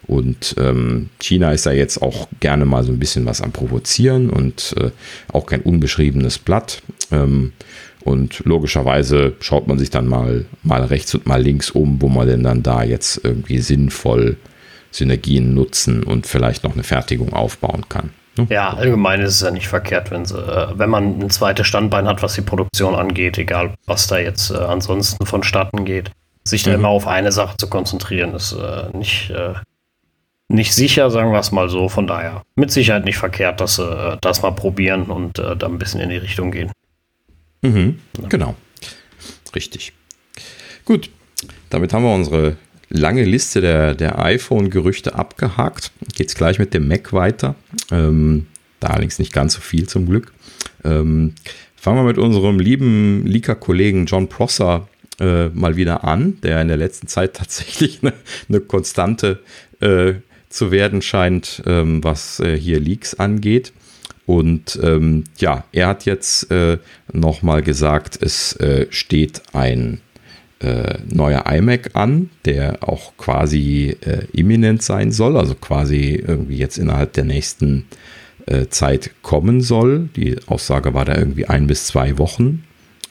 [0.07, 4.32] Und ähm, China ist ja jetzt auch gerne mal so ein bisschen was am Provozieren
[4.32, 4.89] und äh,
[5.32, 6.82] auch kein unbeschriebenes Blatt.
[7.11, 7.53] Ähm,
[8.03, 12.28] und logischerweise schaut man sich dann mal, mal rechts und mal links um, wo man
[12.28, 14.38] denn dann da jetzt irgendwie sinnvoll
[14.89, 18.09] Synergien nutzen und vielleicht noch eine Fertigung aufbauen kann.
[18.38, 18.47] Ne?
[18.49, 22.07] Ja, allgemein ist es ja nicht verkehrt, wenn, sie, äh, wenn man ein zweites Standbein
[22.07, 26.11] hat, was die Produktion angeht, egal was da jetzt äh, ansonsten vonstatten geht.
[26.44, 26.72] Sich mhm.
[26.72, 29.54] da immer auf eine Sache zu konzentrieren, ist äh, nicht, äh,
[30.48, 31.90] nicht sicher, sagen wir es mal so.
[31.90, 35.68] Von daher mit Sicherheit nicht verkehrt, dass sie äh, das mal probieren und äh, da
[35.68, 36.72] ein bisschen in die Richtung gehen.
[37.62, 38.28] Mhm, ja.
[38.30, 38.56] Genau.
[39.54, 39.94] Richtig.
[40.86, 41.10] Gut,
[41.70, 42.58] damit haben wir unsere
[42.90, 45.92] lange Liste der, der iPhone-Gerüchte abgehakt.
[46.16, 47.56] Geht es gleich mit dem Mac weiter.
[47.92, 48.48] Ähm,
[48.80, 50.34] da allerdings nicht ganz so viel zum Glück.
[50.84, 51.36] Ähm,
[51.76, 54.88] fangen wir mit unserem lieben Leaker-Kollegen John Prosser
[55.20, 58.13] äh, mal wieder an, der in der letzten Zeit tatsächlich eine,
[58.47, 59.39] eine Konstante
[59.80, 60.13] äh,
[60.49, 63.72] zu werden scheint, ähm, was äh, hier Leaks angeht.
[64.26, 66.78] Und ähm, ja, er hat jetzt äh,
[67.11, 70.01] nochmal gesagt, es äh, steht ein
[70.59, 76.78] äh, neuer iMac an, der auch quasi äh, imminent sein soll, also quasi irgendwie jetzt
[76.78, 77.86] innerhalb der nächsten
[78.72, 80.09] Zeit kommen soll.
[80.15, 82.63] Die Aussage war da irgendwie ein bis zwei Wochen.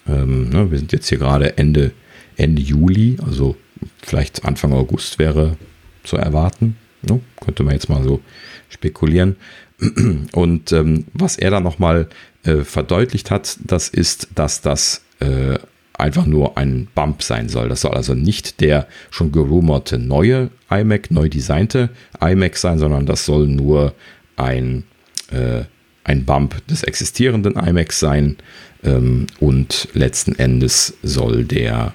[0.08, 1.92] Ähm, ne, wir sind jetzt hier gerade Ende,
[2.36, 3.56] Ende Juli, also
[4.02, 5.56] vielleicht Anfang August wäre
[6.04, 6.76] zu erwarten.
[7.02, 7.20] Ne?
[7.40, 8.20] Könnte man jetzt mal so
[8.68, 9.36] spekulieren.
[10.32, 12.08] Und ähm, was er dann nochmal
[12.44, 15.58] äh, verdeutlicht hat, das ist, dass das äh,
[15.98, 17.68] einfach nur ein Bump sein soll.
[17.68, 21.90] Das soll also nicht der schon gerumorte neue iMac, neu designte
[22.20, 23.94] iMac sein, sondern das soll nur
[24.36, 24.84] ein,
[25.30, 25.64] äh,
[26.04, 28.36] ein Bump des existierenden iMacs sein.
[28.82, 31.94] Ähm, und letzten Endes soll der,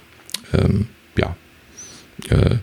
[0.53, 1.35] ähm, ja,
[2.29, 2.55] äh,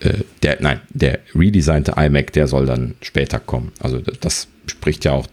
[0.00, 3.72] äh, der, nein, der redesignte iMac, der soll dann später kommen.
[3.80, 5.26] Also das spricht ja auch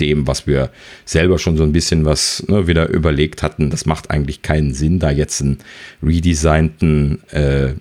[0.00, 0.70] dem, was wir
[1.04, 3.70] selber schon so ein bisschen was ne, wieder überlegt hatten.
[3.70, 5.58] Das macht eigentlich keinen Sinn, da jetzt einen
[6.02, 7.74] redesignten äh,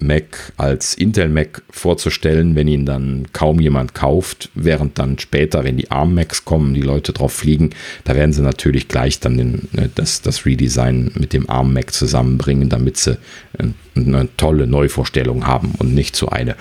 [0.00, 5.76] Mac als Intel Mac vorzustellen, wenn ihn dann kaum jemand kauft, während dann später, wenn
[5.76, 7.70] die ARM Macs kommen, die Leute drauf fliegen,
[8.04, 11.92] da werden sie natürlich gleich dann den, ne, das, das Redesign mit dem ARM Mac
[11.92, 13.18] zusammenbringen, damit sie
[13.94, 16.56] eine tolle Neuvorstellung haben und nicht so eine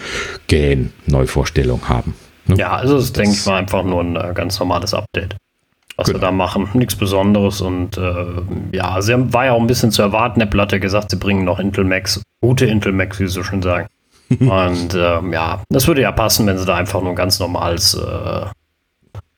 [0.48, 2.16] Gen-Neuvorstellung haben.
[2.48, 2.56] Ne?
[2.57, 5.36] Ja, also das, das denke ich mal einfach nur ein äh, ganz normales Update
[6.00, 6.20] was genau.
[6.20, 6.70] wir da machen.
[6.74, 8.26] Nichts Besonderes und äh,
[8.72, 10.42] ja, sie war ja auch ein bisschen zu erwarten.
[10.42, 13.44] Apple hat ja gesagt, sie bringen noch Intel Macs, gute Intel Macs, wie sie so
[13.44, 13.88] schön sagen.
[14.40, 17.96] und ähm, ja, das würde ja passen, wenn sie da einfach nur ein ganz normales
[17.96, 18.46] äh,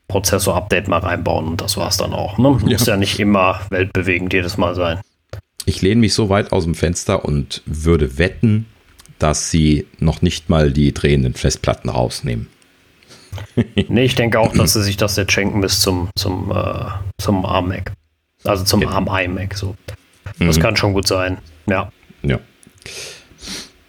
[0.08, 2.36] Prozessor-Update mal reinbauen und das war es dann auch.
[2.38, 2.50] Ne?
[2.50, 2.94] Muss ja.
[2.94, 5.00] ja nicht immer weltbewegend jedes Mal sein.
[5.64, 8.66] ich lehne mich so weit aus dem Fenster und würde wetten,
[9.18, 12.48] dass sie noch nicht mal die drehenden Festplatten rausnehmen.
[13.88, 16.84] Nee, ich denke auch, dass sie sich das jetzt schenken bis zum, zum, äh,
[17.18, 17.92] zum ARM-Mac.
[18.44, 18.92] Also zum genau.
[18.92, 19.54] ARM-iMac.
[19.54, 19.76] So.
[20.38, 20.62] Das mhm.
[20.62, 21.38] kann schon gut sein.
[21.66, 21.90] Ja.
[22.22, 22.38] Ja.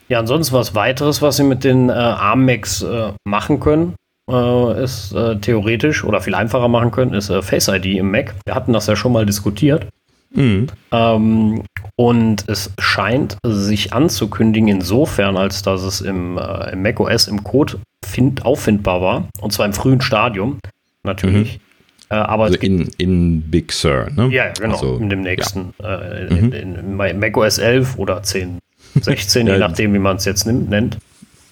[0.09, 3.95] Ja, ansonsten was weiteres, was sie mit den äh, ARM-Macs äh, machen können,
[4.29, 8.35] äh, ist äh, theoretisch oder viel einfacher machen können, ist äh, Face ID im Mac.
[8.45, 9.87] Wir hatten das ja schon mal diskutiert.
[10.33, 10.67] Mhm.
[10.91, 11.63] Ähm,
[11.95, 17.79] und es scheint sich anzukündigen, insofern, als dass es im, äh, im macOS im Code
[18.03, 20.59] find, auffindbar war, und zwar im frühen Stadium,
[21.03, 21.59] natürlich.
[21.59, 21.63] Mhm.
[22.09, 24.29] Äh, aber also in, in Big Sur, ne?
[24.31, 26.01] Ja, genau, also, in dem nächsten, ja.
[26.01, 26.53] äh, in, mhm.
[26.53, 28.59] in, in, macOS 11 oder 10,
[28.99, 30.97] 16, je nachdem, wie man es jetzt nimmt, nennt.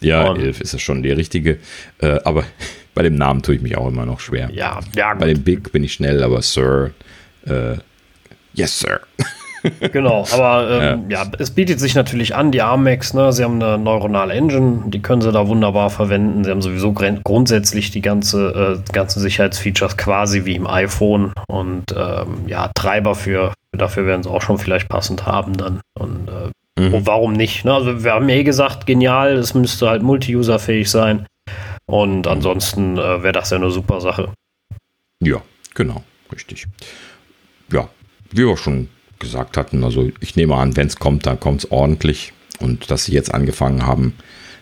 [0.01, 1.59] Ja, und 11 ist es schon die richtige,
[1.99, 2.43] äh, aber
[2.95, 4.49] bei dem Namen tue ich mich auch immer noch schwer.
[4.51, 5.13] Ja, ja.
[5.13, 6.91] Bei dem Big bin ich schnell, aber Sir,
[7.45, 7.77] äh,
[8.53, 9.01] yes, Sir.
[9.91, 11.23] genau, aber ähm, ja.
[11.23, 11.31] ja.
[11.37, 15.21] es bietet sich natürlich an, die ARMX, ne, sie haben eine neuronale Engine, die können
[15.21, 16.43] sie da wunderbar verwenden.
[16.43, 22.47] Sie haben sowieso grundsätzlich die ganze, äh, ganzen Sicherheitsfeatures quasi wie im iPhone und ähm,
[22.47, 25.81] ja, Treiber für, dafür werden sie auch schon vielleicht passend haben dann.
[25.93, 27.05] Und äh, mhm.
[27.05, 27.65] warum nicht?
[27.65, 27.73] Ne?
[27.73, 31.27] Also wir haben ja eh gesagt, genial, es müsste halt multi-user-fähig sein.
[31.85, 34.29] Und ansonsten äh, wäre das ja eine super Sache.
[35.21, 35.41] Ja,
[35.75, 36.67] genau, richtig.
[37.71, 37.89] Ja,
[38.31, 38.89] wie wir schon
[39.19, 39.83] gesagt hatten.
[39.83, 42.33] Also ich nehme an, wenn es kommt, dann kommt es ordentlich.
[42.59, 44.13] Und dass sie jetzt angefangen haben,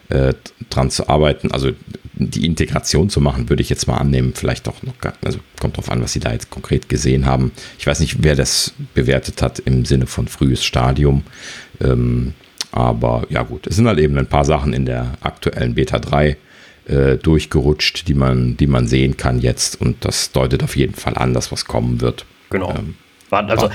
[0.09, 0.33] äh,
[0.69, 1.71] dran zu arbeiten, also
[2.13, 4.33] die Integration zu machen, würde ich jetzt mal annehmen.
[4.35, 4.93] Vielleicht auch noch,
[5.23, 7.51] also kommt drauf an, was sie da jetzt konkret gesehen haben.
[7.77, 11.23] Ich weiß nicht, wer das bewertet hat im Sinne von frühes Stadium.
[11.81, 12.33] Ähm,
[12.71, 16.37] aber ja gut, es sind halt eben ein paar Sachen in der aktuellen Beta 3
[16.85, 19.79] äh, durchgerutscht, die man, die man sehen kann jetzt.
[19.79, 22.25] Und das deutet auf jeden Fall an, dass was kommen wird.
[22.49, 22.71] Genau.
[22.71, 22.95] Ähm,
[23.31, 23.69] also,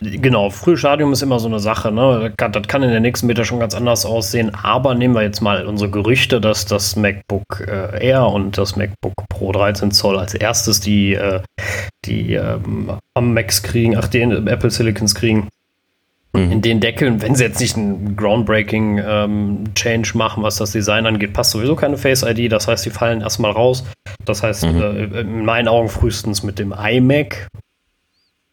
[0.00, 1.90] genau, Frühstadium ist immer so eine Sache.
[1.90, 2.32] Ne?
[2.36, 4.52] Das kann in der nächsten Beta schon ganz anders aussehen.
[4.54, 9.14] Aber nehmen wir jetzt mal unsere Gerüchte, dass das MacBook äh, Air und das MacBook
[9.28, 11.40] Pro 13 Zoll als erstes die, äh,
[12.04, 15.48] die ähm, am Macs kriegen, ach, die Apple Silicons kriegen.
[16.32, 16.52] Mhm.
[16.52, 21.06] In den Deckeln, wenn sie jetzt nicht einen groundbreaking ähm, Change machen, was das Design
[21.06, 22.50] angeht, passt sowieso keine Face ID.
[22.50, 23.84] Das heißt, die fallen erstmal raus.
[24.24, 24.80] Das heißt, mhm.
[24.80, 27.48] äh, in meinen Augen frühestens mit dem iMac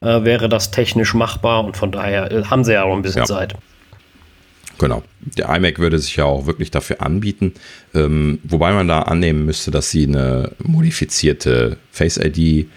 [0.01, 3.21] äh, wäre das technisch machbar und von daher äh, haben sie ja auch ein bisschen
[3.21, 3.25] ja.
[3.25, 3.55] Zeit.
[4.77, 5.03] Genau.
[5.37, 7.53] Der iMac würde sich ja auch wirklich dafür anbieten,
[7.93, 12.67] ähm, wobei man da annehmen müsste, dass sie eine modifizierte Face ID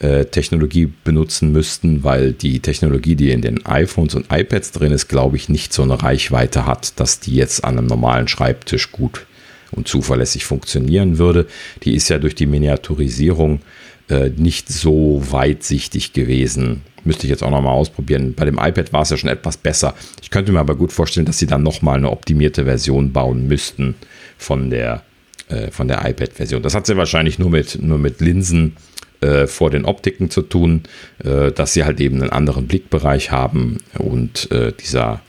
[0.00, 5.06] äh, Technologie benutzen müssten, weil die Technologie, die in den iPhones und iPads drin ist,
[5.06, 9.26] glaube ich, nicht so eine Reichweite hat, dass die jetzt an einem normalen Schreibtisch gut
[9.70, 11.46] und zuverlässig funktionieren würde.
[11.84, 13.60] Die ist ja durch die Miniaturisierung
[14.08, 16.82] äh, nicht so weitsichtig gewesen.
[17.04, 18.34] Müsste ich jetzt auch nochmal ausprobieren.
[18.34, 19.94] Bei dem iPad war es ja schon etwas besser.
[20.22, 23.96] Ich könnte mir aber gut vorstellen, dass sie dann nochmal eine optimierte Version bauen müssten
[24.38, 25.02] von der,
[25.48, 26.62] äh, der iPad-Version.
[26.62, 28.76] Das hat sie wahrscheinlich nur mit, nur mit Linsen
[29.22, 30.82] äh, vor den Optiken zu tun,
[31.22, 35.20] äh, dass sie halt eben einen anderen Blickbereich haben und äh, dieser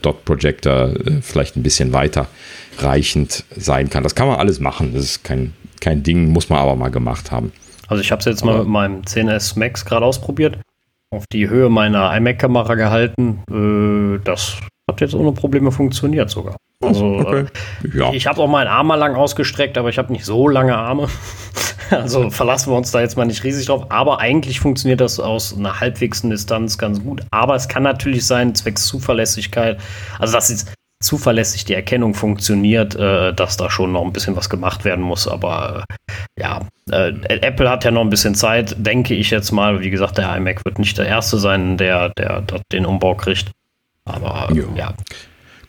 [0.00, 2.28] Dot Projector vielleicht ein bisschen weiter
[2.78, 4.04] reichend sein kann.
[4.04, 4.92] Das kann man alles machen.
[4.94, 7.50] Das ist kein, kein Ding, muss man aber mal gemacht haben.
[7.88, 10.58] Also ich habe es jetzt mal mit meinem 10S Max gerade ausprobiert.
[11.10, 13.42] Auf die Höhe meiner iMac-Kamera gehalten.
[13.50, 14.58] Äh, das
[14.90, 16.56] hat jetzt ohne Probleme funktioniert sogar.
[16.82, 17.46] Also okay.
[17.84, 18.12] äh, ja.
[18.12, 21.08] ich habe auch meinen Arm mal lang ausgestreckt, aber ich habe nicht so lange Arme.
[21.90, 23.86] also verlassen wir uns da jetzt mal nicht riesig drauf.
[23.90, 27.22] Aber eigentlich funktioniert das aus einer halbwegs Distanz ganz gut.
[27.30, 29.78] Aber es kann natürlich sein, zwecks Zuverlässigkeit,
[30.18, 34.48] also das ist zuverlässig die Erkennung funktioniert, äh, dass da schon noch ein bisschen was
[34.48, 35.28] gemacht werden muss.
[35.28, 39.80] Aber äh, ja, äh, Apple hat ja noch ein bisschen Zeit, denke ich jetzt mal.
[39.80, 43.50] Wie gesagt, der iMac wird nicht der erste sein, der, der, der den Umbau kriegt.
[44.04, 44.64] Aber ja.
[44.76, 44.94] ja.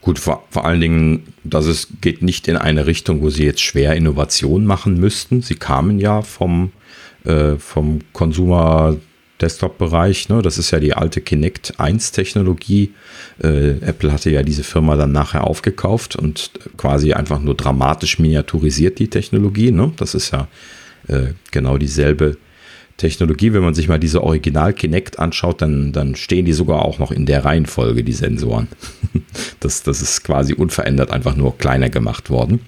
[0.02, 3.62] Gut, vor, vor allen Dingen, dass es geht nicht in eine Richtung, wo sie jetzt
[3.62, 5.41] schwer Innovation machen müssten.
[5.41, 6.72] Sie kamen ja vom,
[7.26, 8.95] äh, vom Consumer
[9.41, 10.30] Desktop-Bereich.
[10.30, 10.41] Ne?
[10.41, 12.93] Das ist ja die alte Kinect 1-Technologie.
[13.41, 18.99] Äh, Apple hatte ja diese Firma dann nachher aufgekauft und quasi einfach nur dramatisch miniaturisiert
[18.99, 19.72] die Technologie.
[19.72, 19.91] Ne?
[19.97, 20.47] Das ist ja
[21.07, 22.38] äh, genau dieselbe
[22.98, 23.53] Technologie.
[23.53, 27.11] Wenn man sich mal diese Original Kinect anschaut, dann, dann stehen die sogar auch noch
[27.11, 28.68] in der Reihenfolge, die Sensoren.
[29.60, 32.60] das, das ist quasi unverändert einfach nur kleiner gemacht worden.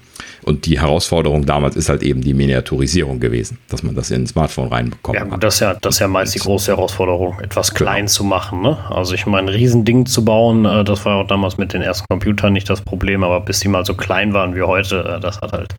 [0.42, 4.26] Und die Herausforderung damals ist halt eben die Miniaturisierung gewesen, dass man das in ein
[4.26, 5.16] Smartphone reinbekommt.
[5.16, 7.90] Ja, gut, das ist ja, das ist ja meist die große Herausforderung, etwas genau.
[7.90, 8.62] klein zu machen.
[8.62, 8.78] Ne?
[8.90, 12.06] Also ich meine, ein Riesending zu bauen, äh, das war auch damals mit den ersten
[12.08, 15.40] Computern nicht das Problem, aber bis die mal so klein waren wie heute, äh, das
[15.40, 15.74] hat halt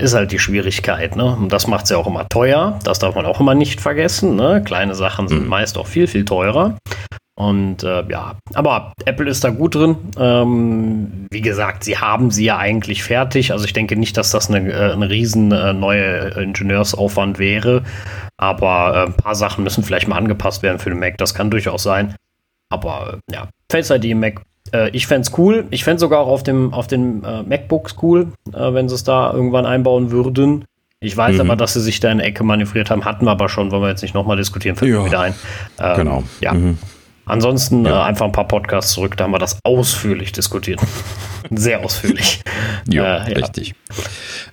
[0.00, 1.16] ist halt die Schwierigkeit.
[1.16, 1.24] Ne?
[1.24, 2.78] Und das macht es ja auch immer teuer.
[2.84, 4.36] Das darf man auch immer nicht vergessen.
[4.36, 4.62] Ne?
[4.64, 5.48] Kleine Sachen sind mhm.
[5.48, 6.76] meist auch viel, viel teurer.
[7.36, 9.96] Und äh, ja, aber Apple ist da gut drin.
[10.16, 13.50] Ähm, wie gesagt, sie haben sie ja eigentlich fertig.
[13.50, 17.82] Also ich denke nicht, dass das eine, äh, ein riesen äh, neue Ingenieursaufwand wäre.
[18.36, 21.18] Aber äh, ein paar Sachen müssen vielleicht mal angepasst werden für den Mac.
[21.18, 22.14] Das kann durchaus sein.
[22.70, 24.40] Aber äh, ja, Face ID im Mac.
[24.72, 25.66] Äh, ich fände es cool.
[25.70, 29.66] Ich fände sogar auch auf dem, auf den MacBooks cool, wenn sie es da irgendwann
[29.66, 30.64] einbauen würden.
[31.04, 31.40] Ich weiß mhm.
[31.42, 33.82] aber, dass sie sich da in der Ecke manövriert haben, hatten wir aber schon, wollen
[33.82, 35.04] wir jetzt nicht nochmal diskutieren, fällt ja.
[35.04, 35.34] wieder ein.
[35.78, 36.22] Ähm, genau.
[36.40, 36.54] Ja.
[36.54, 36.78] Mhm.
[37.26, 38.00] Ansonsten ja.
[38.00, 40.80] äh, einfach ein paar Podcasts zurück, da haben wir das ausführlich diskutiert.
[41.50, 42.42] Sehr ausführlich.
[42.88, 43.74] ja, äh, ja, richtig.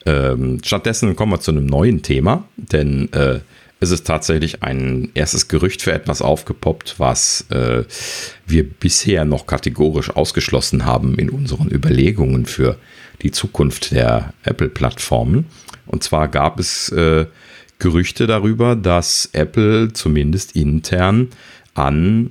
[0.06, 3.40] Ähm, stattdessen kommen wir zu einem neuen Thema, denn äh,
[3.82, 7.84] es ist tatsächlich ein erstes Gerücht für etwas aufgepoppt, was äh,
[8.46, 12.78] wir bisher noch kategorisch ausgeschlossen haben in unseren Überlegungen für
[13.24, 15.48] die Zukunft der Apple-Plattformen.
[15.88, 17.26] Und zwar gab es äh,
[17.80, 21.30] Gerüchte darüber, dass Apple zumindest intern
[21.74, 22.30] an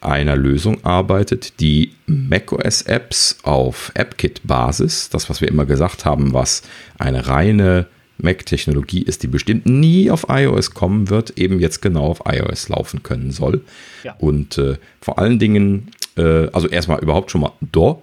[0.00, 6.62] einer Lösung arbeitet, die macOS-Apps auf AppKit-Basis, das, was wir immer gesagt haben, was
[6.98, 7.86] eine reine
[8.22, 13.02] Mac-Technologie ist, die bestimmt nie auf iOS kommen wird, eben jetzt genau auf iOS laufen
[13.02, 13.62] können soll.
[14.04, 14.14] Ja.
[14.18, 18.02] Und äh, vor allen Dingen, äh, also erstmal überhaupt schon mal Do,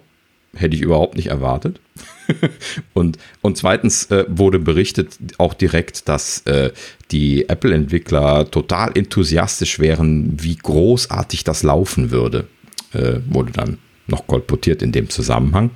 [0.55, 1.79] hätte ich überhaupt nicht erwartet.
[2.93, 6.71] und, und zweitens äh, wurde berichtet auch direkt, dass äh,
[7.11, 12.47] die Apple-Entwickler total enthusiastisch wären, wie großartig das laufen würde.
[12.93, 13.77] Äh, wurde dann
[14.07, 15.71] noch kolportiert in dem Zusammenhang.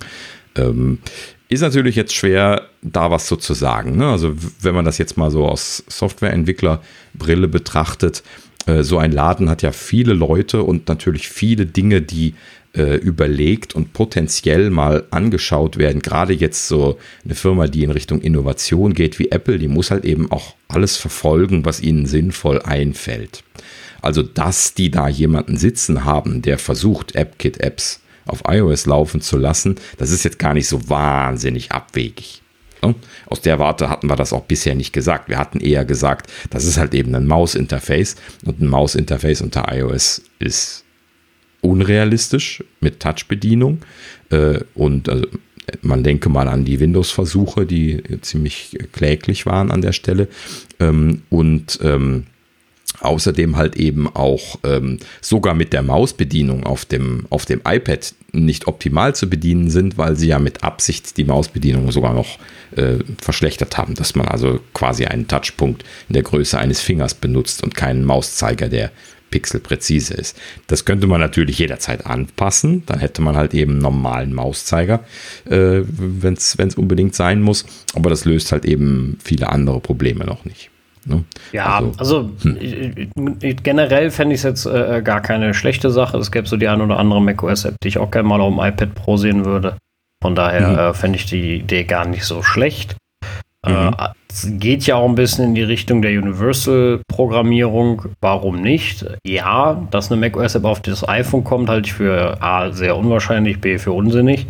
[0.56, 0.98] Ähm,
[1.52, 3.96] ist natürlich jetzt schwer, da was so zu sagen.
[3.96, 4.06] Ne?
[4.06, 8.22] Also, wenn man das jetzt mal so aus Softwareentwicklerbrille betrachtet,
[8.66, 12.34] äh, so ein Laden hat ja viele Leute und natürlich viele Dinge, die
[12.74, 16.00] äh, überlegt und potenziell mal angeschaut werden.
[16.00, 20.04] Gerade jetzt so eine Firma, die in Richtung Innovation geht wie Apple, die muss halt
[20.04, 23.44] eben auch alles verfolgen, was ihnen sinnvoll einfällt.
[24.00, 29.76] Also, dass die da jemanden sitzen haben, der versucht, AppKit-Apps auf iOS laufen zu lassen,
[29.98, 32.42] das ist jetzt gar nicht so wahnsinnig abwegig.
[33.26, 35.28] Aus der Warte hatten wir das auch bisher nicht gesagt.
[35.28, 40.22] Wir hatten eher gesagt, das ist halt eben ein Mausinterface und ein Mausinterface unter iOS
[40.40, 40.84] ist
[41.60, 43.78] unrealistisch mit Touch-Bedienung.
[44.30, 45.26] Äh, und also,
[45.80, 50.26] man denke mal an die Windows-Versuche, die ziemlich kläglich waren an der Stelle.
[50.80, 52.26] Ähm, und ähm,
[53.04, 58.66] außerdem halt eben auch ähm, sogar mit der Mausbedienung auf dem, auf dem iPad nicht
[58.66, 62.38] optimal zu bedienen sind, weil sie ja mit Absicht die Mausbedienung sogar noch
[62.76, 67.62] äh, verschlechtert haben, dass man also quasi einen Touchpunkt in der Größe eines Fingers benutzt
[67.62, 68.90] und keinen Mauszeiger, der
[69.32, 70.38] pixelpräzise ist.
[70.68, 72.84] Das könnte man natürlich jederzeit anpassen.
[72.86, 75.04] Dann hätte man halt eben normalen Mauszeiger,
[75.46, 77.66] äh, wenn es unbedingt sein muss.
[77.94, 80.71] Aber das löst halt eben viele andere Probleme noch nicht.
[81.04, 81.24] Ne?
[81.52, 83.38] Ja, also, also hm.
[83.62, 86.18] generell fände ich es jetzt äh, gar keine schlechte Sache.
[86.18, 88.64] Es gäbe so die ein oder andere macOS-App, die ich auch gerne mal auf dem
[88.64, 89.76] iPad Pro sehen würde.
[90.22, 90.78] Von daher mhm.
[90.78, 92.96] äh, fände ich die Idee gar nicht so schlecht.
[93.66, 93.96] Äh, mhm.
[94.30, 98.06] Es geht ja auch ein bisschen in die Richtung der Universal-Programmierung.
[98.20, 99.04] Warum nicht?
[99.26, 103.78] Ja, dass eine macOS-App auf das iPhone kommt, halte ich für A, sehr unwahrscheinlich, B,
[103.78, 104.46] für unsinnig.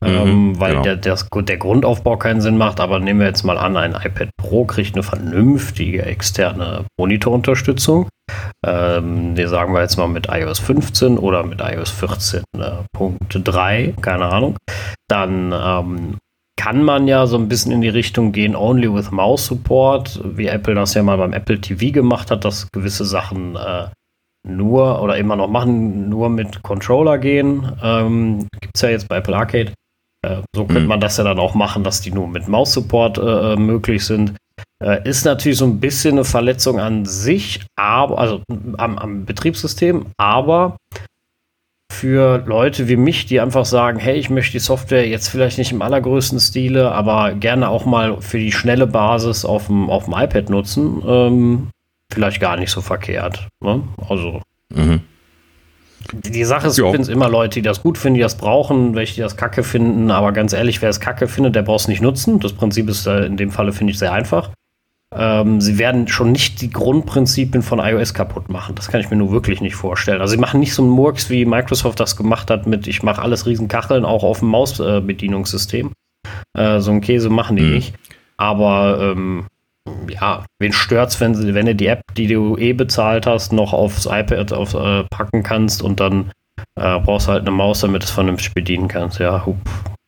[0.00, 0.82] Mhm, ähm, weil genau.
[0.82, 4.30] der, der, der, Grundaufbau keinen Sinn macht, aber nehmen wir jetzt mal an, ein iPad
[4.36, 8.08] Pro kriegt eine vernünftige externe Monitorunterstützung.
[8.64, 14.26] Ähm, die sagen wir jetzt mal mit iOS 15 oder mit iOS 14.3, äh, keine
[14.26, 14.56] Ahnung.
[15.08, 16.18] Dann ähm,
[16.56, 20.46] kann man ja so ein bisschen in die Richtung gehen, only with Mouse Support, wie
[20.46, 23.88] Apple das ja mal beim Apple TV gemacht hat, dass gewisse Sachen äh,
[24.46, 27.72] nur oder immer noch machen, nur mit Controller gehen.
[27.82, 29.72] Ähm, Gibt es ja jetzt bei Apple Arcade.
[30.22, 30.88] Äh, so könnte mhm.
[30.88, 34.34] man das ja dann auch machen, dass die nur mit Mouse Support äh, möglich sind.
[34.82, 38.42] Äh, ist natürlich so ein bisschen eine Verletzung an sich, aber, also
[38.76, 40.76] am, am Betriebssystem, aber
[41.92, 45.72] für Leute wie mich, die einfach sagen, hey, ich möchte die Software jetzt vielleicht nicht
[45.72, 50.14] im allergrößten Stile, aber gerne auch mal für die schnelle Basis auf dem, auf dem
[50.14, 51.68] iPad nutzen, ähm,
[52.12, 53.48] vielleicht gar nicht so verkehrt.
[53.60, 53.82] Ne?
[54.08, 54.42] Also.
[54.72, 55.00] Mhm.
[56.12, 58.94] Die Sache ist, ich finde es immer Leute, die das gut finden, die das brauchen,
[58.94, 61.88] welche die das kacke finden, aber ganz ehrlich, wer es kacke findet, der braucht es
[61.88, 62.40] nicht nutzen.
[62.40, 64.50] Das Prinzip ist äh, in dem Falle, finde ich, sehr einfach.
[65.14, 68.74] Ähm, sie werden schon nicht die Grundprinzipien von iOS kaputt machen.
[68.74, 70.20] Das kann ich mir nur wirklich nicht vorstellen.
[70.20, 73.22] Also sie machen nicht so einen Murks, wie Microsoft das gemacht hat mit, ich mache
[73.22, 75.92] alles Riesenkacheln, auch auf dem Mausbedienungssystem.
[76.56, 77.74] Äh, so einen Käse machen die mhm.
[77.74, 77.94] nicht.
[78.36, 79.46] Aber ähm,
[80.08, 84.06] ja, wen stört's, wenn, wenn du die App, die du eh bezahlt hast, noch aufs
[84.06, 86.30] iPad auf, äh, packen kannst und dann
[86.76, 89.18] äh, brauchst halt eine Maus, damit du es vernünftig bedienen kannst.
[89.18, 89.58] Ja, hup.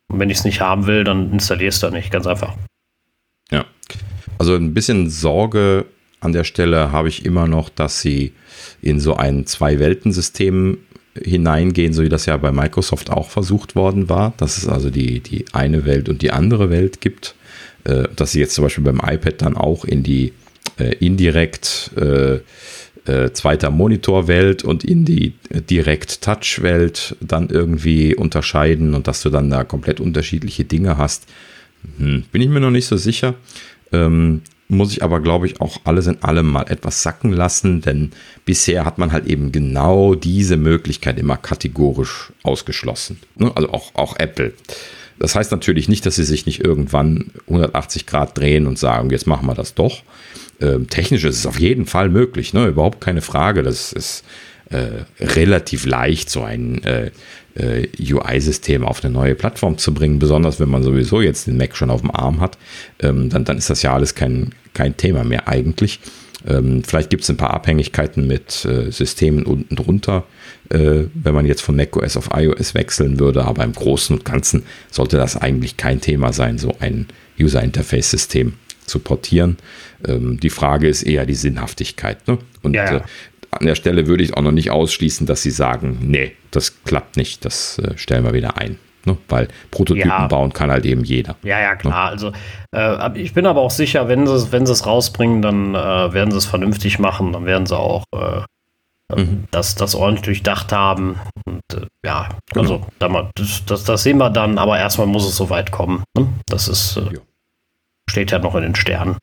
[0.08, 2.54] Und wenn ich es nicht haben will, dann installierst du nicht, ganz einfach.
[3.50, 3.64] Ja.
[4.38, 5.86] Also ein bisschen Sorge
[6.20, 8.32] an der Stelle habe ich immer noch, dass sie
[8.82, 10.78] in so ein Zwei-Welten-System
[11.14, 15.20] hineingehen, so wie das ja bei Microsoft auch versucht worden war, dass es also die,
[15.20, 17.34] die eine Welt und die andere Welt gibt.
[17.84, 20.32] Äh, dass sie jetzt zum Beispiel beim iPad dann auch in die
[20.78, 22.40] äh, indirekt äh,
[23.06, 29.64] äh, zweiter Monitorwelt und in die Direkt-Touch-Welt dann irgendwie unterscheiden und dass du dann da
[29.64, 31.26] komplett unterschiedliche Dinge hast.
[31.98, 33.34] Hm, bin ich mir noch nicht so sicher.
[33.92, 38.12] Ähm, muss ich aber, glaube ich, auch alles in allem mal etwas sacken lassen, denn
[38.44, 43.18] bisher hat man halt eben genau diese Möglichkeit immer kategorisch ausgeschlossen.
[43.34, 43.50] Ne?
[43.54, 44.52] Also auch, auch Apple.
[45.20, 49.26] Das heißt natürlich nicht, dass sie sich nicht irgendwann 180 Grad drehen und sagen, jetzt
[49.26, 50.02] machen wir das doch.
[50.60, 52.66] Ähm, technisch ist es auf jeden Fall möglich, ne?
[52.66, 53.62] überhaupt keine Frage.
[53.62, 54.24] Das ist
[54.70, 57.10] äh, relativ leicht, so ein äh,
[57.54, 61.76] äh, UI-System auf eine neue Plattform zu bringen, besonders wenn man sowieso jetzt den Mac
[61.76, 62.56] schon auf dem Arm hat,
[63.00, 66.00] ähm, dann, dann ist das ja alles kein, kein Thema mehr eigentlich.
[66.46, 70.24] Ähm, vielleicht gibt es ein paar Abhängigkeiten mit äh, Systemen unten drunter,
[70.70, 74.64] äh, wenn man jetzt von macOS auf iOS wechseln würde, aber im Großen und Ganzen
[74.90, 77.06] sollte das eigentlich kein Thema sein, so ein
[77.38, 78.54] User-Interface-System
[78.86, 79.58] zu portieren.
[80.06, 82.26] Ähm, die Frage ist eher die Sinnhaftigkeit.
[82.26, 82.38] Ne?
[82.62, 82.96] Und ja, ja.
[82.98, 83.02] Äh,
[83.52, 87.16] an der Stelle würde ich auch noch nicht ausschließen, dass sie sagen, nee, das klappt
[87.16, 88.78] nicht, das äh, stellen wir wieder ein.
[89.04, 89.16] Ne?
[89.28, 90.26] Weil Prototypen ja.
[90.26, 91.36] bauen kann halt eben jeder.
[91.42, 91.92] Ja, ja, klar.
[91.92, 92.10] Ne?
[92.10, 92.32] Also
[92.74, 96.30] äh, ich bin aber auch sicher, wenn sie, wenn sie es rausbringen, dann äh, werden
[96.30, 98.42] sie es vernünftig machen, dann werden sie auch äh,
[99.16, 99.44] mhm.
[99.50, 101.18] das, das ordentlich durchdacht haben.
[101.46, 103.30] Und äh, ja, also genau.
[103.34, 106.04] das, das, das, sehen wir dann, aber erstmal muss es so weit kommen.
[106.16, 106.28] Ne?
[106.46, 107.18] Das ist, äh,
[108.08, 109.16] steht ja noch in den Sternen.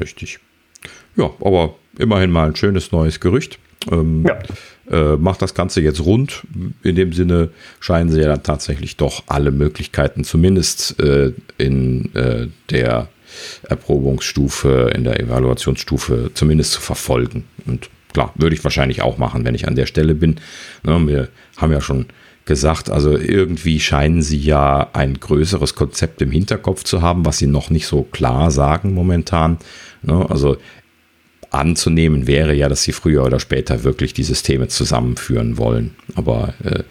[0.00, 0.40] Richtig.
[1.16, 3.58] Ja, aber immerhin mal ein schönes neues Gerücht.
[3.90, 4.38] Ähm, ja.
[4.90, 6.42] Äh, macht das Ganze jetzt rund.
[6.82, 12.48] In dem Sinne scheinen sie ja dann tatsächlich doch alle Möglichkeiten, zumindest äh, in äh,
[12.70, 13.08] der
[13.68, 17.44] Erprobungsstufe, in der Evaluationsstufe zumindest zu verfolgen.
[17.66, 20.36] Und klar, würde ich wahrscheinlich auch machen, wenn ich an der Stelle bin.
[20.82, 22.06] Ne, wir haben ja schon
[22.44, 27.46] gesagt, also irgendwie scheinen sie ja ein größeres Konzept im Hinterkopf zu haben, was sie
[27.46, 29.58] noch nicht so klar sagen momentan.
[30.02, 30.56] Ne, also
[31.50, 35.94] anzunehmen wäre ja, dass sie früher oder später wirklich die Systeme zusammenführen wollen.
[36.14, 36.82] Aber äh,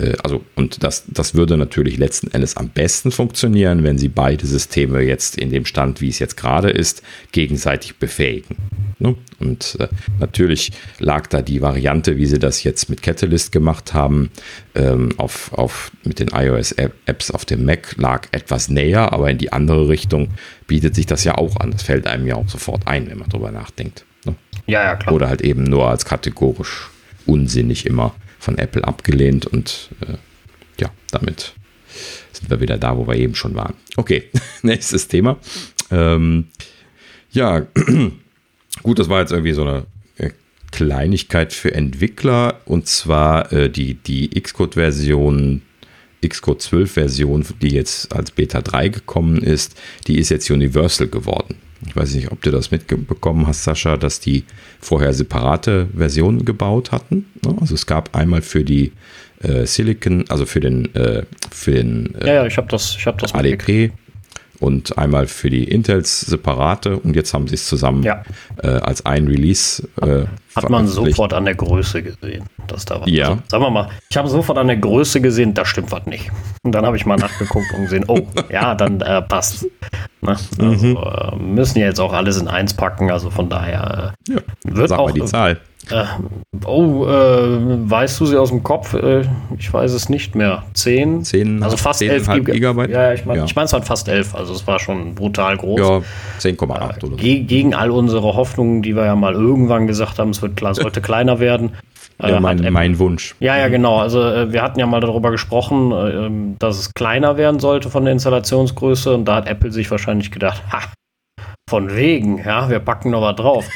[0.00, 4.46] äh, also, und das, das würde natürlich letzten Endes am besten funktionieren, wenn sie beide
[4.46, 7.02] Systeme jetzt in dem Stand, wie es jetzt gerade ist,
[7.32, 8.56] gegenseitig befähigen.
[8.98, 9.16] Ne?
[9.38, 9.88] Und äh,
[10.18, 14.30] natürlich lag da die Variante, wie sie das jetzt mit Catalyst gemacht haben,
[14.74, 19.52] ähm, auf, auf, mit den iOS-Apps auf dem Mac, lag etwas näher, aber in die
[19.52, 20.28] andere Richtung
[20.66, 21.70] bietet sich das ja auch an.
[21.70, 24.04] Das fällt einem ja auch sofort ein, wenn man drüber nachdenkt.
[24.24, 24.34] Ne?
[24.66, 25.14] Ja, ja, klar.
[25.14, 26.90] Oder halt eben nur als kategorisch
[27.26, 30.14] unsinnig immer von Apple abgelehnt und äh,
[30.80, 31.54] ja, damit
[32.32, 33.74] sind wir wieder da, wo wir eben schon waren.
[33.96, 34.30] Okay,
[34.62, 35.38] nächstes Thema.
[35.90, 36.48] Ähm,
[37.30, 37.66] ja,
[38.82, 39.86] gut, das war jetzt irgendwie so eine
[40.16, 40.30] äh,
[40.72, 45.62] Kleinigkeit für Entwickler und zwar äh, die, die Xcode-Version
[46.26, 51.56] Xcode 12 Version, die jetzt als Beta 3 gekommen ist, die ist jetzt Universal geworden.
[51.86, 54.44] Ich weiß nicht, ob du das mitbekommen hast, Sascha, dass die
[54.80, 57.26] vorher separate Versionen gebaut hatten.
[57.44, 57.54] Ne?
[57.60, 58.92] Also es gab einmal für die
[59.42, 63.06] äh, Silicon, also für den, äh, für den äh, ja, ja, ich habe das, ich
[63.06, 63.92] hab das ADP
[64.60, 68.22] und einmal für die Intels separate und jetzt haben sie es zusammen ja.
[68.62, 69.86] äh, als ein Release.
[70.00, 70.24] Äh,
[70.54, 73.10] Hat man sofort an der Größe gesehen, dass da was.
[73.10, 73.30] Ja.
[73.30, 76.30] Also, sagen wir mal, ich habe sofort an der Größe gesehen, da stimmt was nicht.
[76.62, 79.66] Und dann habe ich mal nachgeguckt und gesehen, oh, ja, dann äh, passt.
[80.22, 80.30] Ne?
[80.30, 80.96] Also, mhm.
[80.96, 84.40] Äh, müssen ja jetzt auch alles in eins packen, also von daher äh, ja.
[84.64, 85.08] wird Sag auch.
[85.08, 85.60] Mal die Zahl.
[85.90, 86.04] Äh,
[86.64, 88.94] oh, äh, weißt du sie aus dem Kopf?
[88.94, 89.22] Äh,
[89.56, 90.64] ich weiß es nicht mehr.
[90.74, 91.22] Zehn?
[91.22, 92.90] Zehn, also fast 10, elf Gigabyte.
[92.90, 93.44] Ja, ich meine, ja.
[93.44, 94.34] ich mein, es waren fast elf.
[94.34, 95.78] Also es war schon brutal groß.
[95.78, 96.02] Ja,
[96.40, 97.16] 10,8 oder so.
[97.16, 101.00] Gegen all unsere Hoffnungen, die wir ja mal irgendwann gesagt haben, es wird klar, sollte
[101.02, 101.72] kleiner werden.
[102.20, 103.36] Ja, mein, mein, Wunsch.
[103.40, 103.98] Ja, ja, genau.
[103.98, 107.90] Also äh, wir hatten ja mal darüber gesprochen, äh, ähm, dass es kleiner werden sollte
[107.90, 110.80] von der Installationsgröße und da hat Apple sich wahrscheinlich gedacht, ha,
[111.68, 113.68] von wegen, ja, wir packen noch was drauf.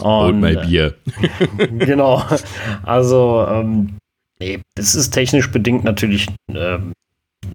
[0.00, 0.94] Und, Und mal Bier.
[1.78, 2.22] genau.
[2.82, 3.96] Also, ähm,
[4.38, 6.92] nee, das ist technisch bedingt natürlich ähm,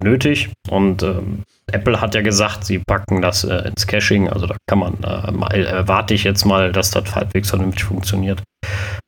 [0.02, 0.50] nötig.
[0.68, 4.28] Und ähm, Apple hat ja gesagt, sie packen das äh, ins Caching.
[4.28, 7.84] Also da kann man, äh, mal, äh, warte ich jetzt mal, dass das halbwegs vernünftig
[7.84, 8.42] funktioniert.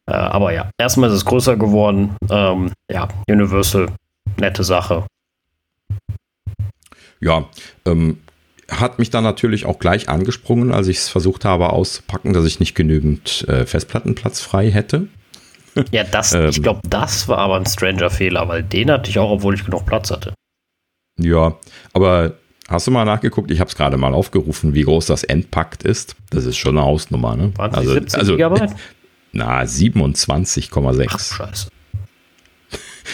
[0.08, 2.16] Äh, aber ja, erstmal ist es größer geworden.
[2.30, 3.88] Ähm, ja, Universal,
[4.36, 5.04] nette Sache.
[7.20, 7.44] Ja,
[7.86, 8.18] ähm,
[8.70, 12.60] hat mich dann natürlich auch gleich angesprungen, als ich es versucht habe auszupacken, dass ich
[12.60, 15.08] nicht genügend äh, Festplattenplatz frei hätte.
[15.92, 19.18] Ja, das, ähm, ich glaube, das war aber ein stranger Fehler, weil den hatte ich
[19.18, 20.34] auch, obwohl ich genug Platz hatte.
[21.18, 21.56] Ja,
[21.92, 22.34] aber
[22.68, 23.50] hast du mal nachgeguckt?
[23.50, 26.16] Ich habe es gerade mal aufgerufen, wie groß das Endpakt ist.
[26.30, 27.52] Das ist schon eine Hausnummer, ne?
[27.56, 28.74] Waren also, 70 also, Gigabyte?
[29.32, 31.06] Na, 27,6.
[31.10, 31.68] Ach, scheiße.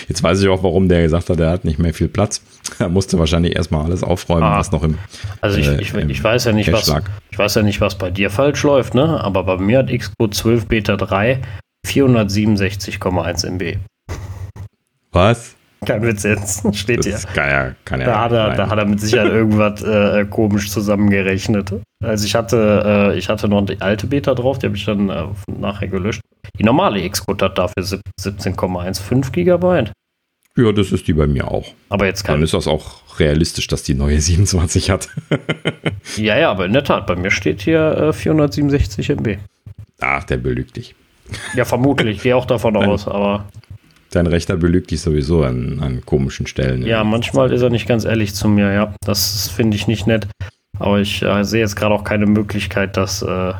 [0.09, 2.43] Jetzt weiß ich auch, warum der gesagt hat, er hat nicht mehr viel Platz.
[2.78, 4.59] Er musste wahrscheinlich erstmal alles aufräumen, ah.
[4.59, 4.98] was noch im.
[5.40, 6.93] Also ich, äh, ich, ich weiß ja nicht, was
[7.31, 9.23] ich weiß ja nicht, was bei dir falsch läuft, ne?
[9.23, 11.40] Aber bei mir hat Xcode 12 Beta 3
[11.86, 13.78] 467,1 MB.
[15.10, 15.56] Was?
[15.87, 16.63] Kein Witz jetzt.
[16.77, 17.19] Steht hier.
[17.35, 20.71] Kann ja, kann ja da, hat er, da hat er mit Sicherheit irgendwas äh, komisch
[20.71, 21.75] zusammengerechnet.
[22.05, 25.09] Also ich hatte, äh, ich hatte noch die alte Beta drauf, die habe ich dann
[25.09, 26.21] äh, nachher gelöscht.
[26.59, 29.93] Die normale Xcode hat dafür 17,15 Gigabyte.
[30.57, 31.73] Ja, das ist die bei mir auch.
[31.89, 32.37] Aber jetzt kann.
[32.37, 35.09] Dann ist das auch realistisch, dass die neue 27 hat.
[36.17, 39.39] ja, ja, aber in der Tat, bei mir steht hier äh, 467 MB.
[40.01, 40.95] Ach, der belügt dich.
[41.55, 42.23] Ja, vermutlich.
[42.23, 43.47] Gehe auch davon aus, aber.
[44.13, 46.85] Dein Rechter belügt dich sowieso an, an komischen Stellen.
[46.87, 48.95] Ja, manchmal ist er nicht ganz ehrlich zu mir, ja.
[49.07, 50.29] Das finde ich nicht nett.
[50.79, 53.23] Aber ich äh, sehe jetzt gerade auch keine Möglichkeit, dass.
[53.23, 53.55] Äh,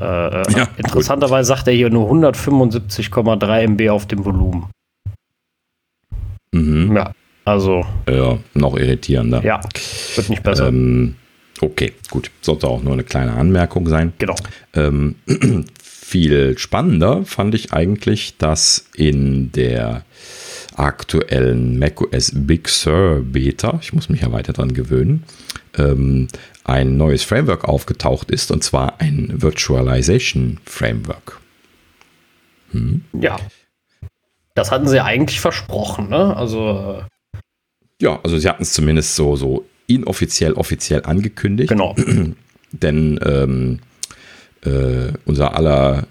[0.00, 4.66] äh, ja, interessanterweise sagt er hier nur 175,3 MB auf dem Volumen.
[6.52, 6.94] Mhm.
[6.94, 7.12] Ja,
[7.46, 7.86] also.
[8.06, 9.42] Ja, noch irritierender.
[9.42, 9.60] Ja,
[10.14, 10.68] wird nicht besser.
[10.68, 11.14] Ähm,
[11.62, 12.30] okay, gut.
[12.42, 14.12] Sollte auch nur eine kleine Anmerkung sein.
[14.18, 14.34] Genau.
[14.74, 15.14] Ähm,
[16.04, 20.04] viel spannender fand ich eigentlich, dass in der
[20.76, 25.24] aktuellen macOS Big Sur Beta, ich muss mich ja weiter dran gewöhnen,
[25.78, 26.28] ähm,
[26.62, 31.40] ein neues Framework aufgetaucht ist und zwar ein Virtualization Framework.
[32.72, 33.04] Hm?
[33.18, 33.38] Ja.
[34.54, 36.36] Das hatten sie eigentlich versprochen, ne?
[36.36, 37.02] Also.
[37.32, 37.38] Äh,
[38.00, 41.70] ja, also sie hatten es zumindest so, so inoffiziell, offiziell angekündigt.
[41.70, 41.96] Genau.
[42.72, 43.80] Denn ähm,
[44.64, 46.06] äh, unser aller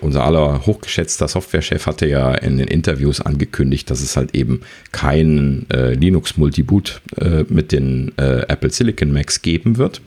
[0.00, 4.60] unser aller hochgeschätzter Softwarechef hatte ja in den Interviews angekündigt, dass es halt eben
[4.92, 10.02] keinen äh, Linux Multiboot äh, mit den äh, Apple Silicon Macs geben wird.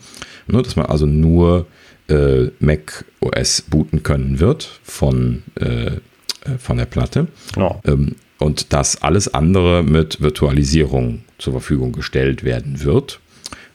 [0.46, 1.66] Ne, dass man also nur
[2.08, 5.98] äh, Mac OS booten können wird von, äh, äh,
[6.58, 7.28] von der Platte.
[7.54, 7.80] Genau.
[7.84, 13.20] Ähm, und dass alles andere mit Virtualisierung zur Verfügung gestellt werden wird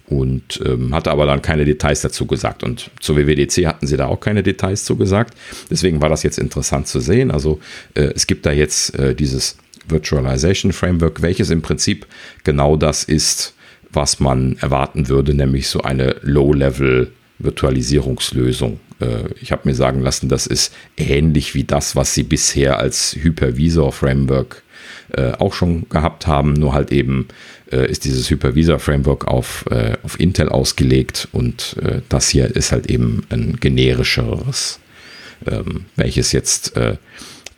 [0.08, 2.64] und ähm, hatte aber dann keine Details dazu gesagt.
[2.64, 5.38] Und zur WWDC hatten sie da auch keine Details zu gesagt.
[5.70, 7.30] Deswegen war das jetzt interessant zu sehen.
[7.30, 7.60] Also
[7.94, 9.58] äh, es gibt da jetzt äh, dieses
[9.88, 12.08] Virtualization Framework, welches im Prinzip
[12.44, 13.54] genau das ist,
[13.92, 18.80] was man erwarten würde, nämlich so eine Low-Level Virtualisierungslösung.
[19.00, 23.16] Äh, ich habe mir sagen lassen, das ist ähnlich wie das, was sie bisher als
[23.16, 24.64] Hypervisor Framework
[25.14, 27.28] äh, auch schon gehabt haben, nur halt eben
[27.72, 32.90] äh, ist dieses Hypervisor-Framework auf, äh, auf Intel ausgelegt und äh, das hier ist halt
[32.90, 34.80] eben ein generischeres,
[35.46, 36.98] ähm, welches jetzt äh,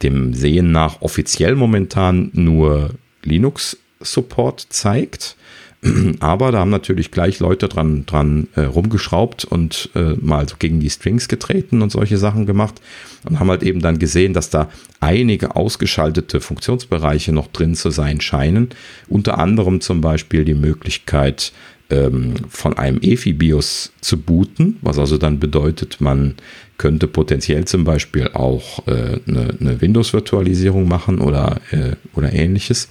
[0.04, 2.92] dem Sehen nach offiziell momentan nur
[3.24, 5.36] Linux-Support zeigt.
[6.20, 10.80] Aber da haben natürlich gleich Leute dran, dran äh, rumgeschraubt und äh, mal so gegen
[10.80, 12.82] die Strings getreten und solche Sachen gemacht
[13.28, 14.70] und haben halt eben dann gesehen, dass da
[15.00, 18.70] einige ausgeschaltete Funktionsbereiche noch drin zu sein scheinen.
[19.08, 21.54] Unter anderem zum Beispiel die Möglichkeit,
[21.90, 26.36] ähm, von einem EFI-BIOS zu booten, was also dann bedeutet, man
[26.78, 32.90] könnte potenziell zum Beispiel auch äh, eine, eine Windows-Virtualisierung machen oder, äh, oder ähnliches.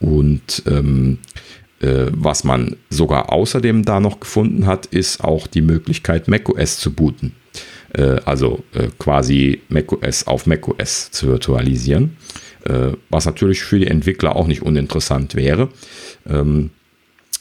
[0.00, 1.40] Und ähm, äh,
[2.12, 7.34] was man sogar außerdem da noch gefunden hat, ist auch die Möglichkeit, macOS zu booten.
[7.92, 12.16] Äh, also äh, quasi macOS auf macOS zu virtualisieren.
[13.10, 15.68] was natürlich für die Entwickler auch nicht uninteressant wäre.
[16.26, 16.70] Ähm,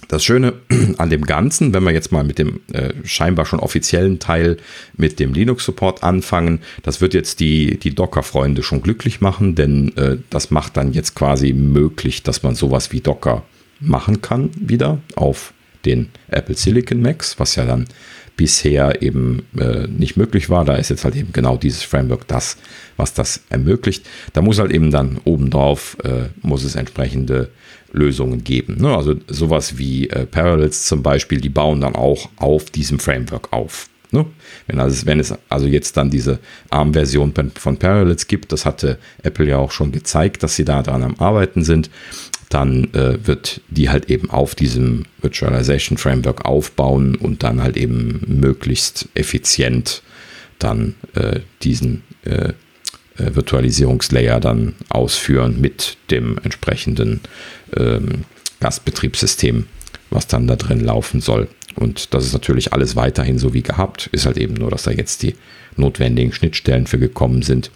[0.08, 0.54] das Schöne
[0.98, 4.58] an dem Ganzen, wenn wir jetzt mal mit dem äh, scheinbar schon offiziellen Teil
[4.96, 10.18] mit dem Linux-Support anfangen, das wird jetzt die, die Docker-Freunde schon glücklich machen, denn äh,
[10.30, 13.44] das macht dann jetzt quasi möglich, dass man sowas wie Docker
[13.84, 15.54] machen kann wieder auf
[15.86, 17.88] den Apple Silicon Macs, was ja dann
[18.36, 20.66] bisher eben äh, nicht möglich war.
[20.66, 22.58] Da ist jetzt halt eben genau dieses Framework das,
[22.98, 24.06] was das ermöglicht.
[24.34, 27.50] Da muss halt eben dann obendrauf, äh, muss es entsprechende
[27.92, 28.78] Lösungen geben.
[28.82, 28.96] Ne?
[28.96, 33.88] Also sowas wie äh, Parallels zum Beispiel, die bauen dann auch auf diesem Framework auf.
[34.14, 34.26] Ne?
[34.68, 36.40] Wenn, also, wenn es also jetzt dann diese
[36.70, 41.04] ARM-Version von Parallels gibt, das hatte Apple ja auch schon gezeigt, dass sie da dran
[41.04, 41.90] am Arbeiten sind,
[42.54, 48.22] dann äh, wird die halt eben auf diesem Virtualization Framework aufbauen und dann halt eben
[48.28, 50.04] möglichst effizient
[50.60, 52.54] dann äh, diesen äh,
[53.18, 57.22] äh Virtualisierungslayer dann ausführen mit dem entsprechenden
[57.76, 58.26] ähm,
[58.60, 59.66] Gastbetriebssystem,
[60.10, 61.48] was dann da drin laufen soll.
[61.76, 64.92] Und das ist natürlich alles weiterhin so wie gehabt, ist halt eben nur, dass da
[64.92, 65.36] jetzt die
[65.76, 67.72] notwendigen Schnittstellen für gekommen sind.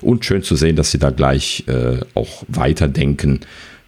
[0.00, 3.40] Und schön zu sehen, dass sie da gleich äh, auch weiterdenken,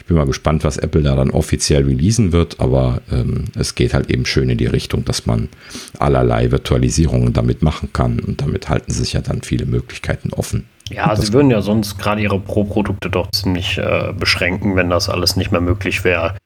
[0.03, 3.95] ich bin mal gespannt, was Apple da dann offiziell releasen wird, aber ähm, es geht
[3.95, 5.49] halt eben schön in die Richtung, dass man
[5.97, 10.67] allerlei Virtualisierungen damit machen kann und damit halten sich ja dann viele Möglichkeiten offen.
[10.91, 15.37] Ja, sie würden ja sonst gerade ihre Pro-Produkte doch ziemlich äh, beschränken, wenn das alles
[15.37, 16.37] nicht mehr möglich wäre.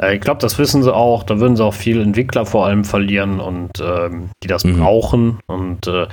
[0.00, 1.24] Äh, ich glaube, das wissen sie auch.
[1.24, 4.78] Da würden sie auch viele Entwickler vor allem verlieren und ähm, die das mhm.
[4.78, 5.40] brauchen.
[5.46, 6.06] Und äh,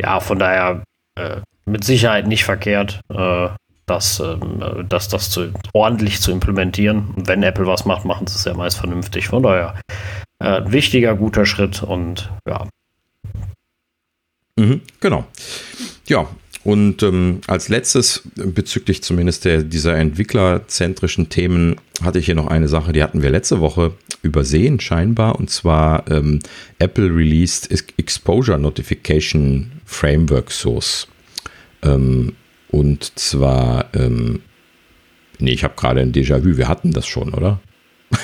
[0.00, 0.84] ja, von daher
[1.18, 3.48] äh, mit Sicherheit nicht verkehrt, äh,
[3.90, 7.12] das, ähm, das, das zu, ordentlich zu implementieren.
[7.16, 9.28] Und wenn Apple was macht, machen sie es ja meist vernünftig.
[9.28, 9.78] Von daher
[10.38, 12.66] äh, wichtiger, guter Schritt und ja.
[14.56, 15.26] Mhm, genau.
[16.06, 16.26] Ja,
[16.62, 22.68] und ähm, als letztes, bezüglich zumindest der, dieser entwicklerzentrischen Themen, hatte ich hier noch eine
[22.68, 23.92] Sache, die hatten wir letzte Woche
[24.22, 25.36] übersehen, scheinbar.
[25.36, 26.40] Und zwar ähm,
[26.78, 31.08] Apple released Exposure Notification Framework Source.
[31.82, 32.34] Ähm,
[32.70, 34.40] und zwar, ähm,
[35.38, 37.60] nee, ich habe gerade ein Déjà-vu, wir hatten das schon, oder?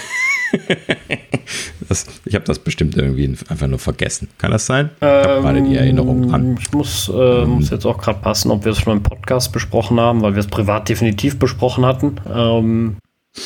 [1.89, 4.29] das, ich habe das bestimmt irgendwie einfach nur vergessen.
[4.39, 4.91] Kann das sein?
[4.97, 6.59] Ich habe ähm, gerade die Erinnerung dran.
[6.61, 9.53] Ich muss, äh, ähm, muss jetzt auch gerade passen, ob wir es schon im Podcast
[9.53, 12.17] besprochen haben, weil wir es privat definitiv besprochen hatten.
[12.33, 12.97] Ähm,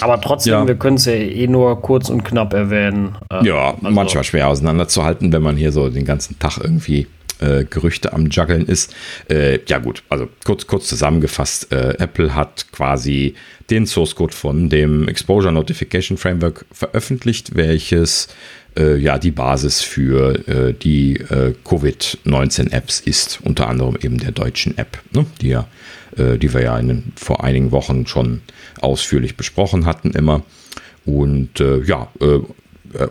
[0.01, 0.69] aber trotzdem, ja.
[0.69, 3.17] wir können es ja eh nur kurz und knapp erwähnen.
[3.31, 7.09] Äh, ja, also, manchmal schwer auseinanderzuhalten, wenn man hier so den ganzen Tag irgendwie
[7.41, 8.95] äh, Gerüchte am Juggeln ist.
[9.29, 13.35] Äh, ja gut, also kurz, kurz zusammengefasst, äh, Apple hat quasi
[13.71, 18.29] den Source Code von dem Exposure Notification Framework veröffentlicht, welches
[18.77, 24.79] äh, ja die Basis für äh, die äh, Covid-19-Apps ist, unter anderem eben der deutschen
[24.79, 25.67] App, ne, die, ja,
[26.17, 28.41] die wir ja in, vor einigen Wochen schon
[28.81, 30.43] ausführlich besprochen hatten immer.
[31.07, 32.41] Und ja, äh,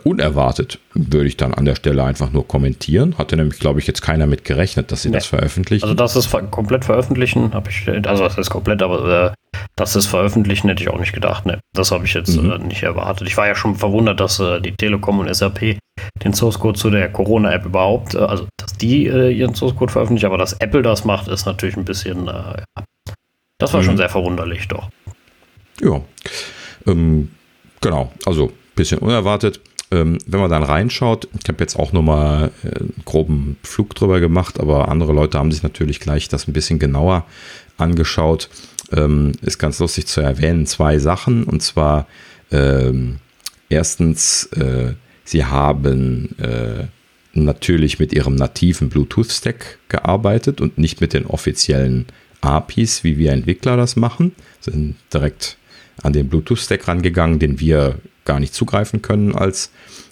[0.03, 3.17] unerwartet, würde ich dann an der Stelle einfach nur kommentieren.
[3.17, 5.15] Hatte nämlich, glaube ich, jetzt keiner mit gerechnet, dass sie nee.
[5.15, 5.83] das veröffentlichen.
[5.83, 9.95] Also, dass es ver komplett veröffentlichen, habe ich, also das ist komplett, aber äh, dass
[9.95, 11.45] es veröffentlichen, hätte ich auch nicht gedacht.
[11.45, 12.51] Ne, das habe ich jetzt mhm.
[12.51, 13.27] äh, nicht erwartet.
[13.27, 15.77] Ich war ja schon verwundert, dass äh, die Telekom und SAP
[16.23, 19.91] den Source Code zu der Corona-App überhaupt, äh, also dass die äh, ihren Source Code
[19.91, 22.55] veröffentlichen, aber dass Apple das macht, ist natürlich ein bisschen, ja.
[23.57, 23.85] das war mhm.
[23.85, 24.89] schon sehr verwunderlich, doch.
[25.81, 26.01] Ja,
[26.87, 27.31] ähm,
[27.81, 29.61] genau, also bisschen unerwartet.
[29.91, 34.19] Ähm, wenn man dann reinschaut, ich habe jetzt auch nochmal äh, einen groben Flug drüber
[34.19, 37.25] gemacht, aber andere Leute haben sich natürlich gleich das ein bisschen genauer
[37.77, 38.49] angeschaut.
[38.91, 41.43] Ähm, ist ganz lustig zu erwähnen, zwei Sachen.
[41.43, 42.07] Und zwar
[42.51, 43.17] ähm,
[43.69, 44.93] erstens, äh,
[45.23, 46.85] sie haben äh,
[47.33, 52.05] natürlich mit ihrem nativen Bluetooth-Stack gearbeitet und nicht mit den offiziellen
[52.41, 54.33] APIs, wie wir Entwickler das machen.
[54.59, 55.57] Sind direkt
[56.01, 57.99] an den Bluetooth-Stack rangegangen, den wir
[58.29, 59.71] gar nicht zugreifen können als,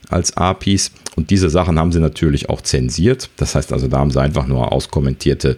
[0.10, 0.92] als APIs.
[1.16, 3.30] Und diese Sachen haben sie natürlich auch zensiert.
[3.38, 5.58] Das heißt also, da haben sie einfach nur auskommentierte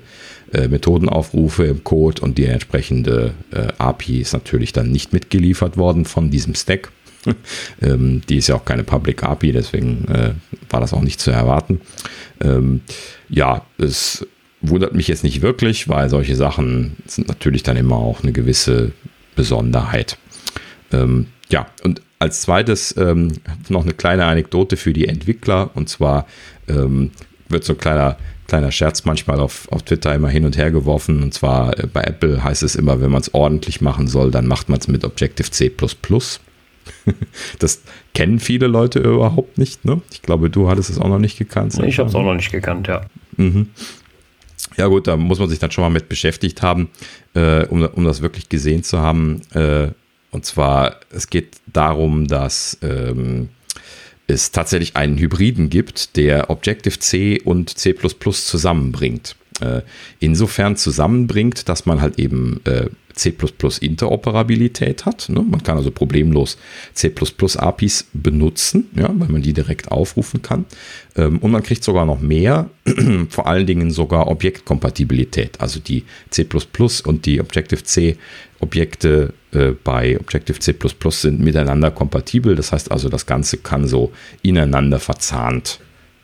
[0.51, 6.03] äh, Methodenaufrufe im Code und die entsprechende äh, API ist natürlich dann nicht mitgeliefert worden
[6.03, 6.91] von diesem Stack.
[7.81, 10.33] ähm, die ist ja auch keine Public API, deswegen äh,
[10.69, 11.79] war das auch nicht zu erwarten.
[12.41, 12.81] Ähm,
[13.29, 14.27] ja, es
[14.59, 18.91] wundert mich jetzt nicht wirklich, weil solche Sachen sind natürlich dann immer auch eine gewisse
[19.35, 20.17] Besonderheit.
[20.91, 23.31] Ähm, ja, und als zweites ähm,
[23.69, 25.71] noch eine kleine Anekdote für die Entwickler.
[25.73, 26.27] Und zwar
[26.67, 27.11] ähm,
[27.47, 28.17] wird so ein kleiner,
[28.47, 31.23] kleiner Scherz manchmal auf, auf Twitter immer hin und her geworfen.
[31.23, 34.47] Und zwar äh, bei Apple heißt es immer, wenn man es ordentlich machen soll, dann
[34.47, 35.71] macht man es mit Objective-C.
[37.59, 37.83] das
[38.13, 39.85] kennen viele Leute überhaupt nicht.
[39.85, 40.01] Ne?
[40.11, 41.79] Ich glaube, du hattest es auch noch nicht gekannt.
[41.83, 43.01] Ich habe es auch noch nicht gekannt, ja.
[43.37, 43.69] Mhm.
[44.75, 46.89] Ja gut, da muss man sich dann schon mal mit beschäftigt haben,
[47.33, 49.41] äh, um, um das wirklich gesehen zu haben.
[49.53, 49.89] Äh,
[50.31, 53.49] und zwar, es geht darum, dass ähm,
[54.27, 59.35] es tatsächlich einen Hybriden gibt, der Objective-C und C zusammenbringt.
[59.61, 59.81] Äh,
[60.19, 63.33] insofern zusammenbringt, dass man halt eben äh, C
[63.81, 65.27] Interoperabilität hat.
[65.27, 65.41] Ne?
[65.41, 66.57] Man kann also problemlos
[66.93, 67.13] C
[67.57, 70.65] APIs benutzen, ja, weil man die direkt aufrufen kann.
[71.17, 72.69] Ähm, und man kriegt sogar noch mehr,
[73.29, 75.59] vor allen Dingen sogar Objektkompatibilität.
[75.59, 76.47] Also die C
[77.03, 78.17] und die Objective-C
[78.59, 80.73] Objekte äh, bei Objective-C
[81.21, 82.55] sind miteinander kompatibel.
[82.55, 84.11] Das heißt also, das Ganze kann so
[84.41, 85.79] ineinander verzahnt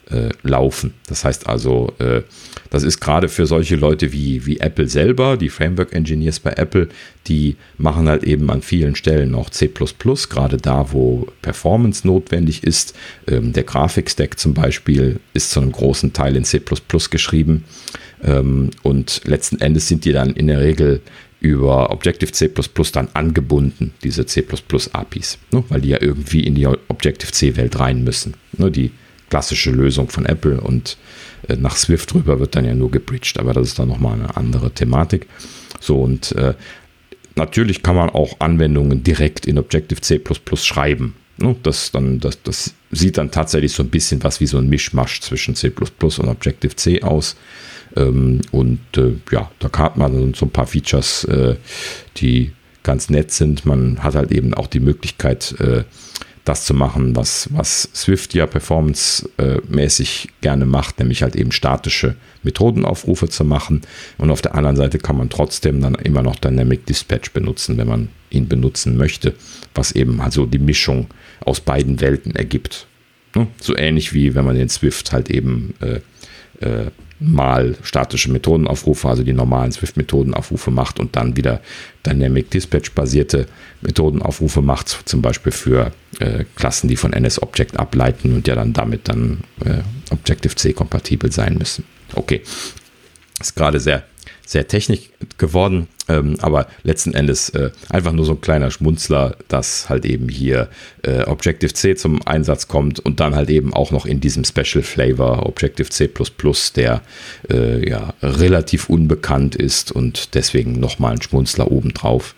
[0.09, 0.93] äh, laufen.
[1.07, 2.21] Das heißt also, äh,
[2.69, 6.89] das ist gerade für solche Leute wie, wie Apple selber, die Framework-Engineers bei Apple,
[7.27, 12.95] die machen halt eben an vielen Stellen noch C, gerade da, wo Performance notwendig ist.
[13.27, 16.61] Ähm, der Grafikstack zum Beispiel ist zu einem großen Teil in C
[17.09, 17.63] geschrieben.
[18.23, 21.01] Ähm, und letzten Endes sind die dann in der Regel
[21.39, 22.51] über Objective-C
[22.91, 24.43] dann angebunden, diese C
[24.93, 25.63] APIs, ne?
[25.69, 28.33] weil die ja irgendwie in die Objective-C-Welt rein müssen.
[28.57, 28.71] Ne?
[28.71, 28.91] Die
[29.29, 30.97] klassische Lösung von Apple und
[31.47, 34.35] äh, nach Swift drüber wird dann ja nur gebridged, aber das ist dann nochmal eine
[34.37, 35.27] andere Thematik.
[35.79, 36.53] So und äh,
[37.35, 40.21] natürlich kann man auch Anwendungen direkt in Objective-C
[40.55, 41.15] schreiben.
[41.37, 41.55] Ne?
[41.63, 45.21] Das, dann, das, das sieht dann tatsächlich so ein bisschen was wie so ein Mischmasch
[45.21, 47.35] zwischen C und Objective-C aus.
[47.95, 51.55] Ähm, und äh, ja, da hat man so ein paar Features, äh,
[52.17, 52.51] die
[52.83, 53.65] ganz nett sind.
[53.65, 55.83] Man hat halt eben auch die Möglichkeit, äh,
[56.45, 63.27] das zu machen, was, was Swift ja performance-mäßig gerne macht, nämlich halt eben statische Methodenaufrufe
[63.27, 63.81] zu machen.
[64.19, 67.87] Und auf der anderen Seite kann man trotzdem dann immer noch Dynamic Dispatch benutzen, wenn
[67.87, 69.33] man ihn benutzen möchte,
[69.73, 71.07] was eben also die Mischung
[71.43, 72.85] aus beiden Welten ergibt.
[73.35, 73.47] Ne?
[73.59, 75.99] So ähnlich wie wenn man den Swift halt eben äh,
[76.65, 81.61] äh, mal statische Methodenaufrufe, also die normalen Swift-Methodenaufrufe macht und dann wieder
[82.05, 83.47] Dynamic Dispatch-basierte
[83.81, 89.07] Methodenaufrufe macht, zum Beispiel für äh, Klassen, die von NS-Object ableiten und ja dann damit
[89.07, 89.81] dann äh,
[90.11, 91.85] Objective-C kompatibel sein müssen.
[92.13, 92.41] Okay,
[93.39, 94.03] ist gerade sehr
[94.45, 99.89] sehr technisch geworden, ähm, aber letzten Endes äh, einfach nur so ein kleiner Schmunzler, dass
[99.89, 100.69] halt eben hier
[101.03, 105.45] äh, Objective-C zum Einsatz kommt und dann halt eben auch noch in diesem Special Flavor
[105.45, 106.09] Objective-C++,
[106.75, 107.01] der
[107.49, 112.35] äh, ja relativ unbekannt ist und deswegen nochmal ein Schmunzler obendrauf,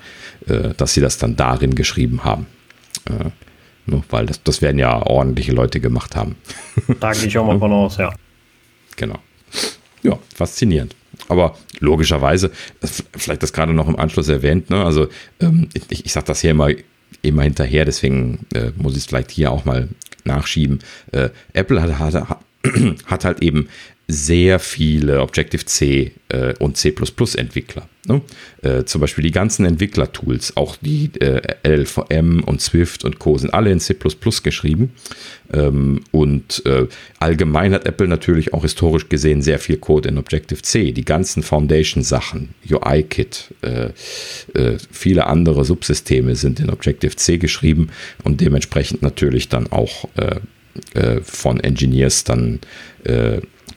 [0.48, 2.48] äh, dass sie das dann darin geschrieben haben.
[3.06, 3.32] Äh,
[3.86, 6.36] ne, weil das, das werden ja ordentliche Leute gemacht haben.
[7.00, 8.14] Da gehe ich auch mal von aus, ja.
[8.96, 9.20] Genau.
[10.04, 10.96] Ja, faszinierend.
[11.28, 12.52] Aber logischerweise,
[13.16, 14.84] vielleicht das gerade noch im Anschluss erwähnt, ne?
[14.84, 15.08] also
[15.40, 16.70] ähm, ich, ich sage das hier immer,
[17.22, 19.90] immer hinterher, deswegen äh, muss ich es vielleicht hier auch mal
[20.24, 20.80] nachschieben.
[21.12, 22.30] Äh, Apple hat, hat,
[23.06, 23.68] hat halt eben
[24.08, 27.90] sehr viele Objective-C äh, und C++-Entwickler.
[28.08, 28.22] Ne?
[28.62, 33.38] Äh, zum Beispiel die ganzen Entwicklertools, auch die äh, LVM und Swift und Co.
[33.38, 33.98] sind alle in C++
[34.44, 34.94] geschrieben.
[35.52, 36.88] Ähm, und äh,
[37.20, 40.94] allgemein hat Apple natürlich auch historisch gesehen sehr viel Code in Objective-C.
[40.94, 43.90] Die ganzen Foundation-Sachen, UI-Kit, äh,
[44.54, 47.90] äh, viele andere Subsysteme sind in Objective-C geschrieben
[48.24, 50.08] und dementsprechend natürlich dann auch
[51.24, 52.60] von Engineers dann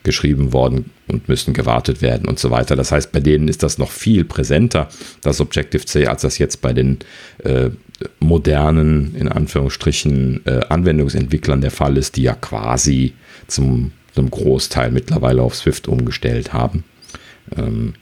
[0.02, 2.76] geschrieben worden und müssen gewartet werden und so weiter.
[2.76, 4.88] Das heißt, bei denen ist das noch viel präsenter,
[5.20, 6.98] das Objective-C, als das jetzt bei den
[7.44, 7.70] äh,
[8.18, 13.14] modernen, in Anführungsstrichen, äh, Anwendungsentwicklern der Fall ist, die ja quasi
[13.46, 16.84] zum, zum Großteil mittlerweile auf Swift umgestellt haben.
[17.56, 17.94] Ähm,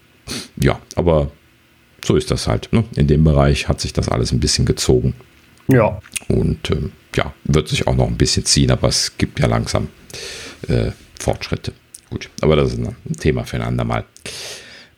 [0.57, 1.33] ja, aber
[2.05, 2.69] so ist das halt.
[2.73, 2.85] Ne?
[2.95, 5.15] In dem Bereich hat sich das alles ein bisschen gezogen.
[5.69, 6.01] Ja.
[6.29, 9.89] Und ähm, ja, wird sich auch noch ein bisschen ziehen, aber es gibt ja langsam
[10.69, 11.73] äh, Fortschritte.
[12.11, 14.05] Gut, aber das ist ein Thema für ein andermal.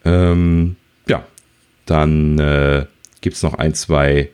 [0.04, 0.76] Ähm,
[1.08, 1.24] ja,
[1.86, 2.86] dann äh,
[3.20, 4.30] gibt es noch ein, zwei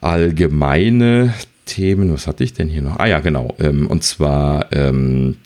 [0.00, 1.34] allgemeine
[1.64, 2.12] Themen.
[2.12, 2.98] Was hatte ich denn hier noch?
[2.98, 3.54] Ah ja, genau.
[3.58, 5.38] Ähm, und zwar, ähm,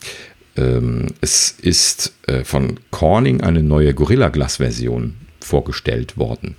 [0.57, 6.57] ähm, es ist äh, von Corning eine neue Gorilla Glass-Version vorgestellt worden.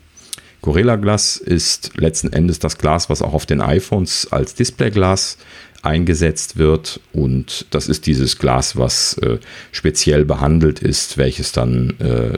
[0.61, 5.37] Gorilla Glass ist letzten Endes das Glas, was auch auf den iPhones als Displayglas
[5.81, 6.99] eingesetzt wird.
[7.13, 9.39] Und das ist dieses Glas, was äh,
[9.71, 12.33] speziell behandelt ist, welches dann äh,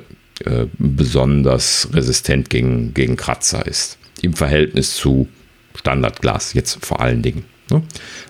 [0.45, 3.97] äh, besonders resistent gegen, gegen Kratzer ist.
[4.21, 5.27] Im Verhältnis zu
[5.75, 7.45] Standardglas, jetzt vor allen Dingen.
[7.69, 7.81] Ne?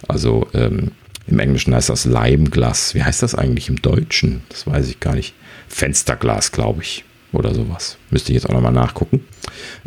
[0.07, 0.91] Also ähm,
[1.27, 2.95] im Englischen heißt das Leimglas.
[2.95, 4.43] Wie heißt das eigentlich im Deutschen?
[4.49, 5.33] Das weiß ich gar nicht.
[5.67, 7.97] Fensterglas, glaube ich oder sowas.
[8.09, 9.25] Müsste ich jetzt auch nochmal nachgucken.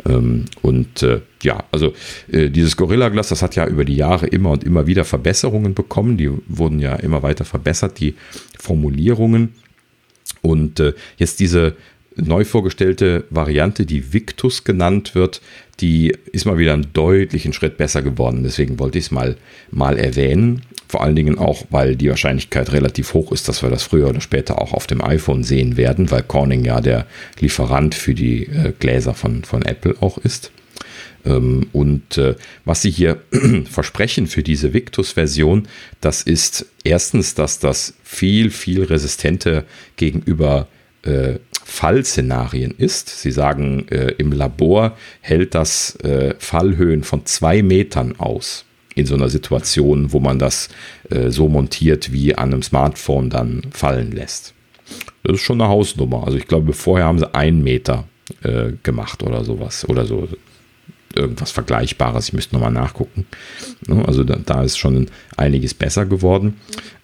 [0.05, 1.93] Ähm, und äh, ja, also
[2.31, 5.73] äh, dieses Gorilla Glass, das hat ja über die Jahre immer und immer wieder Verbesserungen
[5.73, 6.17] bekommen.
[6.17, 8.15] Die wurden ja immer weiter verbessert, die
[8.59, 9.53] Formulierungen.
[10.41, 11.75] Und äh, jetzt diese
[12.15, 15.41] neu vorgestellte Variante, die Victus genannt wird,
[15.79, 18.43] die ist mal wieder einen deutlichen Schritt besser geworden.
[18.43, 19.35] Deswegen wollte ich es mal,
[19.71, 20.61] mal erwähnen.
[20.87, 24.21] Vor allen Dingen auch, weil die Wahrscheinlichkeit relativ hoch ist, dass wir das früher oder
[24.21, 27.05] später auch auf dem iPhone sehen werden, weil Corning ja der
[27.39, 30.51] Lieferant für die äh, Gläser von, von Apple auch ist.
[31.25, 33.21] Ähm, und äh, was sie hier
[33.69, 35.67] versprechen für diese Victus-Version,
[36.01, 39.65] das ist erstens, dass das viel, viel resistenter
[39.97, 40.67] gegenüber
[41.03, 41.35] äh,
[41.67, 43.09] Fallszenarien ist.
[43.09, 49.15] Sie sagen, äh, im Labor hält das äh, Fallhöhen von zwei Metern aus in so
[49.15, 50.69] einer Situation, wo man das
[51.09, 54.53] äh, so montiert wie an einem Smartphone dann fallen lässt.
[55.23, 56.23] Das ist schon eine Hausnummer.
[56.25, 58.07] Also ich glaube, vorher haben sie einen Meter
[58.43, 60.29] äh, gemacht oder sowas oder so
[61.15, 62.27] irgendwas Vergleichbares.
[62.27, 63.25] Ich müsste nochmal nachgucken.
[63.87, 66.55] Ne, also da, da, ist schon einiges besser geworden.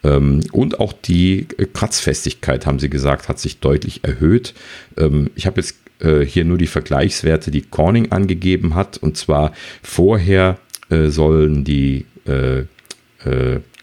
[0.03, 4.53] Ähm, und auch die Kratzfestigkeit, haben sie gesagt, hat sich deutlich erhöht.
[4.97, 8.97] Ähm, ich habe jetzt äh, hier nur die Vergleichswerte, die Corning angegeben hat.
[8.97, 10.57] Und zwar vorher
[10.89, 12.63] äh, sollen die äh,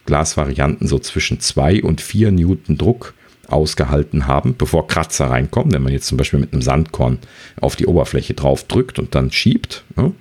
[0.05, 3.15] Glasvarianten so zwischen 2 und 4 Newton Druck
[3.49, 5.73] ausgehalten haben, bevor Kratzer reinkommen.
[5.73, 7.19] Wenn man jetzt zum Beispiel mit einem Sandkorn
[7.61, 10.13] auf die Oberfläche drauf drückt und dann schiebt, ne?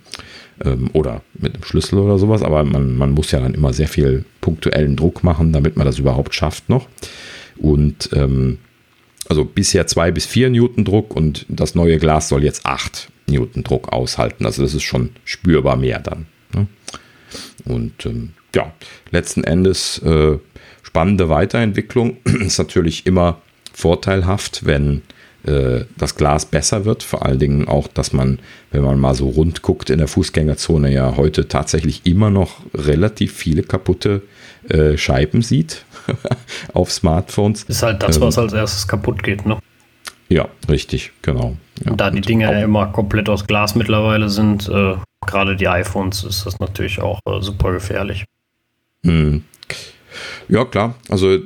[0.63, 3.87] ähm, oder mit einem Schlüssel oder sowas, aber man, man muss ja dann immer sehr
[3.87, 6.87] viel punktuellen Druck machen, damit man das überhaupt schafft noch.
[7.57, 8.59] Und ähm,
[9.29, 13.63] Also bisher 2 bis 4 Newton Druck und das neue Glas soll jetzt 8 Newton
[13.63, 14.45] Druck aushalten.
[14.45, 16.27] Also das ist schon spürbar mehr dann.
[16.53, 16.67] Ne?
[17.65, 18.71] Und ähm, ja,
[19.11, 20.37] letzten Endes äh,
[20.87, 22.17] spannende Weiterentwicklung.
[22.23, 23.41] ist natürlich immer
[23.73, 25.01] vorteilhaft, wenn
[25.43, 27.03] äh, das Glas besser wird.
[27.03, 28.39] Vor allen Dingen auch, dass man,
[28.71, 33.33] wenn man mal so rund guckt in der Fußgängerzone, ja heute tatsächlich immer noch relativ
[33.33, 34.21] viele kaputte
[34.69, 35.83] äh, Scheiben sieht
[36.73, 37.63] auf Smartphones.
[37.63, 39.59] Ist halt das, ähm, was als erstes kaputt geht, ne?
[40.29, 41.55] Ja, richtig, genau.
[41.85, 44.95] Ja, da die Dinge ja immer komplett aus Glas mittlerweile sind, äh,
[45.25, 48.25] gerade die iPhones, ist das natürlich auch äh, super gefährlich.
[49.03, 49.43] Hm.
[50.49, 50.95] Ja, klar.
[51.09, 51.37] Also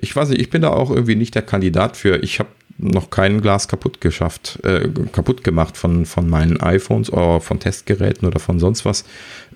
[0.00, 2.22] ich weiß nicht, ich bin da auch irgendwie nicht der Kandidat für.
[2.22, 7.40] Ich habe noch kein Glas kaputt geschafft, äh, kaputt gemacht von, von meinen iPhones oder
[7.40, 9.04] von Testgeräten oder von sonst was.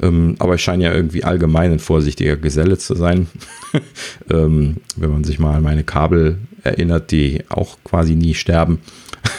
[0.01, 3.29] Ähm, aber ich scheine ja irgendwie allgemein ein vorsichtiger Geselle zu sein.
[4.31, 8.81] ähm, wenn man sich mal an meine Kabel erinnert, die auch quasi nie sterben.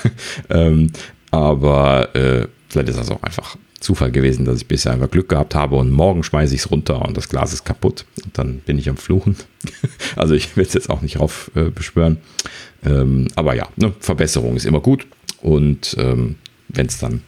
[0.49, 0.91] ähm,
[1.31, 5.55] aber äh, vielleicht ist das auch einfach Zufall gewesen, dass ich bisher einfach Glück gehabt
[5.55, 8.05] habe und morgen schmeiße ich es runter und das Glas ist kaputt.
[8.23, 9.35] Und dann bin ich am Fluchen.
[10.15, 12.17] also ich will es jetzt auch nicht rauf äh, beschwören.
[12.83, 15.07] Ähm, aber ja, ne, Verbesserung ist immer gut.
[15.41, 16.35] Und ähm,
[16.67, 17.21] wenn es dann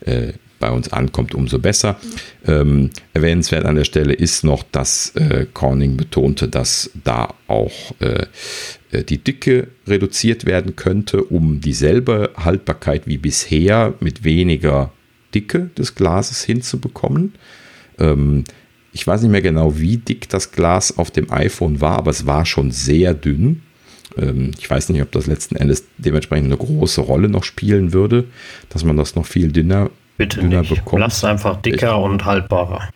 [0.00, 1.98] äh, bei uns ankommt, umso besser.
[2.46, 8.26] Ähm, erwähnenswert an der Stelle ist noch, dass äh, Corning betonte, dass da auch äh,
[8.90, 14.92] äh, die Dicke reduziert werden könnte, um dieselbe Haltbarkeit wie bisher mit weniger
[15.34, 17.34] Dicke des Glases hinzubekommen.
[17.98, 18.44] Ähm,
[18.92, 22.26] ich weiß nicht mehr genau, wie dick das Glas auf dem iPhone war, aber es
[22.26, 23.62] war schon sehr dünn.
[24.16, 28.24] Ähm, ich weiß nicht, ob das letzten Endes dementsprechend eine große Rolle noch spielen würde,
[28.70, 30.74] dass man das noch viel dünner, Bitte dünner nicht.
[30.74, 31.00] bekommt.
[31.00, 32.88] Lass einfach dicker ich, und haltbarer.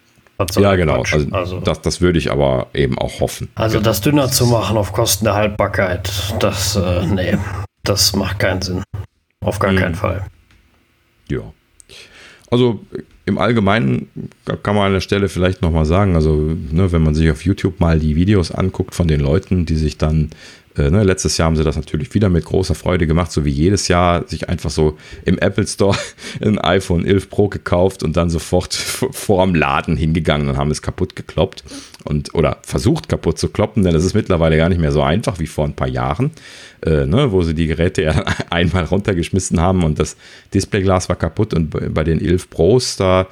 [0.56, 1.02] Ja, genau.
[1.02, 3.48] Also, also, das, das würde ich aber eben auch hoffen.
[3.54, 6.10] Also das dünner zu machen auf Kosten der Haltbarkeit,
[6.40, 7.38] das, äh, nee,
[7.84, 8.82] das macht keinen Sinn.
[9.44, 9.78] Auf gar hm.
[9.78, 10.26] keinen Fall.
[11.28, 11.52] Ja.
[12.52, 12.80] Also
[13.24, 14.10] im Allgemeinen
[14.62, 17.80] kann man an der Stelle vielleicht nochmal sagen, also ne, wenn man sich auf YouTube
[17.80, 20.28] mal die Videos anguckt von den Leuten, die sich dann
[20.76, 23.50] äh, ne, letztes Jahr haben sie das natürlich wieder mit großer Freude gemacht, so wie
[23.50, 25.96] jedes Jahr sich einfach so im Apple Store
[26.42, 30.82] ein iPhone 11 Pro gekauft und dann sofort vor dem Laden hingegangen und haben es
[30.82, 31.64] kaputt gekloppt
[32.04, 35.38] und oder versucht kaputt zu kloppen, denn es ist mittlerweile gar nicht mehr so einfach
[35.38, 36.32] wie vor ein paar Jahren,
[36.84, 40.16] äh, ne, wo sie die Geräte ja einmal runtergeschmissen haben und das
[40.52, 43.26] Displayglas war kaputt und bei den 11 Pros da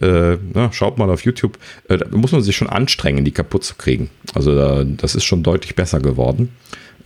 [0.00, 1.58] äh, na, schaut mal auf YouTube,
[1.88, 4.10] äh, da muss man sich schon anstrengen, die kaputt zu kriegen.
[4.34, 6.50] Also da, das ist schon deutlich besser geworden.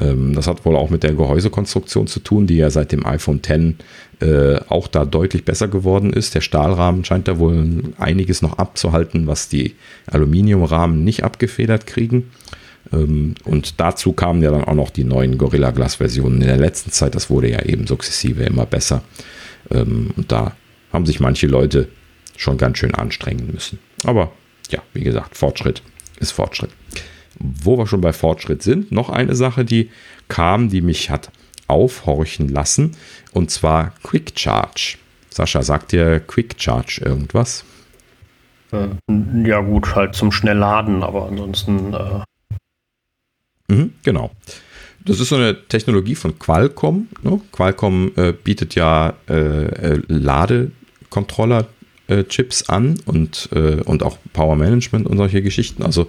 [0.01, 3.41] Ähm, das hat wohl auch mit der Gehäusekonstruktion zu tun, die ja seit dem iPhone
[3.45, 3.77] X
[4.21, 6.35] äh, auch da deutlich besser geworden ist.
[6.35, 9.75] Der Stahlrahmen scheint da wohl einiges noch abzuhalten, was die
[10.07, 12.31] Aluminiumrahmen nicht abgefedert kriegen.
[12.93, 16.57] Ähm, und dazu kamen ja dann auch noch die neuen Gorilla Glass Versionen in der
[16.57, 17.15] letzten Zeit.
[17.15, 19.03] Das wurde ja eben sukzessive immer besser.
[19.71, 20.53] Ähm, und da
[20.93, 21.89] haben sich manche Leute
[22.37, 23.79] schon ganz schön anstrengen müssen.
[24.05, 24.33] Aber
[24.71, 25.83] ja, wie gesagt, Fortschritt
[26.19, 26.71] ist Fortschritt.
[27.39, 29.91] Wo wir schon bei Fortschritt sind, noch eine Sache, die
[30.29, 31.31] kam, die mich hat
[31.69, 32.97] aufhorchen lassen,
[33.33, 34.99] und zwar Quick Charge.
[35.31, 37.65] Sascha, sagt dir Quick Charge irgendwas?
[38.73, 38.89] Äh,
[39.45, 41.95] ja, gut, halt zum Schnellladen, aber ansonsten.
[41.95, 42.21] Äh
[43.71, 44.31] mhm, genau.
[45.05, 47.09] Das ist so eine Technologie von Qualcomm.
[47.23, 47.41] Ne?
[47.53, 51.67] Qualcomm äh, bietet ja äh, äh Ladecontroller
[52.07, 56.09] äh, Chips an und, äh, und auch Power Management und solche Geschichten, also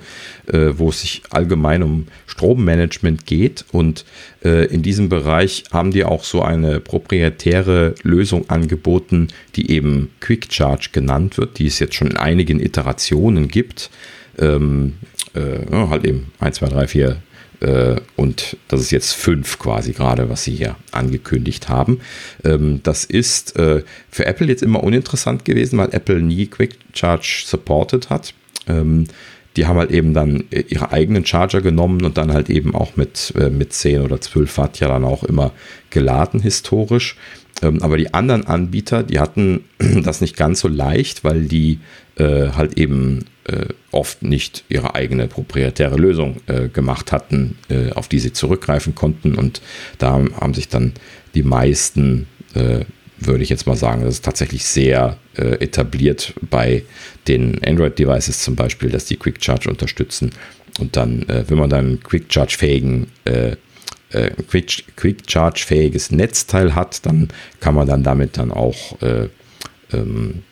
[0.53, 3.63] wo es sich allgemein um Strommanagement geht.
[3.71, 4.03] Und
[4.41, 10.89] in diesem Bereich haben die auch so eine proprietäre Lösung angeboten, die eben Quick Charge
[10.91, 13.91] genannt wird, die es jetzt schon in einigen Iterationen gibt.
[14.37, 14.95] Ähm,
[15.33, 17.15] äh, halt eben 1, 2, 3, 4, äh,
[18.15, 21.99] und das ist jetzt fünf quasi gerade, was sie hier angekündigt haben.
[22.43, 27.43] Ähm, das ist äh, für Apple jetzt immer uninteressant gewesen, weil Apple nie Quick Charge
[27.45, 28.33] supported hat.
[28.67, 29.05] Ähm,
[29.57, 32.95] die haben halt eben dann äh, ihre eigenen Charger genommen und dann halt eben auch
[32.95, 35.51] mit, mit 10 oder 12 Watt ja dann auch immer
[35.91, 37.15] geladen historisch.
[37.61, 39.65] Ähm, aber die anderen Anbieter, die hatten
[40.03, 41.79] das nicht ganz so leicht, weil die
[42.15, 48.07] äh, halt eben äh, oft nicht ihre eigene proprietäre Lösung äh, gemacht hatten, äh, auf
[48.07, 49.35] die sie zurückgreifen konnten.
[49.35, 49.61] Und
[49.97, 50.93] da haben sich dann
[51.35, 52.85] die meisten, äh,
[53.19, 56.83] würde ich jetzt mal sagen, das ist tatsächlich sehr äh, etabliert bei
[57.27, 60.31] den Android-Devices zum Beispiel, dass die Quick Charge unterstützen.
[60.79, 63.07] Und dann, wenn man dann Quick Charge-fähigen
[64.49, 67.27] Quick, Quick Charge-fähiges Netzteil hat, dann
[67.59, 68.97] kann man dann damit dann auch
[69.93, 70.43] ähm,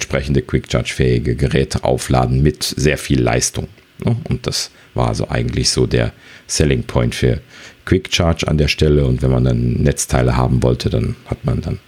[0.00, 3.68] entsprechende Quick Charge-fähige Geräte aufladen mit sehr viel Leistung.
[4.02, 6.14] Und das war also eigentlich so der
[6.46, 7.40] Selling Point für
[7.84, 9.04] Quick Charge an der Stelle.
[9.04, 11.80] Und wenn man dann Netzteile haben wollte, dann hat man dann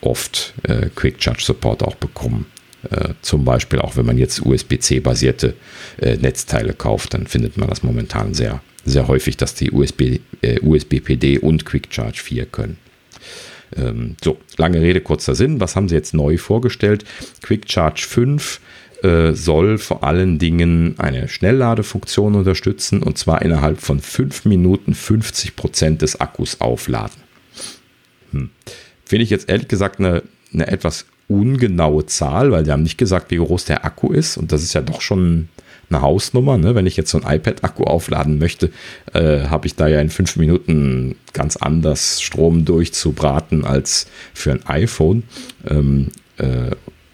[0.00, 2.46] oft äh, Quick Charge Support auch bekommen.
[2.90, 5.54] Äh, zum Beispiel auch wenn man jetzt USB-C-basierte
[6.00, 10.58] äh, Netzteile kauft, dann findet man das momentan sehr, sehr häufig, dass die USB, äh,
[10.60, 12.78] USB-PD und Quick Charge 4 können.
[13.76, 15.60] Ähm, so, lange Rede, kurzer Sinn.
[15.60, 17.04] Was haben sie jetzt neu vorgestellt?
[17.42, 18.60] Quick Charge 5
[19.02, 25.54] äh, soll vor allen Dingen eine Schnellladefunktion unterstützen und zwar innerhalb von 5 Minuten 50
[25.54, 27.22] Prozent des Akkus aufladen.
[28.32, 28.50] Hm.
[29.04, 30.22] Finde ich jetzt ehrlich gesagt eine,
[30.52, 34.50] eine etwas ungenaue Zahl, weil die haben nicht gesagt, wie groß der Akku ist und
[34.50, 35.48] das ist ja doch schon
[35.90, 36.58] eine Hausnummer.
[36.58, 36.74] Ne?
[36.74, 38.70] Wenn ich jetzt so ein iPad-Akku aufladen möchte,
[39.12, 44.66] äh, habe ich da ja in fünf Minuten ganz anders Strom durchzubraten als für ein
[44.66, 45.24] iPhone.
[45.66, 46.70] Ähm, äh,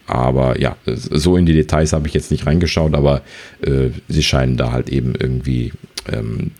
[0.07, 3.23] aber ja, so in die Details habe ich jetzt nicht reingeschaut, aber
[3.63, 5.73] äh, sie scheinen da halt eben irgendwie
[6.13, 6.51] ähm,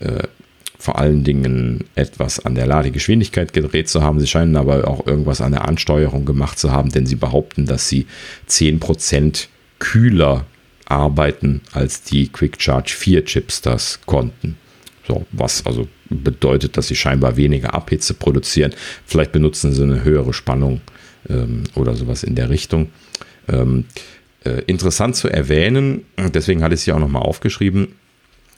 [0.00, 0.24] äh,
[0.78, 4.20] vor allen Dingen etwas an der Ladegeschwindigkeit gedreht zu haben.
[4.20, 7.88] Sie scheinen aber auch irgendwas an der Ansteuerung gemacht zu haben, denn sie behaupten, dass
[7.88, 8.06] sie
[8.50, 9.46] 10%
[9.78, 10.44] kühler
[10.86, 14.56] arbeiten, als die Quick Charge 4 Chips das konnten.
[15.06, 18.74] So, was also bedeutet, dass sie scheinbar weniger Abhitze produzieren.
[19.06, 20.80] Vielleicht benutzen sie eine höhere Spannung
[21.28, 22.90] ähm, oder sowas in der Richtung.
[23.48, 23.84] Ähm,
[24.44, 27.88] äh, interessant zu erwähnen, deswegen hatte ich es hier auch nochmal aufgeschrieben,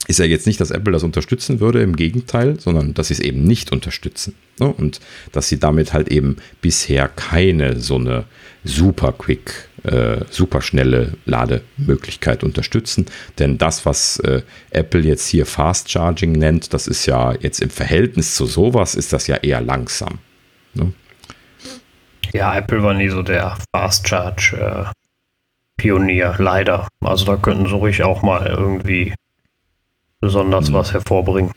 [0.08, 3.20] ist ja jetzt nicht, dass Apple das unterstützen würde, im Gegenteil, sondern dass sie es
[3.20, 4.34] eben nicht unterstützen.
[4.60, 4.72] Ne?
[4.72, 5.00] Und
[5.32, 8.24] dass sie damit halt eben bisher keine so eine
[8.62, 13.06] super quick, äh, super schnelle Lademöglichkeit unterstützen.
[13.38, 17.70] Denn das, was äh, Apple jetzt hier Fast Charging nennt, das ist ja jetzt im
[17.70, 20.18] Verhältnis zu sowas, ist das ja eher langsam.
[20.74, 20.92] Ne?
[22.32, 24.90] Ja, Apple war nie so der Fast Charge äh,
[25.76, 26.88] Pionier, leider.
[27.00, 29.14] Also da könnten sie ruhig auch mal irgendwie
[30.20, 30.74] besonders hm.
[30.74, 31.52] was hervorbringen.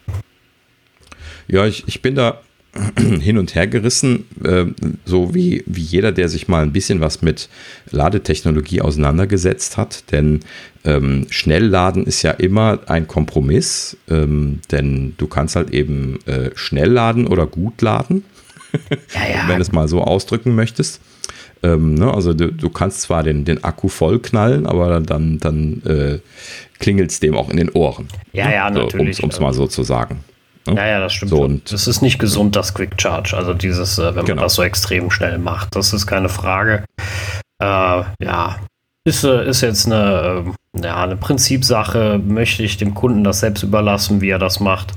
[1.47, 2.41] Ja, ich, ich bin da
[2.97, 4.65] hin und her gerissen, äh,
[5.05, 7.49] so wie, wie jeder, der sich mal ein bisschen was mit
[7.91, 10.11] Ladetechnologie auseinandergesetzt hat.
[10.11, 10.41] Denn
[10.85, 16.91] ähm, Schnellladen ist ja immer ein Kompromiss, ähm, denn du kannst halt eben äh, schnell
[16.91, 18.23] laden oder gut laden,
[19.13, 19.47] ja, ja.
[19.47, 21.01] wenn du es mal so ausdrücken möchtest.
[21.61, 26.19] Ähm, ne, also du, du, kannst zwar den, den Akku vollknallen, aber dann, dann äh,
[26.79, 28.07] klingelt es dem auch in den Ohren.
[28.31, 28.53] Ja, ne?
[28.53, 29.21] ja, natürlich.
[29.21, 30.23] Um es mal so zu sagen.
[30.67, 30.75] Ne?
[30.75, 31.31] Ja, ja, das stimmt.
[31.31, 33.35] So, und das ist nicht gesund, das Quick Charge.
[33.35, 34.41] Also dieses, äh, wenn man genau.
[34.43, 35.75] das so extrem schnell macht.
[35.75, 36.85] Das ist keine Frage.
[37.61, 37.65] Äh,
[38.21, 38.57] ja,
[39.05, 40.45] ist, äh, ist jetzt eine,
[40.75, 42.19] äh, ja, eine Prinzipsache.
[42.23, 44.93] Möchte ich dem Kunden das selbst überlassen, wie er das macht?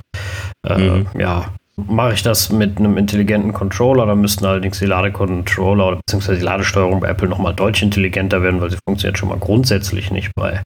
[0.67, 1.07] Äh, mhm.
[1.19, 6.39] Ja, mache ich das mit einem intelligenten Controller, dann müssten allerdings die Ladecontroller oder beziehungsweise
[6.39, 10.35] die Ladesteuerung bei Apple nochmal deutlich intelligenter werden, weil sie funktioniert schon mal grundsätzlich nicht
[10.35, 10.63] bei,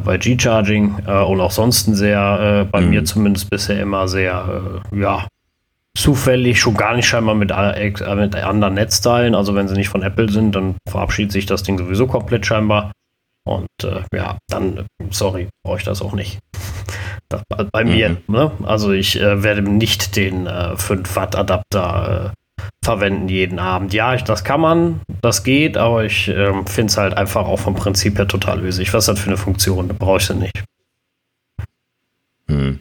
[0.00, 2.90] bei G-Charging äh, und auch sonst sehr, äh, bei mhm.
[2.90, 5.26] mir zumindest bisher immer sehr, äh, ja,
[5.96, 9.34] zufällig, schon gar nicht scheinbar mit, äh, mit anderen Netzteilen.
[9.34, 12.92] Also wenn sie nicht von Apple sind, dann verabschiedet sich das Ding sowieso komplett scheinbar.
[13.46, 16.38] Und äh, ja, dann, sorry, brauche ich das auch nicht.
[17.28, 17.42] Das,
[17.72, 18.18] bei mir, mhm.
[18.28, 18.52] ne?
[18.62, 22.45] Also ich äh, werde nicht den äh, 5 Watt Adapter äh,
[22.82, 23.92] verwenden jeden Abend.
[23.92, 27.58] Ja, ich, das kann man, das geht, aber ich ähm, finde es halt einfach auch
[27.58, 28.92] vom Prinzip her total ösig.
[28.94, 29.88] Was hat für eine Funktion?
[29.88, 30.64] Da brauche ich sie nicht.
[32.46, 32.80] Mhm.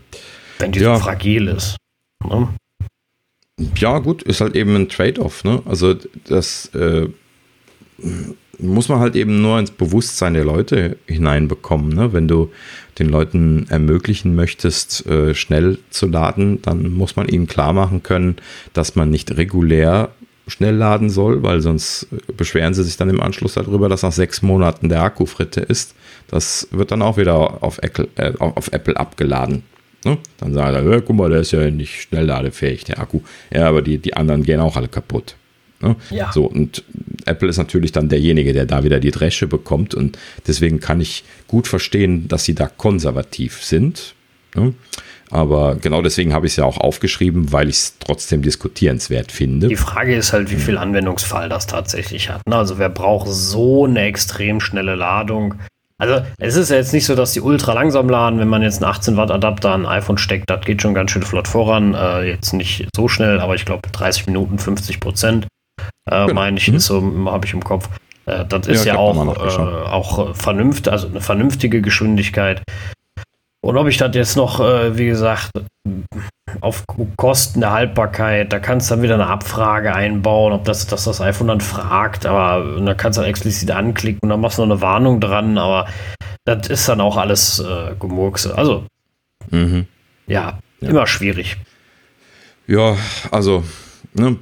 [0.59, 0.95] Wenn die ja.
[0.95, 1.77] so fragil ist.
[2.23, 2.47] Ne?
[3.77, 5.61] Ja, gut, ist halt eben ein Trade-off, ne?
[5.65, 5.95] Also
[6.25, 7.07] das äh,
[8.59, 11.89] muss man halt eben nur ins Bewusstsein der Leute hineinbekommen.
[11.89, 12.13] Ne?
[12.13, 12.51] Wenn du
[12.99, 18.37] den Leuten ermöglichen möchtest, äh, schnell zu laden, dann muss man ihnen klar machen können,
[18.73, 20.09] dass man nicht regulär
[20.47, 22.07] schnell laden soll, weil sonst
[22.37, 25.95] beschweren sie sich dann im Anschluss darüber, dass nach sechs Monaten der Akku fritte ist.
[26.27, 29.63] Das wird dann auch wieder auf Apple, äh, auf Apple abgeladen.
[30.03, 30.19] Ne?
[30.37, 33.21] Dann sagen sie, guck mal, der ist ja nicht schnellladefähig, der Akku.
[33.51, 35.35] Ja, aber die, die anderen gehen auch alle kaputt.
[35.81, 35.95] Ne?
[36.09, 36.31] Ja.
[36.31, 36.83] So, und
[37.25, 39.93] Apple ist natürlich dann derjenige, der da wieder die Dresche bekommt.
[39.93, 44.15] Und deswegen kann ich gut verstehen, dass sie da konservativ sind.
[44.55, 44.73] Ne?
[45.31, 49.67] Aber genau deswegen habe ich es ja auch aufgeschrieben, weil ich es trotzdem diskutierenswert finde.
[49.67, 52.41] Die Frage ist halt, wie viel Anwendungsfall das tatsächlich hat.
[52.47, 52.55] Ne?
[52.55, 55.55] Also wer braucht so eine extrem schnelle Ladung?
[55.97, 58.83] Also es ist ja jetzt nicht so, dass die ultra langsam laden, wenn man jetzt
[58.83, 61.93] einen 18 Watt Adapter an ein iPhone steckt, das geht schon ganz schön flott voran.
[61.93, 65.47] Äh, jetzt nicht so schnell, aber ich glaube 30 Minuten 50 Prozent
[66.09, 66.33] äh, genau.
[66.33, 66.79] meine ich, mhm.
[66.79, 67.89] so, habe ich im Kopf.
[68.25, 72.61] Äh, das ist ja, ja auch, äh, auch äh, vernünftig, also eine vernünftige Geschwindigkeit.
[73.61, 75.49] Und ob ich das jetzt noch, äh, wie gesagt,
[76.61, 76.83] auf
[77.17, 81.19] Kosten der Haltbarkeit, da kannst du dann wieder eine Abfrage einbauen, ob das, dass das
[81.19, 84.75] iPhone dann fragt, aber da kannst du dann explizit anklicken und dann machst du noch
[84.75, 85.87] eine Warnung dran, aber
[86.45, 88.55] das ist dann auch alles äh, Gemurkse.
[88.57, 88.85] Also,
[89.51, 89.85] Mhm.
[90.27, 91.57] ja, immer schwierig.
[92.67, 92.97] Ja,
[93.31, 93.63] also
[94.15, 94.37] ne,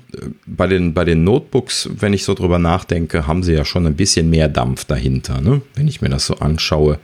[0.45, 3.95] bei, den, bei den Notebooks, wenn ich so drüber nachdenke, haben sie ja schon ein
[3.95, 5.41] bisschen mehr Dampf dahinter.
[5.41, 5.61] Ne?
[5.75, 6.99] Wenn ich mir das so anschaue,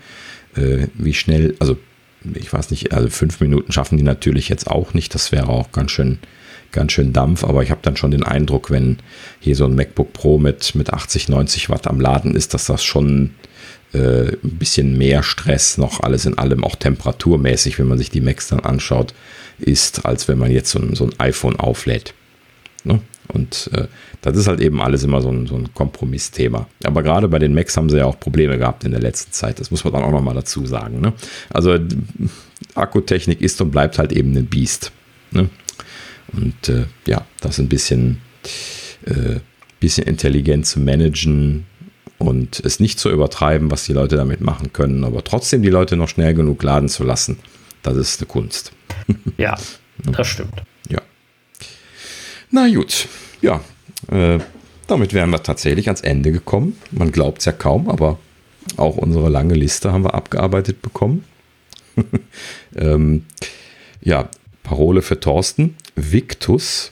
[0.56, 1.78] äh, wie schnell, also
[2.34, 5.14] ich weiß nicht, also fünf Minuten schaffen die natürlich jetzt auch nicht.
[5.16, 6.20] Das wäre auch ganz schön,
[6.72, 7.44] ganz schön Dampf.
[7.44, 8.98] Aber ich habe dann schon den Eindruck, wenn
[9.40, 12.84] hier so ein MacBook Pro mit, mit 80, 90 Watt am Laden ist, dass das
[12.84, 13.32] schon
[13.94, 18.22] äh, ein bisschen mehr Stress noch alles in allem, auch temperaturmäßig, wenn man sich die
[18.22, 19.14] Macs dann anschaut,
[19.58, 22.14] ist, als wenn man jetzt so ein, so ein iPhone auflädt.
[22.86, 23.02] Ne?
[23.28, 23.88] Und äh,
[24.22, 26.68] das ist halt eben alles immer so ein, so ein Kompromissthema.
[26.84, 29.60] Aber gerade bei den Macs haben sie ja auch Probleme gehabt in der letzten Zeit.
[29.60, 31.00] Das muss man dann auch nochmal dazu sagen.
[31.00, 31.14] Ne?
[31.50, 31.78] Also
[32.76, 34.92] Akkutechnik ist und bleibt halt eben ein Biest.
[35.32, 35.50] Ne?
[36.34, 38.22] Und äh, ja, das ein bisschen,
[39.06, 39.40] äh,
[39.80, 41.66] bisschen intelligent zu managen
[42.18, 45.96] und es nicht zu übertreiben, was die Leute damit machen können, aber trotzdem die Leute
[45.96, 47.40] noch schnell genug laden zu lassen,
[47.82, 48.74] das ist eine Kunst.
[49.38, 49.58] Ja,
[50.12, 50.62] das stimmt.
[52.52, 53.08] Na gut,
[53.42, 53.62] ja.
[54.12, 54.40] Äh,
[54.88, 56.78] damit wären wir tatsächlich ans Ende gekommen.
[56.92, 58.18] Man glaubt es ja kaum, aber
[58.78, 61.24] auch unsere lange Liste haben wir abgearbeitet bekommen.
[62.76, 63.26] ähm,
[64.02, 64.30] ja,
[64.64, 66.92] Parole für Thorsten, Victus.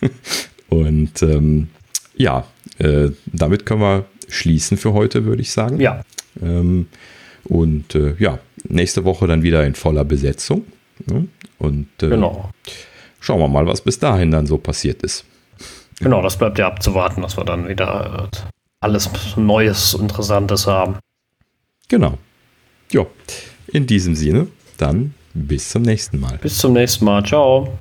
[0.68, 1.68] Und ähm,
[2.16, 2.46] ja,
[2.78, 5.80] äh, damit können wir schließen für heute, würde ich sagen.
[5.80, 6.02] Ja.
[6.40, 6.86] Ähm,
[7.44, 8.38] und äh, ja,
[8.68, 10.64] nächste Woche dann wieder in voller Besetzung.
[11.06, 11.28] Ne?
[11.58, 12.50] Und äh, Genau.
[13.22, 15.24] Schauen wir mal, was bis dahin dann so passiert ist.
[16.00, 18.38] Genau, das bleibt ja abzuwarten, dass wir dann wieder äh,
[18.80, 20.96] alles Neues, Interessantes haben.
[21.88, 22.18] Genau.
[22.90, 23.06] Ja,
[23.68, 26.38] in diesem Sinne, dann bis zum nächsten Mal.
[26.38, 27.24] Bis zum nächsten Mal.
[27.24, 27.78] Ciao.